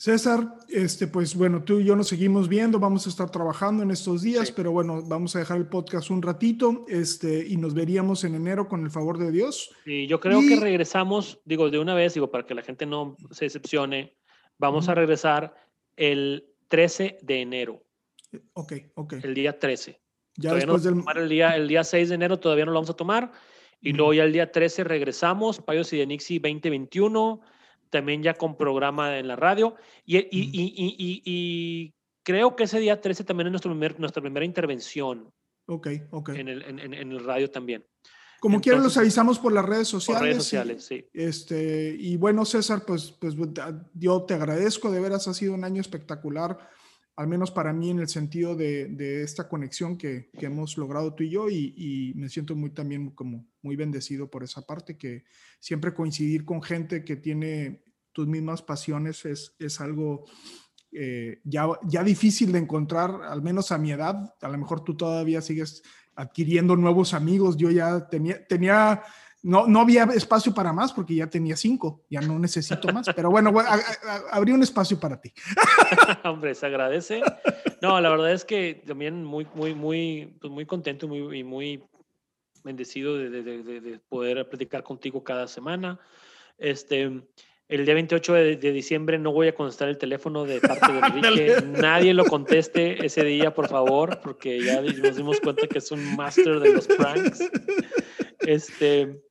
César, 0.00 0.54
este, 0.70 1.08
pues 1.08 1.34
bueno, 1.34 1.62
tú 1.62 1.78
y 1.78 1.84
yo 1.84 1.94
nos 1.94 2.08
seguimos 2.08 2.48
viendo, 2.48 2.80
vamos 2.80 3.06
a 3.06 3.10
estar 3.10 3.28
trabajando 3.28 3.82
en 3.82 3.90
estos 3.90 4.22
días, 4.22 4.50
pero 4.50 4.72
bueno, 4.72 5.02
vamos 5.02 5.36
a 5.36 5.40
dejar 5.40 5.58
el 5.58 5.66
podcast 5.66 6.08
un 6.08 6.22
ratito, 6.22 6.86
este, 6.88 7.46
y 7.46 7.58
nos 7.58 7.74
veríamos 7.74 8.24
en 8.24 8.34
enero 8.34 8.66
con 8.66 8.82
el 8.82 8.90
favor 8.90 9.18
de 9.18 9.30
Dios. 9.30 9.70
Y 9.84 10.06
yo 10.06 10.18
creo 10.18 10.40
que 10.40 10.56
regresamos, 10.56 11.42
digo, 11.44 11.68
de 11.68 11.78
una 11.78 11.92
vez, 11.92 12.14
digo, 12.14 12.30
para 12.30 12.46
que 12.46 12.54
la 12.54 12.62
gente 12.62 12.86
no 12.86 13.18
se 13.30 13.44
decepcione, 13.44 14.16
vamos 14.56 14.88
a 14.88 14.94
regresar 14.94 15.54
el 15.96 16.46
13 16.68 17.18
de 17.20 17.42
enero. 17.42 17.84
Ok, 18.54 18.72
ok. 18.94 19.12
El 19.22 19.34
día 19.34 19.58
13. 19.58 20.00
Ya 20.36 20.54
después 20.54 20.82
del... 20.82 21.04
el, 21.14 21.28
día, 21.28 21.56
el 21.56 21.68
día 21.68 21.84
6 21.84 22.08
de 22.08 22.14
enero 22.14 22.40
todavía 22.40 22.64
no 22.64 22.72
lo 22.72 22.78
vamos 22.78 22.88
a 22.88 22.96
tomar. 22.96 23.32
Y 23.82 23.92
luego 23.92 24.14
ya 24.14 24.24
el 24.24 24.32
día 24.32 24.50
13 24.50 24.82
regresamos, 24.82 25.60
Payos 25.60 25.92
y 25.92 25.98
de 25.98 26.06
Nixie 26.06 26.38
2021 26.38 27.42
también 27.90 28.22
ya 28.22 28.34
con 28.34 28.56
programa 28.56 29.18
en 29.18 29.28
la 29.28 29.36
radio. 29.36 29.76
Y, 30.04 30.16
y, 30.18 30.28
y, 30.30 31.22
y 31.24 31.94
creo 32.22 32.56
que 32.56 32.64
ese 32.64 32.80
día 32.80 33.00
13 33.00 33.24
también 33.24 33.48
es 33.48 33.52
nuestro 33.52 33.70
primer, 33.70 33.98
nuestra 34.00 34.22
primera 34.22 34.44
intervención. 34.44 35.30
Ok, 35.66 35.88
ok. 36.10 36.30
En 36.30 36.48
el, 36.48 36.62
en, 36.62 36.78
en 36.80 37.12
el 37.12 37.24
radio 37.24 37.50
también. 37.50 37.84
Como 38.40 38.60
quieran, 38.62 38.82
los 38.82 38.96
avisamos 38.96 39.38
por 39.38 39.52
las 39.52 39.66
redes 39.66 39.88
sociales. 39.88 40.18
Por 40.18 40.28
redes 40.28 40.42
sociales, 40.42 40.84
sí. 40.84 41.06
Este, 41.12 41.94
y 41.98 42.16
bueno, 42.16 42.46
César, 42.46 42.84
pues, 42.86 43.12
pues 43.12 43.34
yo 43.92 44.22
te 44.22 44.34
agradezco, 44.34 44.90
de 44.90 44.98
veras 44.98 45.28
ha 45.28 45.34
sido 45.34 45.52
un 45.52 45.62
año 45.62 45.80
espectacular 45.82 46.58
al 47.16 47.28
menos 47.28 47.50
para 47.50 47.72
mí 47.72 47.90
en 47.90 48.00
el 48.00 48.08
sentido 48.08 48.56
de, 48.56 49.22
esta 49.22 49.48
conexión 49.48 49.96
que, 49.96 50.30
hemos 50.40 50.76
logrado 50.76 51.14
tú 51.14 51.22
y 51.22 51.30
yo 51.30 51.48
y, 51.48 52.12
me 52.16 52.28
siento 52.28 52.56
muy 52.56 52.70
también 52.70 53.10
como 53.10 53.46
muy 53.62 53.76
bendecido 53.76 54.30
por 54.30 54.42
esa 54.42 54.62
parte 54.62 54.96
que 54.96 55.24
siempre 55.58 55.94
coincidir 55.94 56.44
con 56.44 56.62
gente 56.62 57.04
que 57.04 57.16
tiene 57.16 57.82
tus 58.12 58.26
mismas 58.26 58.62
pasiones 58.62 59.24
es, 59.24 59.54
es 59.58 59.80
algo 59.80 60.24
eh, 60.92 61.40
ya, 61.44 61.68
ya 61.84 62.02
difícil 62.02 62.50
de 62.52 62.58
encontrar, 62.58 63.22
al 63.22 63.42
menos 63.42 63.70
a 63.70 63.78
mi 63.78 63.92
edad, 63.92 64.34
a 64.40 64.48
lo 64.48 64.58
mejor 64.58 64.82
tú 64.82 64.96
todavía 64.96 65.40
sigues 65.40 65.82
adquiriendo 66.16 66.74
nuevos 66.74 67.14
amigos, 67.14 67.56
yo 67.56 67.70
ya 67.70 68.08
tenía, 68.08 68.44
tenía 68.46 69.02
no, 69.42 69.66
no 69.66 69.80
había 69.80 70.04
espacio 70.04 70.52
para 70.52 70.72
más 70.72 70.92
porque 70.92 71.14
ya 71.14 71.28
tenía 71.28 71.56
cinco, 71.56 72.04
ya 72.10 72.20
no 72.20 72.38
necesito 72.38 72.92
más, 72.92 73.06
pero 73.14 73.30
bueno, 73.30 73.52
habría 74.30 74.54
un 74.54 74.62
espacio 74.62 74.98
para 75.00 75.20
ti. 75.20 75.32
Hombre, 76.24 76.54
se 76.54 76.66
agradece. 76.66 77.22
No, 77.80 78.00
la 78.00 78.10
verdad 78.10 78.32
es 78.32 78.44
que 78.44 78.82
también 78.86 79.24
muy, 79.24 79.46
muy, 79.54 79.74
muy, 79.74 80.36
pues 80.40 80.52
muy 80.52 80.66
contento 80.66 81.08
muy, 81.08 81.38
y 81.38 81.44
muy 81.44 81.82
bendecido 82.62 83.16
de, 83.16 83.30
de, 83.30 83.80
de, 83.80 83.98
poder 83.98 84.48
platicar 84.48 84.82
contigo 84.82 85.24
cada 85.24 85.48
semana. 85.48 85.98
Este, 86.58 87.22
el 87.70 87.84
día 87.84 87.94
28 87.94 88.32
de, 88.32 88.56
diciembre 88.72 89.16
no 89.16 89.32
voy 89.32 89.46
a 89.46 89.54
contestar 89.54 89.88
el 89.88 89.96
teléfono 89.96 90.44
de 90.44 90.60
parte 90.60 90.92
de 90.92 90.98
Enrique. 91.06 91.56
Nadie 91.80 92.12
lo 92.12 92.24
conteste 92.24 93.06
ese 93.06 93.24
día, 93.24 93.54
por 93.54 93.68
favor, 93.68 94.20
porque 94.22 94.60
ya 94.60 94.80
nos 94.82 95.16
dimos 95.16 95.40
cuenta 95.40 95.68
que 95.68 95.78
es 95.78 95.90
un 95.92 96.16
máster 96.16 96.58
de 96.58 96.74
los 96.74 96.86
pranks. 96.88 97.48
Este, 98.40 99.22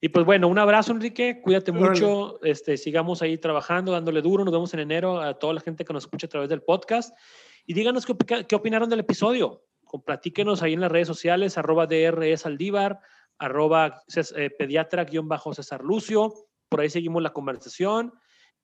y 0.00 0.10
pues 0.10 0.24
bueno, 0.24 0.48
un 0.48 0.58
abrazo, 0.58 0.92
Enrique. 0.92 1.40
Cuídate 1.42 1.72
mucho. 1.72 2.42
Este, 2.44 2.76
sigamos 2.76 3.22
ahí 3.22 3.38
trabajando, 3.38 3.92
dándole 3.92 4.22
duro. 4.22 4.44
Nos 4.44 4.52
vemos 4.52 4.72
en 4.74 4.80
enero 4.80 5.20
a 5.20 5.38
toda 5.38 5.54
la 5.54 5.60
gente 5.60 5.84
que 5.84 5.92
nos 5.92 6.04
escucha 6.04 6.26
a 6.26 6.30
través 6.30 6.48
del 6.48 6.62
podcast. 6.62 7.16
Y 7.66 7.74
díganos 7.74 8.06
qué, 8.06 8.14
qué 8.48 8.54
opinaron 8.54 8.88
del 8.88 9.00
episodio. 9.00 9.64
Platíquenos 10.04 10.62
ahí 10.62 10.74
en 10.74 10.80
las 10.80 10.92
redes 10.92 11.08
sociales, 11.08 11.58
arroba 11.58 11.86
DRS 11.86 12.46
Aldívar, 12.46 13.00
arroba 13.38 14.02
eh, 14.36 14.50
pediatra-césar 14.50 15.82
Lucio. 15.82 16.34
Por 16.68 16.80
ahí 16.80 16.90
seguimos 16.90 17.22
la 17.22 17.32
conversación. 17.32 18.12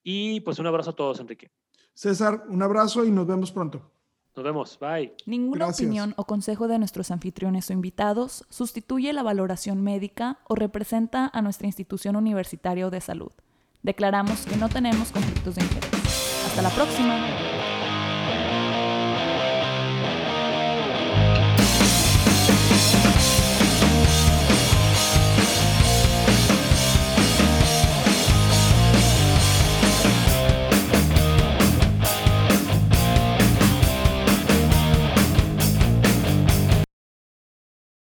Y 0.03 0.41
pues 0.41 0.59
un 0.59 0.67
abrazo 0.67 0.91
a 0.91 0.97
todos, 0.97 1.19
Enrique. 1.21 1.51
César, 1.95 2.45
un 2.49 2.63
abrazo 2.63 3.05
y 3.05 3.11
nos 3.11 3.27
vemos 3.27 3.51
pronto. 3.51 3.94
Nos 4.37 4.45
vemos, 4.45 4.79
bye. 4.81 5.15
Ninguna 5.27 5.69
opinión 5.69 6.13
o 6.17 6.25
consejo 6.25 6.67
de 6.67 6.79
nuestros 6.79 7.13
anfitriones 7.13 7.71
o 7.71 7.73
invitados 7.73 8.45
sustituye 8.49 9.13
la 9.13 9.23
valoración 9.23 9.81
médica 9.83 10.39
o 10.49 10.57
representa 10.57 11.31
a 11.33 11.41
nuestra 11.41 11.69
institución 11.69 12.17
universitaria 12.17 12.91
de 12.91 13.01
salud. 13.01 13.31
Declaramos 13.83 14.45
que 14.47 14.57
no 14.57 14.69
tenemos 14.69 15.13
conflictos 15.13 15.55
de 15.55 15.63
interés. 15.63 16.45
Hasta 16.47 16.63
la 16.63 16.71
próxima. 16.71 17.54